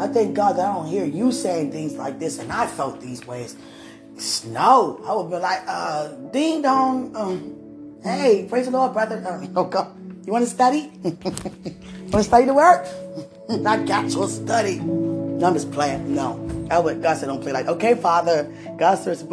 I 0.01 0.07
thank 0.07 0.35
God 0.35 0.57
that 0.57 0.67
I 0.67 0.73
don't 0.73 0.87
hear 0.87 1.05
you 1.05 1.31
saying 1.31 1.71
things 1.71 1.93
like 1.93 2.17
this, 2.19 2.39
and 2.39 2.51
I 2.51 2.65
felt 2.65 2.99
these 3.01 3.27
ways. 3.27 3.55
No, 4.47 4.99
I 5.05 5.13
would 5.13 5.29
be 5.29 5.37
like, 5.37 5.61
uh, 5.67 6.07
ding 6.31 6.63
dong. 6.63 7.15
Um, 7.15 8.01
hey, 8.03 8.47
praise 8.49 8.65
the 8.65 8.71
Lord, 8.71 8.93
brother. 8.93 9.23
Uh, 9.25 9.47
oh, 9.55 9.65
God. 9.65 9.95
You 10.25 10.33
want 10.33 10.45
to 10.45 10.51
study? 10.51 10.91
to 12.17 12.23
study 12.23 12.45
the 12.45 12.53
word? 12.53 12.87
Got 13.85 14.11
your 14.11 14.27
study. 14.27 14.79
No, 14.79 15.47
I'm 15.47 15.53
just 15.53 15.71
playing. 15.71 16.13
No. 16.15 16.67
I 16.69 16.79
would, 16.79 17.01
God 17.01 17.17
said, 17.17 17.27
don't 17.27 17.41
play 17.41 17.51
like, 17.51 17.67
okay, 17.67 17.95
Father. 17.95 18.51
God 18.77 18.95
says, 18.99 19.25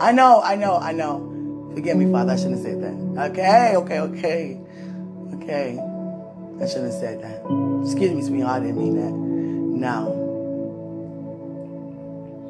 I 0.00 0.12
know, 0.12 0.42
I 0.42 0.56
know, 0.56 0.76
I 0.76 0.92
know. 0.92 1.70
Forgive 1.74 1.96
me, 1.96 2.10
Father. 2.10 2.32
I 2.32 2.36
shouldn't 2.36 2.56
have 2.56 2.64
said 2.64 2.82
that. 2.82 3.30
Okay, 3.30 3.76
okay, 3.76 4.00
okay. 4.00 4.60
Okay. 5.34 5.78
I 6.60 6.66
shouldn't 6.66 6.92
have 6.92 7.00
said 7.00 7.22
that. 7.22 7.42
Excuse 7.84 8.12
me, 8.12 8.22
sweetheart. 8.22 8.62
I 8.62 8.66
didn't 8.66 8.78
mean 8.78 8.96
that. 8.96 9.12
No. 9.80 10.18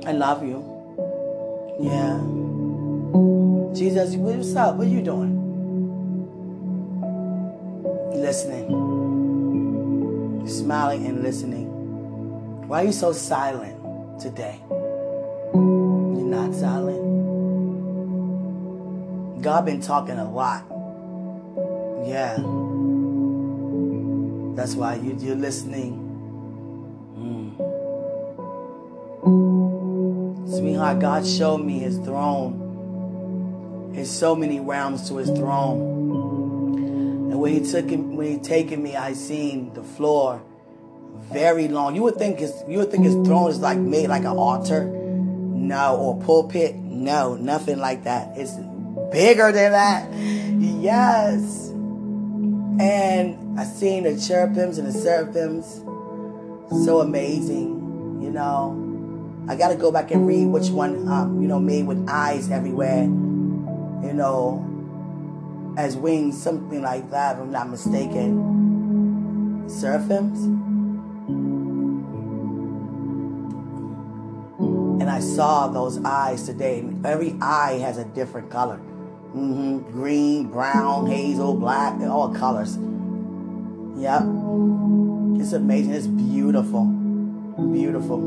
I 0.04 0.12
love 0.12 0.42
you. 0.42 0.64
Yeah. 1.80 2.18
Jesus, 3.74 4.16
what's 4.16 4.56
up? 4.56 4.76
What 4.76 4.86
are 4.86 4.90
you 4.90 5.02
doing? 5.02 5.38
Listening. 8.12 8.91
Smiling 10.52 11.06
and 11.06 11.22
listening. 11.22 11.66
Why 12.68 12.82
are 12.82 12.84
you 12.84 12.92
so 12.92 13.12
silent 13.12 14.20
today? 14.20 14.60
You're 14.68 16.28
not 16.28 16.54
silent. 16.54 17.00
God 19.42 19.64
been 19.64 19.80
talking 19.80 20.18
a 20.18 20.30
lot. 20.30 20.66
Yeah. 22.06 22.36
That's 24.54 24.74
why 24.74 24.96
you, 24.96 25.16
you're 25.20 25.36
listening. 25.36 25.98
Mm. 27.18 27.56
Sweetheart, 30.50 30.98
God 31.00 31.26
showed 31.26 31.64
me 31.64 31.78
his 31.78 31.96
throne. 31.98 33.90
There's 33.94 34.10
so 34.10 34.36
many 34.36 34.60
realms 34.60 35.08
to 35.08 35.16
his 35.16 35.30
throne. 35.30 35.91
And 37.32 37.40
when 37.40 37.54
he 37.54 37.70
took 37.70 37.88
him, 37.88 38.14
when 38.14 38.30
he 38.30 38.38
taken 38.38 38.82
me, 38.82 38.94
I 38.94 39.14
seen 39.14 39.72
the 39.72 39.82
floor 39.82 40.42
very 41.32 41.66
long. 41.66 41.94
You 41.96 42.02
would 42.02 42.16
think 42.16 42.40
his 42.40 42.52
you 42.68 42.76
would 42.76 42.90
think 42.90 43.04
his 43.04 43.14
throne 43.26 43.50
is 43.50 43.58
like 43.58 43.78
made 43.78 44.08
like 44.08 44.24
an 44.24 44.36
altar, 44.36 44.84
no, 44.84 45.96
or 45.96 46.20
pulpit, 46.20 46.74
no, 46.74 47.34
nothing 47.36 47.78
like 47.78 48.04
that. 48.04 48.36
It's 48.36 48.52
bigger 49.10 49.50
than 49.50 49.72
that. 49.72 50.12
Yes. 50.12 51.70
And 52.78 53.58
I 53.58 53.64
seen 53.64 54.02
the 54.02 54.20
cherubims 54.20 54.76
and 54.76 54.86
the 54.86 54.92
seraphims. 54.92 55.82
So 56.84 57.00
amazing, 57.00 58.20
you 58.20 58.30
know. 58.30 58.78
I 59.48 59.56
got 59.56 59.68
to 59.68 59.76
go 59.76 59.90
back 59.90 60.10
and 60.10 60.26
read 60.26 60.48
which 60.48 60.68
one, 60.68 61.08
um, 61.08 61.40
you 61.40 61.48
know, 61.48 61.58
made 61.58 61.86
with 61.86 62.06
eyes 62.10 62.50
everywhere, 62.50 63.04
you 63.04 64.12
know, 64.12 64.68
as 65.76 65.96
wings, 65.96 66.40
something 66.40 66.82
like 66.82 67.10
that, 67.10 67.36
if 67.36 67.42
I'm 67.42 67.50
not 67.50 67.68
mistaken. 67.68 69.64
Seraphims? 69.68 70.44
And 75.00 75.10
I 75.10 75.20
saw 75.20 75.68
those 75.68 76.02
eyes 76.04 76.44
today. 76.44 76.84
Every 77.04 77.34
eye 77.40 77.78
has 77.80 77.98
a 77.98 78.04
different 78.04 78.50
color. 78.50 78.76
Mm-hmm. 79.34 79.90
Green, 79.92 80.48
brown, 80.50 81.06
hazel, 81.06 81.54
black, 81.54 81.98
all 82.02 82.34
colors. 82.34 82.76
Yep. 83.96 84.22
It's 85.40 85.52
amazing. 85.52 85.94
It's 85.94 86.06
beautiful. 86.06 86.84
Beautiful. 87.72 88.20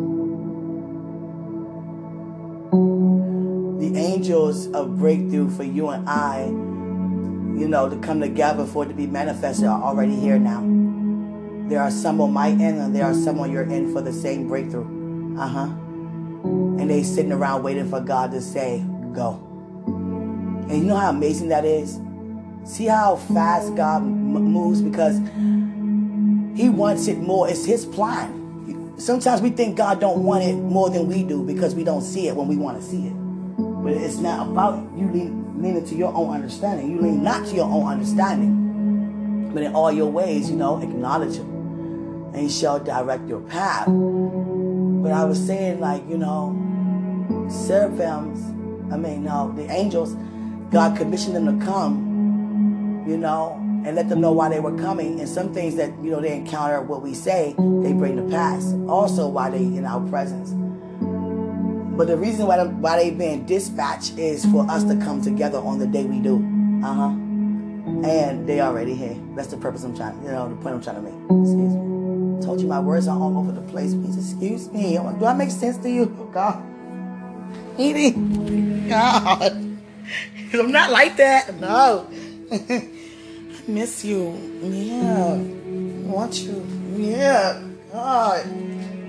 The 3.80 3.96
angels 3.98 4.68
of 4.72 4.98
breakthrough 4.98 5.50
for 5.52 5.64
you 5.64 5.89
and 5.89 6.10
I, 6.10 6.50
you 7.58 7.68
know, 7.68 7.89
to 7.89 7.95
come 7.97 8.20
together 8.20 8.66
for 8.66 8.84
it 8.84 8.89
to 8.89 8.93
be 8.93 9.08
manifested 9.08 9.66
are 9.66 9.82
already 9.82 10.16
here 10.16 10.38
now. 10.38 10.62
There 11.70 11.82
are 11.82 11.89
some 11.89 12.20
on 12.22 12.34
my 12.34 12.49
end 12.49 12.80
and 12.80 12.95
there 12.95 13.06
are 13.06 13.14
some 13.14 13.39
on 13.39 13.51
your 13.51 13.64
end 13.64 13.93
for 13.93 14.01
the 14.01 14.14
same 14.14 14.47
breakthrough. 14.47 15.39
Uh 15.39 15.47
huh. 15.47 15.70
And 16.43 16.89
they 16.89 17.01
sitting 17.03 17.32
around 17.32 17.64
waiting 17.64 17.89
for 17.89 18.01
God 18.01 18.32
to 18.32 18.41
say, 18.41 18.84
go. 19.14 19.41
And 20.70 20.78
you 20.78 20.84
know 20.84 20.97
how 20.97 21.10
amazing 21.10 21.49
that 21.49 21.66
is? 21.66 21.99
See 22.66 22.86
how 22.86 23.16
fast 23.16 23.76
God 23.76 24.01
m- 24.01 24.34
moves 24.34 24.82
because 24.82 25.18
He 26.58 26.70
wants 26.70 27.08
it 27.08 27.18
more. 27.20 27.49
It's 27.49 27.66
His 27.66 27.86
plan. 27.86 28.95
Sometimes 28.97 29.41
we 29.41 29.49
think 29.49 29.78
God 29.78 29.99
don't 29.99 30.24
want 30.24 30.43
it 30.43 30.56
more 30.56 30.89
than 30.89 31.08
we 31.08 31.24
do 31.24 31.43
because 31.43 31.76
we 31.76 31.84
don't 31.84 32.01
see 32.01 32.28
it 32.28 32.36
when 32.36 32.47
we 32.47 32.58
want 32.58 32.82
to 32.82 32.86
see 32.86 33.08
it. 33.08 33.14
But 33.58 33.93
it's 33.93 34.18
not 34.18 34.47
about 34.47 34.76
you 34.97 35.08
to 35.74 35.95
your 35.95 36.13
own 36.13 36.34
understanding. 36.34 36.91
You 36.91 37.01
lean 37.01 37.24
not 37.24 37.47
to 37.47 37.55
your 37.55 37.66
own 37.66 37.88
understanding, 37.88 39.51
but 39.51 39.63
in 39.63 39.74
all 39.74 39.91
your 39.91 40.11
ways, 40.11 40.49
you 40.49 40.55
know, 40.55 40.80
acknowledge 40.82 41.38
Him, 41.38 41.49
and 42.34 42.38
He 42.38 42.49
shall 42.49 42.80
direct 42.80 43.28
your 43.28 43.41
path. 43.41 43.88
But 43.88 45.11
I 45.11 45.26
was 45.26 45.43
saying, 45.43 45.80
like, 45.80 46.07
you 46.07 46.18
know, 46.18 46.53
seraphims, 47.49 48.43
I 48.93 48.97
mean, 48.97 49.24
no, 49.24 49.51
the 49.55 49.70
angels, 49.72 50.16
God 50.72 50.95
commissioned 50.95 51.36
them 51.36 51.59
to 51.59 51.66
come, 51.66 53.03
you 53.07 53.18
know, 53.18 53.53
and 53.86 53.95
let 53.95 54.07
them 54.09 54.22
know 54.22 54.32
why 54.32 54.49
they 54.49 54.59
were 54.59 54.78
coming. 54.78 55.20
And 55.20 55.28
some 55.28 55.53
things 55.53 55.76
that, 55.76 55.91
you 56.03 56.11
know, 56.11 56.22
they 56.22 56.36
encounter 56.36 56.82
what 56.82 57.01
we 57.01 57.13
say, 57.13 57.55
they 57.57 57.93
bring 57.93 58.18
to 58.18 58.24
pass. 58.30 58.74
Also, 58.88 59.28
why 59.28 59.49
they 59.49 59.63
in 59.63 59.86
our 59.86 60.07
presence. 60.09 60.53
But 61.98 62.08
the 62.08 62.18
reason 62.18 62.46
why, 62.46 62.62
why 62.64 63.10
they 63.10 63.38
dispatched 63.46 64.18
is 64.18 64.46
for 64.48 64.70
us 64.70 64.84
to 64.84 64.98
come 64.98 65.22
together 65.22 65.60
on 65.60 65.80
the 65.80 65.88
day 65.88 66.04
we 66.04 66.20
do. 66.20 66.38
Uh 66.84 66.93
huh. 66.93 67.08
And 68.06 68.48
they 68.48 68.60
already 68.60 68.93
here. 68.93 69.16
That's 69.36 69.48
the 69.48 69.58
purpose 69.58 69.84
I'm 69.84 69.96
trying, 69.96 70.22
you 70.24 70.32
know, 70.32 70.50
the 70.50 70.56
point 70.56 70.76
I'm 70.76 70.82
trying 70.82 70.98
to 70.98 71.02
make. 71.02 71.14
Excuse 71.14 71.74
me. 71.74 72.46
Told 72.46 72.60
you 72.60 72.68
my 72.68 72.80
words 72.80 73.08
are 73.08 73.18
all 73.18 73.38
over 73.38 73.52
the 73.52 73.62
place. 73.62 73.93
Please 73.93 74.18
excuse 74.18 74.70
me. 74.72 74.98
Do 74.98 75.26
I 75.26 75.34
make 75.34 75.52
sense 75.52 75.78
to 75.78 75.89
you? 75.89 76.08
God. 76.34 76.62
Edie. 77.80 78.12
God. 78.89 79.41
I'm 80.54 80.72
not 80.72 80.91
like 80.91 81.18
that. 81.18 81.56
No. 81.60 82.08
I 82.52 82.89
miss 83.68 84.04
you. 84.04 84.34
Yeah. 84.62 85.34
I 85.34 86.12
want 86.12 86.41
you. 86.43 86.66
Yeah. 86.98 87.62
God. 87.91 88.46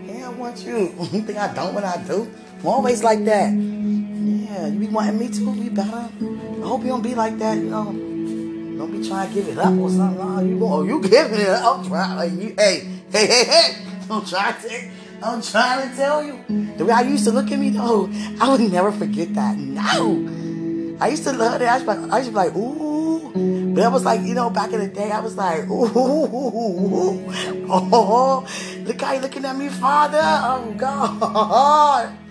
Yeah, 0.07 0.29
I 0.29 0.33
want 0.33 0.65
you. 0.65 0.95
You 1.13 1.23
think 1.23 1.39
I 1.39 1.53
don't 1.53 1.75
when 1.75 1.85
I 1.85 2.03
do? 2.05 2.31
Always 2.67 3.05
like 3.05 3.25
that. 3.27 3.53
Yeah, 3.53 4.67
you 4.67 4.81
be 4.81 4.89
wanting 4.89 5.19
me 5.21 5.29
to 5.29 5.55
be 5.55 5.69
better. 5.69 6.11
I 6.11 6.67
hope 6.67 6.83
you 6.83 6.89
don't 6.89 7.03
be 7.03 7.15
like 7.15 7.39
that, 7.39 7.59
you 7.59 7.71
know. 7.71 7.85
Don't 7.85 8.91
be 8.91 9.07
trying 9.07 9.29
to 9.29 9.35
give 9.35 9.49
it 9.49 9.57
up 9.57 9.73
or 9.79 9.89
something. 9.89 10.49
You 10.49 10.67
oh, 10.67 10.83
you 10.83 11.01
giving 11.01 11.39
it 11.39 11.49
up. 11.49 11.79
I'm 11.79 11.87
trying 11.87 12.17
like 12.17 12.33
you 12.33 12.55
hey, 12.59 12.81
hey, 13.13 13.27
hey, 13.27 13.45
hey. 13.45 13.87
I'm 14.11 14.25
trying 14.25 14.61
to 14.63 14.91
I'm 15.23 15.43
trying 15.43 15.89
to 15.89 15.97
tell 15.97 16.25
you. 16.25 16.43
The 16.77 16.85
way 16.85 16.93
I 16.93 17.03
used 17.03 17.25
to 17.25 17.31
look 17.31 17.53
at 17.53 17.59
me 17.59 17.71
though, 17.71 18.11
I 18.41 18.49
would 18.49 18.61
never 18.61 18.91
forget 18.91 19.33
that. 19.35 19.57
No. 19.57 20.27
I 21.01 21.09
used 21.09 21.23
to 21.23 21.33
love 21.33 21.61
that. 21.61 21.69
I 21.69 21.77
used 21.77 21.87
to 21.87 21.93
be 21.93 22.01
like, 22.01 22.13
I 22.13 22.29
be 22.29 22.31
like 22.35 22.57
ooh. 22.57 23.75
But 23.75 23.85
I 23.85 23.89
was 23.89 24.05
like, 24.05 24.23
you 24.23 24.35
know, 24.35 24.51
back 24.51 24.73
in 24.73 24.81
the 24.81 24.89
day, 24.89 25.13
I 25.13 25.21
was 25.21 25.37
like, 25.37 25.69
ooh, 25.69 25.93
oh, 27.69 28.47
look 28.85 29.01
how 29.01 29.13
you 29.13 29.21
looking 29.21 29.45
at 29.45 29.57
me, 29.57 29.69
Father. 29.69 30.21
Oh 30.23 30.75
God. 30.77 32.26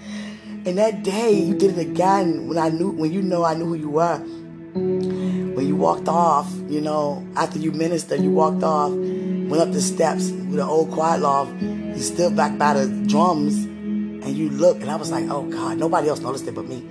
And 0.66 0.80
that 0.80 1.04
day 1.04 1.32
you 1.32 1.54
did 1.54 1.78
it 1.78 1.82
again 1.82 2.48
when 2.48 2.58
I 2.58 2.70
knew 2.70 2.90
when 2.90 3.12
you 3.14 3.22
know 3.22 3.46
I 3.46 3.54
knew 3.54 3.66
who 3.66 3.76
you 3.76 3.92
were. 3.92 4.18
When 4.18 5.68
you 5.68 5.76
walked 5.76 6.08
off, 6.08 6.52
you 6.68 6.82
know, 6.82 7.24
after 7.36 7.60
you 7.60 7.72
ministered, 7.72 8.22
you 8.22 8.32
walked 8.32 8.64
off, 8.64 8.92
went 8.92 9.62
up 9.62 9.72
the 9.72 9.82
steps 9.82 10.32
with 10.32 10.60
an 10.60 10.62
old 10.62 10.92
quiet 10.92 11.22
loft, 11.22 11.62
you 11.62 12.00
stood 12.00 12.36
back 12.36 12.58
by 12.58 12.74
the 12.74 12.88
drums 13.08 13.64
and 13.64 14.36
you 14.36 14.50
looked 14.50 14.82
and 14.82 14.90
I 14.90 14.96
was 14.96 15.12
like, 15.12 15.30
oh 15.30 15.44
God, 15.44 15.78
nobody 15.78 16.10
else 16.10 16.20
noticed 16.22 16.48
it 16.48 16.56
but 16.56 16.66
me. 16.66 16.84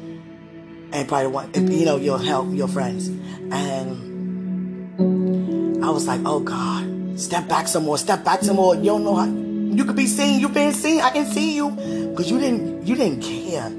And 0.93 1.09
probably 1.09 1.27
one 1.27 1.53
you 1.53 1.85
know, 1.85 1.97
your 1.97 2.21
help, 2.21 2.55
your 2.55 2.69
friends. 2.69 3.09
And 3.09 4.15
I 5.85 5.91
was 5.91 6.07
like, 6.07 6.21
oh 6.25 6.39
God, 6.39 7.19
step 7.19 7.49
back 7.49 7.67
some 7.67 7.83
more, 7.87 7.99
step 7.99 8.23
back 8.25 8.43
some 8.43 8.55
more. 8.55 8.77
You 8.77 8.85
don't 8.85 9.03
know 9.03 9.17
how 9.17 9.44
you 9.77 9.85
could 9.85 9.97
be 9.97 10.07
seen, 10.07 10.41
you've 10.41 10.55
been 10.55 10.73
seen, 10.73 11.01
I 11.01 11.11
can 11.11 11.27
see 11.27 11.55
you. 11.57 11.71
Because 11.71 12.31
you 12.31 12.39
didn't 12.39 12.87
you 12.87 12.95
didn't 12.95 13.23
care. 13.23 13.71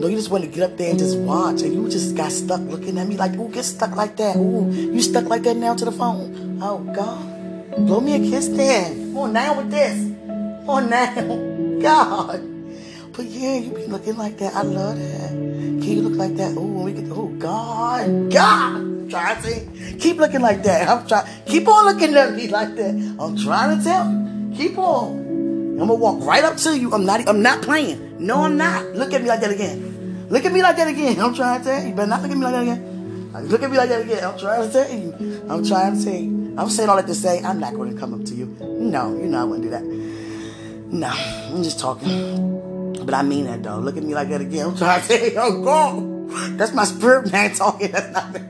No, 0.00 0.06
you 0.06 0.16
just 0.16 0.30
wanted 0.30 0.52
to 0.52 0.54
get 0.54 0.70
up 0.70 0.76
there 0.76 0.90
and 0.90 0.98
just 0.98 1.18
watch, 1.18 1.62
and 1.62 1.72
you 1.74 1.88
just 1.88 2.16
got 2.16 2.30
stuck 2.30 2.60
looking 2.60 2.98
at 2.98 3.08
me 3.08 3.16
like, 3.16 3.34
"Ooh, 3.36 3.48
get 3.48 3.64
stuck 3.64 3.96
like 3.96 4.16
that. 4.16 4.36
Ooh, 4.36 4.70
you 4.70 5.00
stuck 5.00 5.24
like 5.24 5.42
that 5.42 5.56
now 5.56 5.74
to 5.74 5.84
the 5.84 5.92
phone. 5.92 6.58
Oh 6.62 6.78
God, 6.78 7.86
blow 7.86 8.00
me 8.00 8.14
a 8.14 8.30
kiss 8.30 8.48
then. 8.48 9.16
On 9.16 9.32
now 9.32 9.56
with 9.56 9.70
this. 9.70 9.98
On 10.68 10.88
now, 10.88 11.80
God. 11.82 12.42
But 13.12 13.26
yeah, 13.26 13.58
you 13.58 13.72
be 13.72 13.86
looking 13.86 14.16
like 14.16 14.38
that. 14.38 14.54
I 14.54 14.62
love 14.62 14.98
that. 14.98 15.30
Can 15.30 15.82
you 15.82 16.02
look 16.02 16.16
like 16.16 16.36
that? 16.36 16.56
Ooh, 16.56 16.82
we 16.82 16.92
get. 16.92 17.10
Oh 17.10 17.26
God, 17.38 18.30
God. 18.30 19.10
Trying 19.10 19.42
to 19.42 19.42
see. 19.42 19.98
Keep 19.98 20.18
looking 20.18 20.40
like 20.40 20.62
that. 20.62 20.88
I'm 20.88 21.06
trying. 21.08 21.26
Keep 21.46 21.66
on 21.66 21.86
looking 21.86 22.14
at 22.14 22.34
me 22.34 22.46
like 22.48 22.76
that. 22.76 22.94
I'm 23.18 23.36
trying 23.36 23.78
to 23.78 23.82
tell. 23.82 24.06
Keep 24.56 24.78
on. 24.78 25.27
I'm 25.80 25.86
gonna 25.86 25.94
walk 25.94 26.24
right 26.24 26.42
up 26.42 26.56
to 26.58 26.76
you. 26.76 26.92
I'm 26.92 27.06
not. 27.06 27.28
I'm 27.28 27.40
not 27.40 27.62
playing. 27.62 28.16
No, 28.18 28.42
I'm 28.42 28.56
not. 28.56 28.84
Look 28.94 29.12
at 29.12 29.22
me 29.22 29.28
like 29.28 29.40
that 29.40 29.52
again. 29.52 30.26
Look 30.28 30.44
at 30.44 30.52
me 30.52 30.60
like 30.60 30.76
that 30.76 30.88
again. 30.88 31.20
I'm 31.20 31.34
trying 31.34 31.60
to 31.60 31.64
tell 31.64 31.86
you. 31.86 31.94
Better 31.94 32.08
not 32.08 32.22
look 32.22 32.32
at 32.32 32.36
me 32.36 32.44
like 32.44 32.54
that 32.54 32.62
again. 32.62 33.28
Look 33.48 33.62
at 33.62 33.70
me 33.70 33.76
like 33.76 33.88
that 33.88 34.00
again. 34.00 34.24
I'm 34.24 34.38
trying 34.38 34.66
to 34.66 34.72
tell 34.72 34.92
you. 34.92 35.44
I'm 35.48 35.64
trying 35.64 35.96
to 35.96 36.04
tell 36.04 36.14
you. 36.14 36.54
I'm 36.58 36.68
saying 36.68 36.88
all 36.88 36.96
that 36.96 37.06
to 37.06 37.14
say 37.14 37.40
I'm 37.44 37.60
not 37.60 37.74
going 37.74 37.94
to 37.94 38.00
come 38.00 38.12
up 38.12 38.24
to 38.26 38.34
you. 38.34 38.46
No, 38.60 39.16
you 39.16 39.26
know 39.26 39.40
I 39.40 39.44
wouldn't 39.44 39.62
do 39.62 39.70
that. 39.70 39.84
No, 39.84 41.06
I'm 41.06 41.62
just 41.62 41.78
talking. 41.78 42.94
But 43.04 43.14
I 43.14 43.22
mean 43.22 43.44
that 43.44 43.62
though. 43.62 43.78
Look 43.78 43.96
at 43.96 44.02
me 44.02 44.14
like 44.14 44.30
that 44.30 44.40
again. 44.40 44.66
I'm 44.66 44.76
trying 44.76 45.00
to 45.00 45.08
tell 45.08 45.24
you. 45.24 45.34
Oh 45.36 45.62
God, 45.62 46.58
that's 46.58 46.74
my 46.74 46.84
spirit 46.84 47.30
man 47.30 47.54
talking. 47.54 47.90
That's 47.92 48.12
not 48.12 48.32
me. 48.32 48.40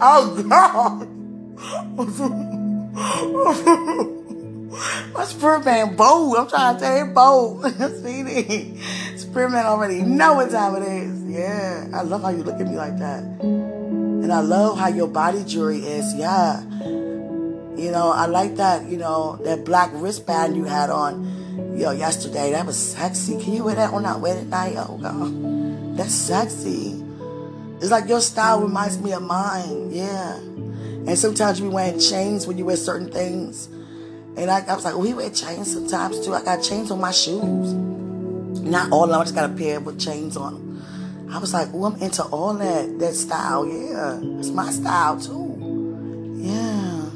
Oh 0.00 0.42
God. 0.48 1.06
My 5.12 5.24
Spirit 5.24 5.64
man 5.64 5.96
bold. 5.96 6.36
I'm 6.36 6.48
trying 6.48 6.76
to 6.76 6.80
tell 6.80 6.98
you 6.98 7.12
bold. 7.12 7.64
See, 8.02 8.80
Spirit 9.16 9.50
man 9.50 9.66
already 9.66 10.02
know 10.02 10.34
what 10.34 10.50
time 10.50 10.76
it 10.76 10.86
is. 10.86 11.24
Yeah. 11.24 11.88
I 11.92 12.02
love 12.02 12.22
how 12.22 12.30
you 12.30 12.42
look 12.42 12.60
at 12.60 12.66
me 12.66 12.76
like 12.76 12.98
that. 12.98 13.22
And 13.40 14.32
I 14.32 14.40
love 14.40 14.78
how 14.78 14.88
your 14.88 15.08
body 15.08 15.44
jewelry 15.44 15.78
is. 15.78 16.14
Yeah. 16.14 16.62
You 16.62 17.92
know, 17.92 18.10
I 18.10 18.26
like 18.26 18.56
that, 18.56 18.88
you 18.88 18.96
know, 18.96 19.36
that 19.44 19.64
black 19.64 19.90
wristband 19.94 20.56
you 20.56 20.64
had 20.64 20.90
on, 20.90 21.76
yo, 21.78 21.92
yesterday. 21.92 22.52
That 22.52 22.66
was 22.66 22.76
sexy. 22.76 23.40
Can 23.42 23.54
you 23.54 23.64
wear 23.64 23.76
that 23.76 23.92
on 23.92 24.02
that 24.02 24.20
wedding 24.20 24.50
night? 24.50 24.74
Oh, 24.76 24.98
God. 24.98 25.96
That's 25.96 26.12
sexy. 26.12 27.04
It's 27.76 27.90
like 27.90 28.08
your 28.08 28.20
style 28.20 28.60
reminds 28.60 28.98
me 28.98 29.12
of 29.12 29.22
mine. 29.22 29.92
Yeah. 29.92 30.36
And 30.36 31.16
sometimes 31.16 31.60
you 31.60 31.68
be 31.68 31.74
wearing 31.74 32.00
chains 32.00 32.46
when 32.46 32.58
you 32.58 32.64
wear 32.64 32.76
certain 32.76 33.10
things. 33.10 33.68
And 34.38 34.50
I, 34.50 34.64
I 34.66 34.74
was 34.74 34.84
like, 34.84 34.94
oh, 34.94 35.02
he 35.02 35.14
wear 35.14 35.30
chains 35.30 35.72
sometimes 35.72 36.24
too. 36.24 36.32
I 36.32 36.44
got 36.44 36.62
chains 36.62 36.92
on 36.92 37.00
my 37.00 37.10
shoes. 37.10 37.72
Not 38.62 38.92
all 38.92 39.04
of 39.04 39.10
them. 39.10 39.20
I 39.20 39.24
just 39.24 39.34
got 39.34 39.50
a 39.50 39.52
pair 39.52 39.80
with 39.80 39.98
chains 39.98 40.36
on 40.36 40.54
them. 40.54 41.28
I 41.30 41.38
was 41.38 41.52
like, 41.52 41.68
oh, 41.74 41.84
I'm 41.84 42.00
into 42.00 42.22
all 42.22 42.54
that 42.54 42.98
that 43.00 43.14
style. 43.14 43.66
Yeah, 43.66 44.20
it's 44.38 44.50
my 44.50 44.70
style 44.70 45.20
too. 45.20 46.36
Yeah. 46.36 47.10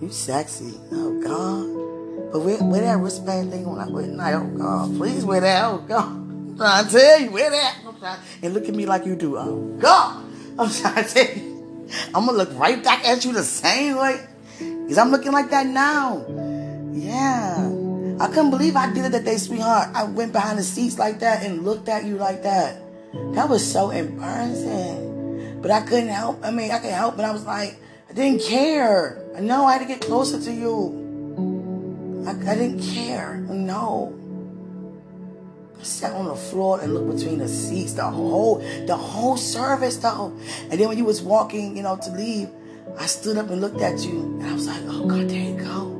You 0.00 0.10
sexy. 0.10 0.74
Oh 0.90 1.20
God. 1.22 2.32
But 2.32 2.40
wear, 2.40 2.58
wear 2.62 2.80
that 2.80 2.98
wristband 2.98 3.52
thing 3.52 3.64
when 3.68 3.78
on 3.78 3.92
like 3.92 4.06
night. 4.06 4.34
Oh 4.34 4.46
God. 4.46 4.96
Please 4.96 5.24
wear 5.24 5.40
that. 5.40 5.64
Oh 5.66 5.78
God. 5.78 6.06
I'm 6.06 6.56
trying 6.56 6.84
to 6.86 6.90
tell 6.90 7.20
you, 7.20 7.30
wear 7.30 7.50
that. 7.50 7.76
And 8.42 8.54
look 8.54 8.68
at 8.68 8.74
me 8.74 8.86
like 8.86 9.06
you 9.06 9.16
do. 9.16 9.36
Oh 9.36 9.76
God. 9.78 10.24
I'm 10.58 10.70
trying 10.70 11.04
to 11.04 11.14
tell 11.14 11.36
you. 11.36 11.86
I'm 12.14 12.26
gonna 12.26 12.32
look 12.32 12.58
right 12.58 12.82
back 12.82 13.04
at 13.04 13.24
you 13.24 13.32
the 13.32 13.44
same 13.44 13.96
way. 13.98 14.26
Because 14.84 14.98
I'm 14.98 15.10
looking 15.10 15.32
like 15.32 15.50
that 15.50 15.66
now. 15.66 16.24
Yeah. 16.92 17.70
I 18.20 18.28
couldn't 18.28 18.50
believe 18.50 18.76
I 18.76 18.92
did 18.92 19.06
it 19.06 19.12
that 19.12 19.24
day, 19.24 19.38
sweetheart. 19.38 19.88
I 19.94 20.04
went 20.04 20.32
behind 20.32 20.58
the 20.58 20.62
seats 20.62 20.98
like 20.98 21.18
that 21.20 21.42
and 21.42 21.64
looked 21.64 21.88
at 21.88 22.04
you 22.04 22.16
like 22.16 22.44
that. 22.44 22.80
That 23.32 23.48
was 23.48 23.64
so 23.66 23.90
embarrassing. 23.90 25.60
But 25.60 25.70
I 25.70 25.80
couldn't 25.80 26.10
help. 26.10 26.44
I 26.44 26.50
mean, 26.50 26.70
I 26.70 26.78
could 26.78 26.90
help, 26.90 27.16
but 27.16 27.24
I 27.24 27.32
was 27.32 27.44
like, 27.44 27.76
I 28.08 28.12
didn't 28.12 28.42
care. 28.42 29.24
I 29.36 29.40
know 29.40 29.64
I 29.64 29.72
had 29.72 29.80
to 29.80 29.86
get 29.86 30.00
closer 30.00 30.40
to 30.40 30.52
you. 30.52 32.24
I, 32.26 32.30
I 32.52 32.54
didn't 32.54 32.82
care. 32.82 33.36
No. 33.38 34.14
I 35.78 35.82
sat 35.82 36.12
on 36.12 36.26
the 36.26 36.36
floor 36.36 36.80
and 36.80 36.94
looked 36.94 37.18
between 37.18 37.38
the 37.38 37.48
seats 37.48 37.94
the 37.94 38.04
whole 38.04 38.58
the 38.86 38.96
whole 38.96 39.36
service 39.36 39.96
though. 39.96 40.36
And 40.70 40.78
then 40.78 40.88
when 40.88 40.98
you 40.98 41.04
was 41.04 41.20
walking, 41.22 41.76
you 41.76 41.82
know, 41.82 41.96
to 41.96 42.10
leave, 42.10 42.48
I 42.98 43.06
stood 43.06 43.36
up 43.36 43.50
and 43.50 43.60
looked 43.60 43.80
at 43.80 44.00
you, 44.04 44.38
and 44.40 44.46
I 44.46 44.52
was 44.52 44.66
like, 44.66 44.82
oh 44.86 45.06
God, 45.06 45.28
there 45.28 45.42
you 45.42 45.56
go. 45.56 45.90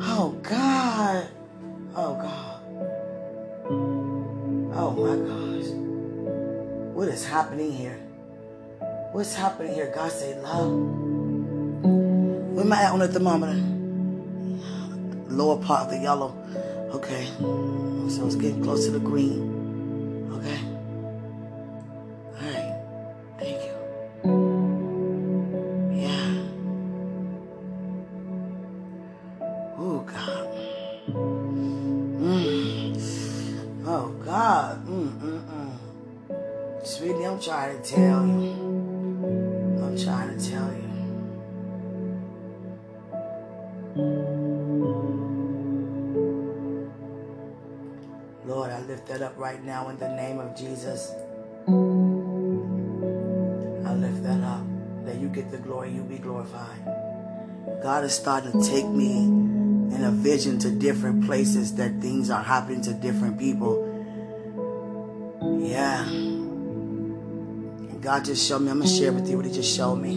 Oh 0.00 0.38
God. 0.42 1.28
Oh 1.96 2.14
God. 2.14 2.60
Oh 4.76 4.90
my 4.90 5.16
gosh. 5.28 5.68
What 6.94 7.08
is 7.08 7.24
happening 7.24 7.72
here? 7.72 7.98
What's 9.12 9.34
happening 9.34 9.74
here? 9.74 9.92
God 9.94 10.10
say 10.12 10.38
love. 10.40 10.72
Where 12.52 12.64
am 12.64 12.72
I 12.72 12.82
at 12.82 12.92
on 12.92 12.98
the 12.98 13.08
thermometer? 13.08 13.60
Lower 15.32 15.56
part 15.62 15.86
of 15.86 15.90
the 15.90 15.98
yellow. 15.98 16.36
Okay. 16.92 17.26
So 18.10 18.26
it's 18.26 18.36
getting 18.36 18.62
close 18.62 18.84
to 18.86 18.92
the 18.92 18.98
green. 18.98 19.53
Right 49.54 49.64
now 49.64 49.88
in 49.88 49.96
the 49.98 50.08
name 50.08 50.40
of 50.40 50.56
Jesus. 50.56 51.12
I 53.86 53.94
lift 53.94 54.22
that 54.24 54.42
up. 54.42 54.64
That 55.04 55.16
you 55.16 55.28
get 55.28 55.50
the 55.50 55.58
glory, 55.58 55.92
you 55.92 56.02
be 56.02 56.18
glorified. 56.18 56.84
God 57.82 58.04
is 58.04 58.14
starting 58.14 58.52
to 58.52 58.68
take 58.68 58.86
me 58.86 59.18
in 59.18 60.02
a 60.02 60.10
vision 60.10 60.58
to 60.60 60.70
different 60.70 61.26
places 61.26 61.74
that 61.76 62.00
things 62.00 62.30
are 62.30 62.42
happening 62.42 62.80
to 62.82 62.94
different 62.94 63.38
people. 63.38 63.90
Yeah. 65.60 66.04
God 68.00 68.24
just 68.24 68.48
showed 68.48 68.60
me, 68.60 68.70
I'm 68.70 68.78
going 68.78 68.88
to 68.88 68.94
share 68.96 69.12
with 69.12 69.28
you 69.28 69.36
what 69.36 69.46
He 69.46 69.52
just 69.52 69.76
showed 69.76 69.96
me. 69.96 70.14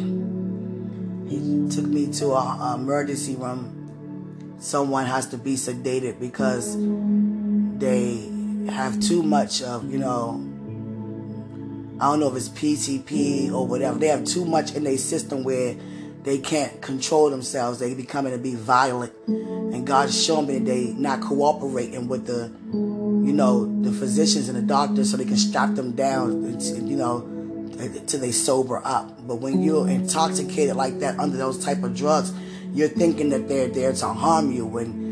He 1.30 1.70
took 1.70 1.86
me 1.86 2.12
to 2.14 2.30
a, 2.30 2.58
a 2.62 2.76
emergency 2.76 3.36
room. 3.36 4.56
Someone 4.60 5.06
has 5.06 5.28
to 5.28 5.38
be 5.38 5.56
sedated 5.56 6.20
because 6.20 6.76
they 7.78 8.37
have 8.70 9.00
too 9.00 9.24
much 9.24 9.62
of, 9.62 9.92
you 9.92 9.98
know, 9.98 10.36
I 12.00 12.12
don't 12.12 12.20
know 12.20 12.30
if 12.30 12.36
it's 12.36 12.50
PCP 12.50 13.52
or 13.52 13.66
whatever. 13.66 13.98
They 13.98 14.08
have 14.08 14.26
too 14.26 14.46
much 14.46 14.76
in 14.76 14.84
their 14.84 14.98
system 14.98 15.44
where 15.44 15.76
they 16.24 16.38
can't 16.38 16.82
control 16.82 17.30
themselves. 17.30 17.80
They 17.80 17.94
becoming 17.94 18.34
to 18.34 18.38
be 18.38 18.54
violent. 18.54 19.14
And 19.28 19.88
God's 19.88 20.24
showing 20.24 20.48
me 20.48 20.60
that 20.60 20.66
they 20.66 20.94
not 20.94 21.22
cooperating 21.22 22.08
with 22.08 22.28
the, 22.28 22.52
you 22.72 23.34
know, 23.34 23.66
the 23.82 23.92
physicians 23.92 24.50
and 24.50 24.58
the 24.58 24.62
doctors 24.62 25.10
so 25.12 25.18
they 25.18 25.26
can 25.26 25.38
strap 25.38 25.76
them 25.76 25.94
down, 25.94 26.60
you 26.88 26.98
know, 26.98 27.22
till 28.06 28.20
they 28.20 28.32
sober 28.32 28.82
up. 28.86 29.26
But 29.28 29.36
when 29.38 29.64
you're 29.64 29.88
intoxicated 29.88 30.76
like 30.76 31.00
that 31.00 31.18
under 31.20 31.38
those 31.38 31.64
type 31.64 31.82
of 31.84 31.96
drugs, 31.96 32.34
you're 32.74 32.90
thinking 32.90 33.30
that 33.30 33.48
they're 33.48 33.70
there 33.70 33.94
to 33.94 34.08
harm 34.08 34.52
you 34.52 34.66
when 34.66 35.07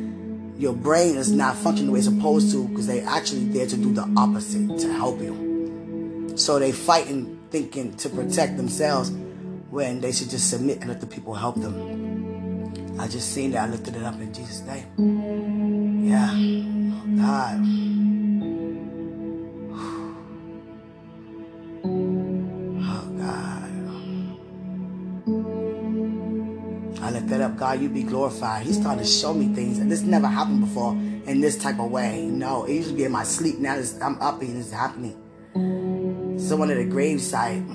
your 0.57 0.73
brain 0.73 1.15
is 1.15 1.31
not 1.31 1.55
functioning 1.55 1.87
the 1.87 1.93
way 1.93 1.99
it's 1.99 2.07
supposed 2.07 2.51
to 2.51 2.67
because 2.67 2.87
they're 2.87 3.05
actually 3.07 3.45
there 3.45 3.67
to 3.67 3.77
do 3.77 3.93
the 3.93 4.09
opposite, 4.17 4.79
to 4.79 4.93
help 4.93 5.19
you. 5.19 6.33
So 6.35 6.59
they 6.59 6.71
fighting 6.71 7.39
thinking 7.49 7.95
to 7.97 8.09
protect 8.09 8.57
themselves 8.57 9.11
when 9.69 10.01
they 10.01 10.11
should 10.11 10.29
just 10.29 10.49
submit 10.49 10.79
and 10.79 10.89
let 10.89 11.01
the 11.01 11.07
people 11.07 11.33
help 11.33 11.55
them. 11.55 12.97
I 12.99 13.07
just 13.07 13.31
seen 13.31 13.51
that. 13.51 13.67
I 13.67 13.71
lifted 13.71 13.95
it 13.95 14.03
up 14.03 14.15
in 14.15 14.33
Jesus' 14.33 14.61
name. 14.61 16.05
Yeah. 16.05 16.31
Oh. 17.25 17.94
God, 27.65 27.81
you 27.81 27.89
be 27.89 28.03
glorified. 28.03 28.63
He 28.63 28.73
started 28.73 29.01
to 29.01 29.09
show 29.09 29.33
me 29.33 29.47
things. 29.55 29.79
And 29.79 29.91
this 29.91 30.03
never 30.03 30.27
happened 30.27 30.59
before 30.59 30.91
in 30.91 31.41
this 31.41 31.57
type 31.57 31.79
of 31.79 31.89
way. 31.89 32.27
No, 32.27 32.65
it 32.65 32.73
used 32.73 32.89
to 32.89 32.95
be 32.95 33.05
in 33.05 33.11
my 33.11 33.23
sleep. 33.23 33.57
Now 33.57 33.81
I'm 34.03 34.21
up 34.21 34.39
and 34.41 34.55
it's 34.55 34.69
happening. 34.69 35.17
Someone 36.37 36.69
at 36.69 36.77
a 36.77 36.81
gravesite 36.81 37.65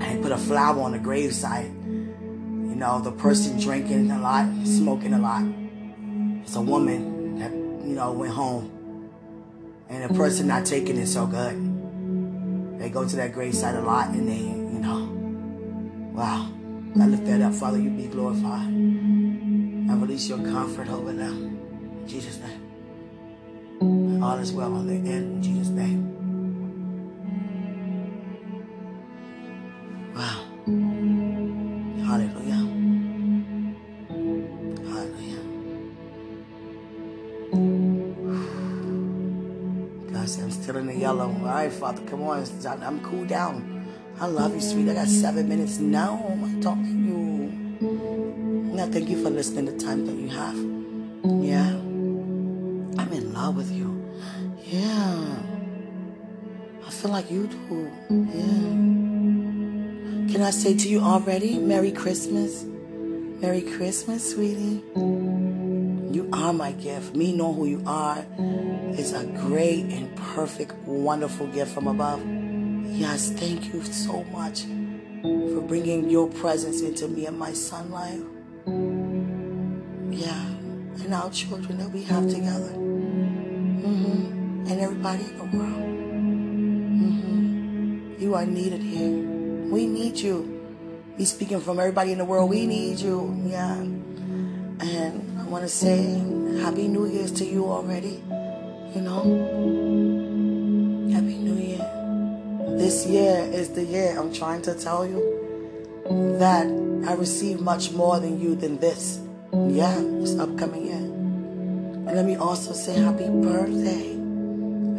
and 0.00 0.22
put 0.22 0.32
a 0.32 0.38
flower 0.38 0.80
on 0.80 0.92
the 0.92 0.98
gravesite. 0.98 1.68
You 1.68 2.74
know, 2.74 3.02
the 3.02 3.12
person 3.12 3.60
drinking 3.60 4.10
a 4.10 4.18
lot, 4.18 4.46
smoking 4.66 5.12
a 5.12 5.18
lot. 5.18 5.44
It's 6.42 6.56
a 6.56 6.62
woman 6.62 7.38
that, 7.40 7.52
you 7.52 7.94
know, 7.94 8.12
went 8.12 8.32
home. 8.32 9.10
And 9.90 10.08
the 10.08 10.14
person 10.14 10.46
not 10.46 10.64
taking 10.64 10.96
it 10.96 11.08
so 11.08 11.26
good. 11.26 12.80
They 12.80 12.88
go 12.88 13.06
to 13.06 13.16
that 13.16 13.34
gravesite 13.34 13.76
a 13.76 13.82
lot 13.82 14.08
and 14.08 14.26
they, 14.26 14.38
you 14.38 14.80
know, 14.80 15.04
wow. 16.14 16.50
I 16.96 17.06
lift 17.06 17.24
that 17.26 17.40
up, 17.42 17.54
Father, 17.54 17.78
you 17.78 17.90
be 17.90 18.06
glorified. 18.06 18.66
I 18.68 19.94
release 19.94 20.28
your 20.28 20.38
comfort 20.38 20.88
over 20.88 21.12
them. 21.12 21.58
In 22.00 22.08
Jesus' 22.08 22.38
name. 22.38 24.22
All 24.22 24.38
is 24.38 24.52
well 24.52 24.72
on 24.74 24.86
the 24.86 24.94
end, 24.94 25.36
in 25.36 25.42
Jesus' 25.42 25.68
name. 25.68 26.14
Wow. 30.14 30.44
Hallelujah. 32.04 32.66
Hallelujah. 34.90 35.42
God 40.12 40.28
said, 40.28 40.44
I'm 40.44 40.50
still 40.50 40.76
in 40.78 40.86
the 40.88 40.96
yellow. 40.96 41.28
All 41.28 41.44
right, 41.44 41.72
Father, 41.72 42.02
come 42.06 42.22
on. 42.24 42.44
I'm 42.82 43.00
cool 43.02 43.24
down. 43.24 43.77
I 44.20 44.26
love 44.26 44.52
you, 44.52 44.60
sweet. 44.60 44.88
I 44.88 44.94
got 44.94 45.06
seven 45.06 45.48
minutes 45.48 45.78
now. 45.78 46.20
Oh, 46.24 46.32
I'm 46.32 46.60
talking 46.60 46.84
to 46.84 47.86
you. 47.86 48.74
Now, 48.74 48.86
thank 48.86 49.08
you 49.08 49.22
for 49.22 49.30
listening 49.30 49.66
the 49.66 49.78
time 49.78 50.06
that 50.06 50.16
you 50.16 50.28
have. 50.28 50.56
Yeah. 51.44 51.70
I'm 53.00 53.12
in 53.12 53.32
love 53.32 53.54
with 53.54 53.70
you. 53.70 53.94
Yeah. 54.64 55.36
I 56.84 56.90
feel 56.90 57.12
like 57.12 57.30
you 57.30 57.46
do. 57.46 57.92
Yeah. 58.10 58.88
Can 60.32 60.42
I 60.42 60.50
say 60.50 60.76
to 60.76 60.88
you 60.88 60.98
already, 61.00 61.58
Merry 61.60 61.92
Christmas? 61.92 62.64
Merry 62.64 63.62
Christmas, 63.62 64.32
sweetie. 64.32 64.82
You 64.96 66.28
are 66.32 66.52
my 66.52 66.72
gift. 66.72 67.14
Me 67.14 67.32
know 67.32 67.52
who 67.52 67.66
you 67.66 67.84
are 67.86 68.26
is 68.98 69.12
a 69.12 69.24
great 69.46 69.84
and 69.84 70.12
perfect, 70.16 70.74
wonderful 70.86 71.46
gift 71.46 71.72
from 71.72 71.86
above. 71.86 72.20
Yes, 72.90 73.30
thank 73.30 73.72
you 73.72 73.82
so 73.84 74.24
much 74.24 74.62
for 75.22 75.60
bringing 75.60 76.08
your 76.08 76.28
presence 76.28 76.80
into 76.80 77.06
me 77.06 77.26
and 77.26 77.38
my 77.38 77.52
son 77.52 77.90
life. 77.90 78.22
Yeah, 80.10 80.46
and 81.04 81.14
our 81.14 81.30
children 81.30 81.78
that 81.78 81.90
we 81.90 82.02
have 82.04 82.28
together. 82.28 82.72
Mm-hmm. 82.72 84.66
And 84.68 84.80
everybody 84.80 85.24
in 85.24 85.38
the 85.38 85.44
world. 85.44 85.82
Mm-hmm. 86.96 88.22
You 88.22 88.34
are 88.34 88.46
needed 88.46 88.82
here. 88.82 89.10
We 89.70 89.86
need 89.86 90.16
you. 90.18 90.54
We 91.18 91.24
speaking 91.24 91.60
from 91.60 91.78
everybody 91.78 92.12
in 92.12 92.18
the 92.18 92.24
world. 92.24 92.48
We 92.50 92.66
need 92.66 93.00
you. 93.00 93.36
Yeah. 93.46 93.74
And 93.80 95.38
I 95.38 95.44
want 95.44 95.62
to 95.64 95.68
say 95.68 96.22
Happy 96.62 96.88
New 96.88 97.06
Year's 97.06 97.32
to 97.32 97.44
you 97.44 97.66
already. 97.66 98.22
You 98.94 99.02
know? 99.02 99.77
This 102.78 103.06
year 103.06 103.42
is 103.52 103.70
the 103.70 103.82
year 103.82 104.16
I'm 104.16 104.32
trying 104.32 104.62
to 104.62 104.72
tell 104.72 105.04
you. 105.04 105.18
that 106.38 106.64
I 107.06 107.14
receive 107.14 107.60
much 107.60 107.90
more 107.90 108.20
than 108.20 108.40
you 108.40 108.54
than 108.54 108.78
this. 108.78 109.20
Yeah, 109.52 109.98
it's 110.22 110.38
upcoming 110.38 110.86
year. 110.86 110.96
And 112.06 112.14
let 112.14 112.24
me 112.24 112.36
also 112.36 112.72
say 112.72 112.94
happy 112.94 113.28
birthday. 113.28 114.14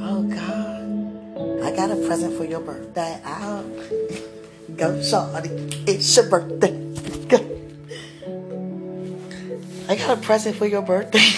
Oh 0.04 0.24
God. 0.28 1.64
I 1.64 1.72
got 1.74 1.90
a 1.90 1.96
present 2.06 2.36
for 2.36 2.44
your 2.44 2.60
birthday. 2.60 3.20
Oh. 3.26 3.64
Go 4.76 5.02
shorty. 5.02 5.50
It's 5.88 6.16
your 6.18 6.28
birthday. 6.28 6.76
I 9.88 9.96
got 9.96 10.20
a 10.20 10.22
present 10.22 10.58
for 10.58 10.68
your 10.68 10.84
birthday. 10.84 11.32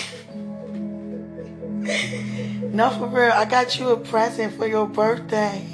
no, 2.73 2.89
for 2.89 3.07
real. 3.07 3.31
I 3.31 3.45
got 3.45 3.79
you 3.79 3.89
a 3.89 3.97
present 3.97 4.57
for 4.57 4.67
your 4.67 4.87
birthday. 4.87 5.70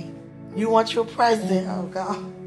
You 0.58 0.72
want 0.72 0.96
your 0.96 1.06
present? 1.06 1.68
Oh 1.70 1.84
God. 1.84 2.18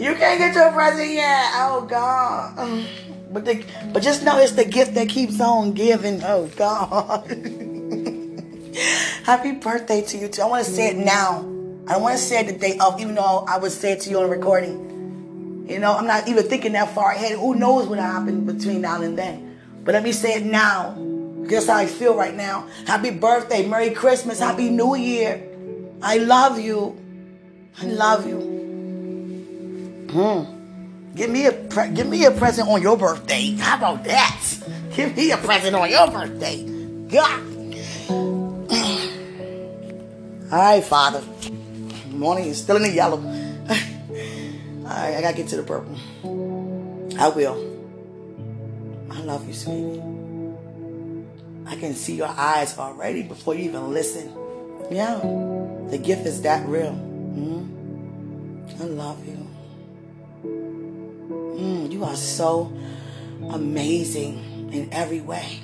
you 0.00 0.12
can't 0.16 0.40
get 0.40 0.56
your 0.56 0.72
present 0.72 1.08
yet. 1.08 1.52
Oh 1.54 1.86
God. 1.88 2.56
But 3.32 3.44
the, 3.44 3.64
but 3.92 4.02
just 4.02 4.24
know 4.24 4.36
it's 4.38 4.50
the 4.52 4.64
gift 4.64 4.94
that 4.94 5.08
keeps 5.08 5.40
on 5.40 5.72
giving. 5.72 6.20
Oh 6.24 6.50
God. 6.56 7.28
Happy 9.24 9.52
birthday 9.52 10.02
to 10.02 10.18
you 10.18 10.26
too. 10.26 10.42
I 10.42 10.46
want 10.46 10.64
to 10.64 10.70
say 10.72 10.88
it 10.88 10.96
now. 10.96 11.42
I 11.86 11.92
don't 11.92 12.02
want 12.02 12.18
to 12.18 12.22
say 12.22 12.40
it 12.40 12.48
the 12.48 12.58
day 12.58 12.76
of, 12.78 13.00
even 13.00 13.14
though 13.14 13.44
I 13.48 13.58
would 13.58 13.70
say 13.70 13.92
it 13.92 14.00
to 14.00 14.10
you 14.10 14.18
on 14.18 14.24
a 14.24 14.28
recording. 14.28 15.66
You 15.68 15.78
know, 15.78 15.96
I'm 15.96 16.08
not 16.08 16.26
even 16.26 16.42
thinking 16.42 16.72
that 16.72 16.92
far 16.92 17.12
ahead. 17.12 17.38
Who 17.38 17.54
knows 17.54 17.86
what 17.86 18.00
happened 18.00 18.48
between 18.48 18.80
now 18.80 19.00
and 19.00 19.16
then? 19.16 19.60
But 19.84 19.94
let 19.94 20.02
me 20.02 20.10
say 20.10 20.34
it 20.34 20.44
now. 20.44 20.94
Guess 21.46 21.68
how 21.68 21.76
I 21.76 21.86
feel 21.86 22.16
right 22.16 22.34
now. 22.34 22.66
Happy 22.84 23.10
birthday, 23.10 23.64
Merry 23.64 23.90
Christmas, 23.90 24.40
Happy 24.40 24.70
New 24.70 24.96
Year. 24.96 25.49
I 26.02 26.18
love 26.18 26.58
you. 26.58 26.98
I 27.80 27.86
love 27.86 28.26
you. 28.26 28.38
Hmm. 30.10 30.44
Give 31.14 31.30
me 31.30 31.46
a 31.46 31.52
pre- 31.52 31.90
give 31.90 32.08
me 32.08 32.24
a 32.24 32.30
present 32.30 32.68
on 32.68 32.82
your 32.82 32.96
birthday. 32.96 33.54
How 33.56 33.76
about 33.76 34.04
that? 34.04 34.40
Give 34.94 35.16
me 35.16 35.30
a 35.30 35.36
present 35.36 35.76
on 35.76 35.90
your 35.90 36.10
birthday. 36.10 36.64
God. 37.08 37.40
All 40.52 40.58
right, 40.58 40.82
Father. 40.82 41.22
Morning 42.10 42.46
is 42.46 42.60
still 42.60 42.76
in 42.76 42.82
the 42.82 42.90
yellow. 42.90 43.18
All 43.18 44.86
right, 44.86 45.16
I 45.16 45.20
gotta 45.20 45.36
get 45.36 45.48
to 45.48 45.56
the 45.56 45.62
purple. 45.62 45.96
I 47.18 47.28
will. 47.28 47.66
I 49.10 49.20
love 49.22 49.46
you, 49.46 49.54
sweetie. 49.54 50.02
I 51.66 51.76
can 51.76 51.94
see 51.94 52.16
your 52.16 52.28
eyes 52.28 52.76
already 52.78 53.22
before 53.22 53.54
you 53.54 53.64
even 53.64 53.92
listen. 53.92 54.32
Yeah, 54.90 55.20
the 55.88 55.98
gift 55.98 56.26
is 56.26 56.42
that 56.42 56.66
real. 56.66 56.92
Mm-hmm. 56.92 58.82
I 58.82 58.84
love 58.86 59.24
you. 59.24 59.46
Mm, 60.44 61.92
you 61.92 62.02
are 62.04 62.16
so 62.16 62.72
amazing 63.50 64.70
in 64.72 64.88
every 64.92 65.20
way. 65.20 65.60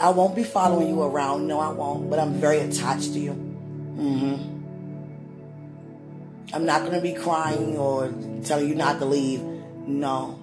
I 0.00 0.10
won't 0.10 0.34
be 0.34 0.44
following 0.44 0.88
you 0.88 1.02
around. 1.02 1.46
No, 1.46 1.60
I 1.60 1.70
won't. 1.70 2.10
But 2.10 2.18
I'm 2.18 2.34
very 2.34 2.58
attached 2.60 3.12
to 3.14 3.18
you. 3.18 3.32
Mm-hmm. 3.32 4.50
I'm 6.54 6.66
not 6.66 6.80
going 6.80 6.92
to 6.94 7.00
be 7.00 7.12
crying 7.12 7.78
or 7.78 8.12
telling 8.44 8.68
you 8.68 8.74
not 8.74 8.98
to 8.98 9.04
leave. 9.04 9.40
No. 9.86 10.38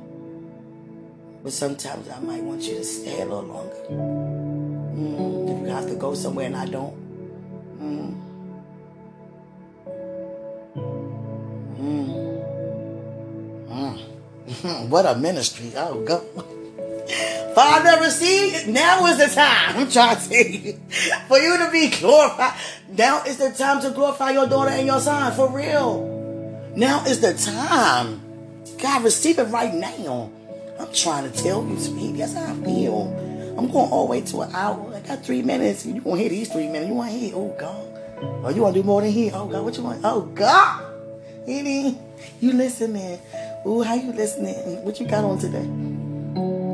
But 1.43 1.53
sometimes 1.53 2.09
I 2.09 2.19
might 2.21 2.41
want 2.43 2.63
you 2.63 2.75
to 2.75 2.83
stay 2.83 3.21
a 3.21 3.25
little 3.25 3.43
longer. 3.43 3.83
Mm, 4.95 5.31
you 5.33 5.36
have 5.81 5.89
to 5.89 5.95
go 5.95 6.13
somewhere 6.13 6.47
and 6.47 6.55
I 6.55 6.65
don't. 6.65 6.95
Mm. 7.79 8.27
Mm. 11.79 12.17
what 14.89 15.05
a 15.05 15.15
ministry. 15.15 15.71
Oh, 15.75 16.03
go. 16.03 16.19
Father, 17.55 18.01
receive. 18.01 18.67
Now 18.67 19.05
is 19.07 19.17
the 19.17 19.33
time. 19.33 19.77
I'm 19.77 19.89
trying 19.89 20.17
to 20.17 20.51
you. 20.51 20.79
For 21.27 21.37
you 21.37 21.57
to 21.57 21.71
be 21.71 21.89
glorified. 21.89 22.53
Now 22.89 23.23
is 23.23 23.37
the 23.37 23.51
time 23.51 23.81
to 23.81 23.91
glorify 23.91 24.31
your 24.31 24.47
daughter 24.47 24.71
and 24.71 24.87
your 24.87 24.99
son. 24.99 25.33
For 25.33 25.49
real. 25.49 26.71
Now 26.75 27.03
is 27.05 27.19
the 27.21 27.33
time. 27.33 28.21
God, 28.79 29.03
receive 29.03 29.39
it 29.39 29.45
right 29.45 29.73
now. 29.73 30.29
I'm 30.79 30.93
trying 30.93 31.31
to 31.31 31.43
tell 31.43 31.65
you, 31.65 31.79
sweet. 31.79 32.17
That's 32.17 32.33
how 32.33 32.53
I 32.53 32.55
feel. 32.63 33.55
I'm 33.57 33.71
going 33.71 33.89
all 33.89 34.05
the 34.05 34.11
way 34.11 34.21
to 34.21 34.41
an 34.41 34.53
hour. 34.53 34.86
Got 35.07 35.23
three 35.23 35.41
minutes. 35.41 35.85
You 35.85 36.01
to 36.01 36.13
hear 36.15 36.29
these 36.29 36.51
three 36.51 36.67
minutes. 36.67 36.89
You 36.89 36.95
want 36.95 37.11
to 37.11 37.17
hear, 37.17 37.31
oh, 37.33 37.55
God. 37.57 37.93
Oh, 38.43 38.49
you 38.49 38.61
want 38.61 38.75
to 38.75 38.81
do 38.81 38.85
more 38.85 39.01
than 39.01 39.11
here? 39.11 39.31
Oh, 39.33 39.47
God, 39.47 39.63
what 39.63 39.77
you 39.77 39.83
want? 39.83 40.01
Oh, 40.03 40.21
God. 40.21 40.83
You 41.47 42.51
listening. 42.51 43.19
Ooh, 43.65 43.83
how 43.83 43.93
you 43.93 44.11
listening? 44.11 44.83
What 44.83 44.99
you 44.99 45.07
got 45.07 45.23
on 45.23 45.39
today? 45.39 45.63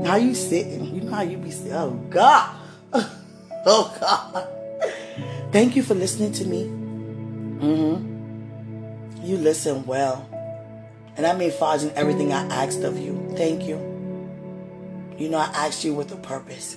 How 0.08 0.16
you 0.16 0.34
sitting? 0.34 0.96
You 0.96 1.02
know 1.02 1.14
how 1.14 1.22
you 1.22 1.38
be 1.38 1.52
sitting. 1.52 1.74
Oh, 1.74 1.92
God. 2.10 2.56
Oh, 3.66 3.96
God. 3.98 4.46
Thank 5.54 5.78
you 5.78 5.84
for 5.84 5.94
listening 5.94 6.34
to 6.34 6.44
me. 6.44 6.66
Mm-hmm. 6.66 9.26
You 9.26 9.38
listen 9.38 9.86
well. 9.86 10.28
And 11.16 11.26
I 11.26 11.32
made 11.32 11.54
far 11.54 11.78
in 11.78 11.90
everything 11.92 12.34
I 12.34 12.46
asked 12.48 12.82
of 12.82 13.00
you. 13.00 13.34
Thank 13.38 13.64
you. 13.64 13.78
You 15.18 15.30
know, 15.30 15.38
I 15.38 15.46
asked 15.56 15.86
you 15.86 15.94
with 15.94 16.12
a 16.12 16.18
purpose. 16.18 16.76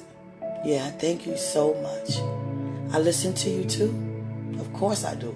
Yeah, 0.66 0.90
thank 0.90 1.26
you 1.26 1.36
so 1.36 1.74
much. 1.74 2.18
I 2.92 2.98
listen 2.98 3.34
to 3.34 3.48
you 3.48 3.62
too. 3.62 3.94
Of 4.58 4.72
course 4.72 5.04
I 5.04 5.14
do. 5.14 5.32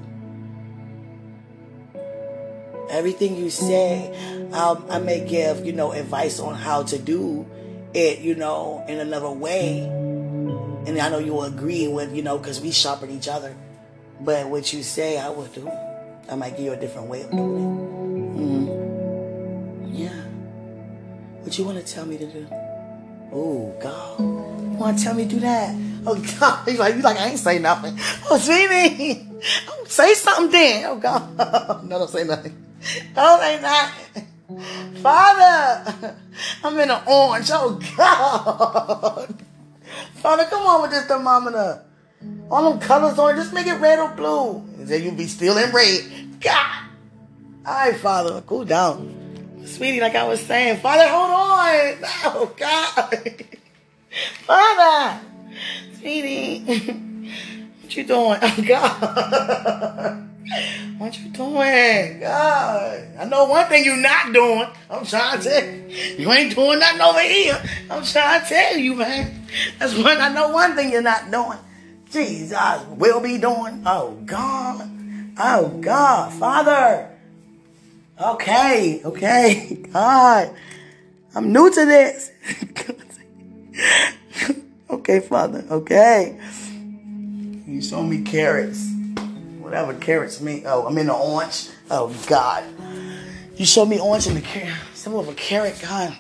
Everything 2.90 3.36
you 3.36 3.48
say, 3.48 4.10
um, 4.52 4.84
I 4.90 4.98
may 4.98 5.24
give, 5.24 5.64
you 5.64 5.72
know, 5.72 5.92
advice 5.92 6.40
on 6.40 6.56
how 6.56 6.82
to 6.82 6.98
do 6.98 7.46
it, 7.94 8.18
you 8.18 8.34
know, 8.34 8.84
in 8.88 8.98
another 8.98 9.30
way. 9.30 9.82
And 9.84 10.98
I 10.98 11.08
know 11.08 11.18
you 11.18 11.34
will 11.34 11.44
agree 11.44 11.86
with, 11.86 12.12
you 12.12 12.22
know, 12.22 12.36
because 12.36 12.60
we 12.60 12.72
sharpen 12.72 13.12
each 13.12 13.28
other. 13.28 13.54
But 14.20 14.48
what 14.48 14.72
you 14.72 14.82
say, 14.82 15.16
I 15.16 15.28
will 15.28 15.46
do. 15.46 15.70
I 16.28 16.34
might 16.34 16.56
give 16.56 16.64
you 16.66 16.72
a 16.72 16.76
different 16.76 17.06
way 17.06 17.22
of 17.22 17.30
doing 17.30 17.62
it. 17.62 17.68
Mm-hmm. 18.36 19.94
Yeah. 19.94 20.24
What 21.44 21.56
you 21.56 21.64
want 21.64 21.78
to 21.78 21.94
tell 21.94 22.04
me 22.04 22.18
to 22.18 22.26
do? 22.26 22.48
Oh, 23.32 23.72
God. 23.80 24.29
Want 24.80 24.96
to 24.96 25.04
tell 25.04 25.12
me 25.12 25.24
to 25.24 25.28
do 25.28 25.40
that? 25.40 25.76
Oh, 26.06 26.14
God. 26.40 26.66
You 26.72 26.78
like, 26.78 26.96
you 26.96 27.02
like, 27.02 27.18
I 27.18 27.28
ain't 27.28 27.38
say 27.38 27.58
nothing. 27.58 27.98
Oh, 28.30 28.38
sweetie. 28.38 29.28
Say 29.84 30.14
something 30.14 30.50
then. 30.50 30.86
Oh, 30.86 30.96
God. 30.96 31.84
no, 31.84 31.98
don't 31.98 32.08
say 32.08 32.24
nothing. 32.24 32.56
Don't 33.14 33.40
say 33.40 33.60
nothing. 33.60 34.26
Father, 35.02 36.16
I'm 36.64 36.78
in 36.78 36.90
an 36.90 37.02
orange. 37.06 37.50
Oh, 37.52 37.78
God. 37.94 39.44
Father, 40.14 40.44
come 40.46 40.64
on 40.66 40.80
with 40.80 40.92
this 40.92 41.04
thermometer. 41.04 41.84
All 42.50 42.70
them 42.70 42.80
colors 42.80 43.18
on 43.18 43.34
it, 43.34 43.36
just 43.36 43.52
make 43.52 43.66
it 43.66 43.80
red 43.80 43.98
or 43.98 44.14
blue. 44.14 44.56
And 44.78 44.88
then 44.88 45.02
you'll 45.02 45.14
be 45.14 45.26
still 45.26 45.58
in 45.58 45.70
red. 45.72 46.40
God. 46.40 46.84
All 47.66 47.74
right, 47.74 47.96
Father, 47.96 48.40
cool 48.46 48.64
down. 48.64 49.60
Sweetie, 49.66 50.00
like 50.00 50.14
I 50.14 50.26
was 50.26 50.40
saying, 50.40 50.80
Father, 50.80 51.06
hold 51.06 51.30
on. 51.30 51.50
Oh, 52.24 52.54
God. 52.56 53.46
Father. 54.46 55.20
Sweetie. 55.98 56.64
What 57.82 57.96
you 57.96 58.04
doing? 58.04 58.38
Oh, 58.42 58.64
God. 58.66 60.30
What 60.98 61.18
you 61.18 61.28
doing? 61.30 62.20
God. 62.20 63.08
I 63.18 63.24
know 63.24 63.44
one 63.44 63.66
thing 63.66 63.84
you're 63.84 63.96
not 63.96 64.32
doing. 64.32 64.66
I'm 64.90 65.06
trying 65.06 65.40
to 65.40 65.48
tell 65.48 65.64
you. 65.64 65.88
You 66.18 66.32
ain't 66.32 66.54
doing 66.54 66.78
nothing 66.78 67.00
over 67.00 67.20
here. 67.20 67.62
I'm 67.90 68.04
trying 68.04 68.42
to 68.42 68.46
tell 68.46 68.76
you, 68.76 68.96
man. 68.96 69.46
That's 69.78 69.96
one 69.96 70.20
I 70.20 70.32
know 70.32 70.48
one 70.50 70.74
thing 70.76 70.92
you're 70.92 71.02
not 71.02 71.30
doing. 71.30 71.58
Jesus 72.11 72.84
will 72.96 73.20
be 73.20 73.38
doing. 73.38 73.82
Oh 73.86 74.18
God. 74.26 74.90
Oh 75.38 75.68
God. 75.80 76.32
Father. 76.34 77.11
Okay. 78.20 79.00
Okay. 79.04 79.86
God. 79.92 80.54
I'm 81.34 81.52
new 81.52 81.70
to 81.70 81.86
this. 81.86 82.32
okay, 84.90 85.20
Father. 85.20 85.64
Okay. 85.70 86.38
You 87.66 87.80
show 87.80 88.02
me 88.02 88.22
carrots. 88.22 88.90
Whatever 89.60 89.94
carrots 89.94 90.40
mean. 90.40 90.64
Oh, 90.66 90.86
I'm 90.86 90.98
in 90.98 91.06
the 91.06 91.14
orange. 91.14 91.68
Oh 91.90 92.14
God. 92.26 92.64
You 93.56 93.66
showed 93.66 93.86
me 93.86 94.00
orange 94.00 94.26
and 94.26 94.36
the 94.36 94.40
carrot. 94.40 94.74
Some 94.94 95.14
of 95.14 95.28
a 95.28 95.34
carrot, 95.34 95.78
God. 95.82 96.16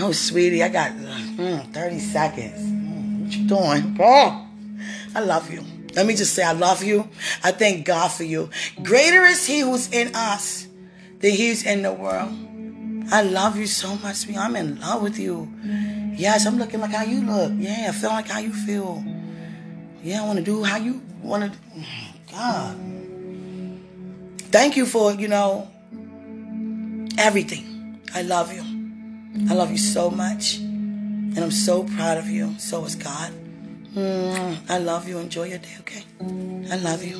Oh, 0.00 0.12
sweetie, 0.12 0.62
I 0.62 0.68
got 0.68 0.92
mm, 0.92 1.72
30 1.72 1.98
seconds. 1.98 2.60
Mm, 2.60 3.22
what 3.24 3.32
you 3.34 3.48
doing? 3.48 3.96
Oh, 4.00 4.46
I 5.14 5.20
love 5.20 5.50
you. 5.50 5.64
Let 5.94 6.06
me 6.06 6.14
just 6.14 6.34
say, 6.34 6.44
I 6.44 6.52
love 6.52 6.84
you. 6.84 7.08
I 7.42 7.50
thank 7.50 7.84
God 7.84 8.08
for 8.08 8.22
you. 8.22 8.50
Greater 8.82 9.24
is 9.24 9.46
He 9.46 9.60
who's 9.60 9.90
in 9.92 10.14
us 10.14 10.68
than 11.18 11.32
He's 11.32 11.64
in 11.64 11.82
the 11.82 11.92
world. 11.92 12.32
I 13.10 13.22
love 13.22 13.56
you 13.56 13.66
so 13.66 13.96
much. 13.96 14.28
I'm 14.36 14.56
in 14.56 14.80
love 14.80 15.02
with 15.02 15.18
you. 15.18 15.48
Yes, 16.14 16.46
I'm 16.46 16.58
looking 16.58 16.80
like 16.80 16.90
how 16.90 17.04
you 17.04 17.22
look. 17.22 17.52
Yeah, 17.56 17.90
feeling 17.92 18.16
like 18.16 18.28
how 18.28 18.40
you 18.40 18.52
feel. 18.52 19.02
Yeah, 20.02 20.22
I 20.22 20.26
want 20.26 20.38
to 20.38 20.44
do 20.44 20.62
how 20.62 20.76
you 20.76 21.00
want 21.22 21.52
to. 21.52 21.58
God. 22.30 22.76
thank 24.52 24.76
you 24.76 24.84
for, 24.84 25.12
you 25.14 25.28
know, 25.28 25.68
everything. 27.16 28.00
I 28.14 28.20
love 28.22 28.52
you. 28.52 28.62
I 29.48 29.54
love 29.54 29.70
you 29.70 29.78
so 29.78 30.10
much. 30.10 30.56
And 30.58 31.38
I'm 31.38 31.50
so 31.50 31.84
proud 31.84 32.18
of 32.18 32.28
you. 32.28 32.54
So 32.58 32.84
is 32.84 32.94
God. 32.94 33.32
Mm, 33.94 34.58
I 34.68 34.78
love 34.78 35.08
you. 35.08 35.18
Enjoy 35.18 35.44
your 35.44 35.58
day, 35.58 35.76
okay? 35.80 36.04
I 36.70 36.76
love 36.76 37.02
you. 37.02 37.16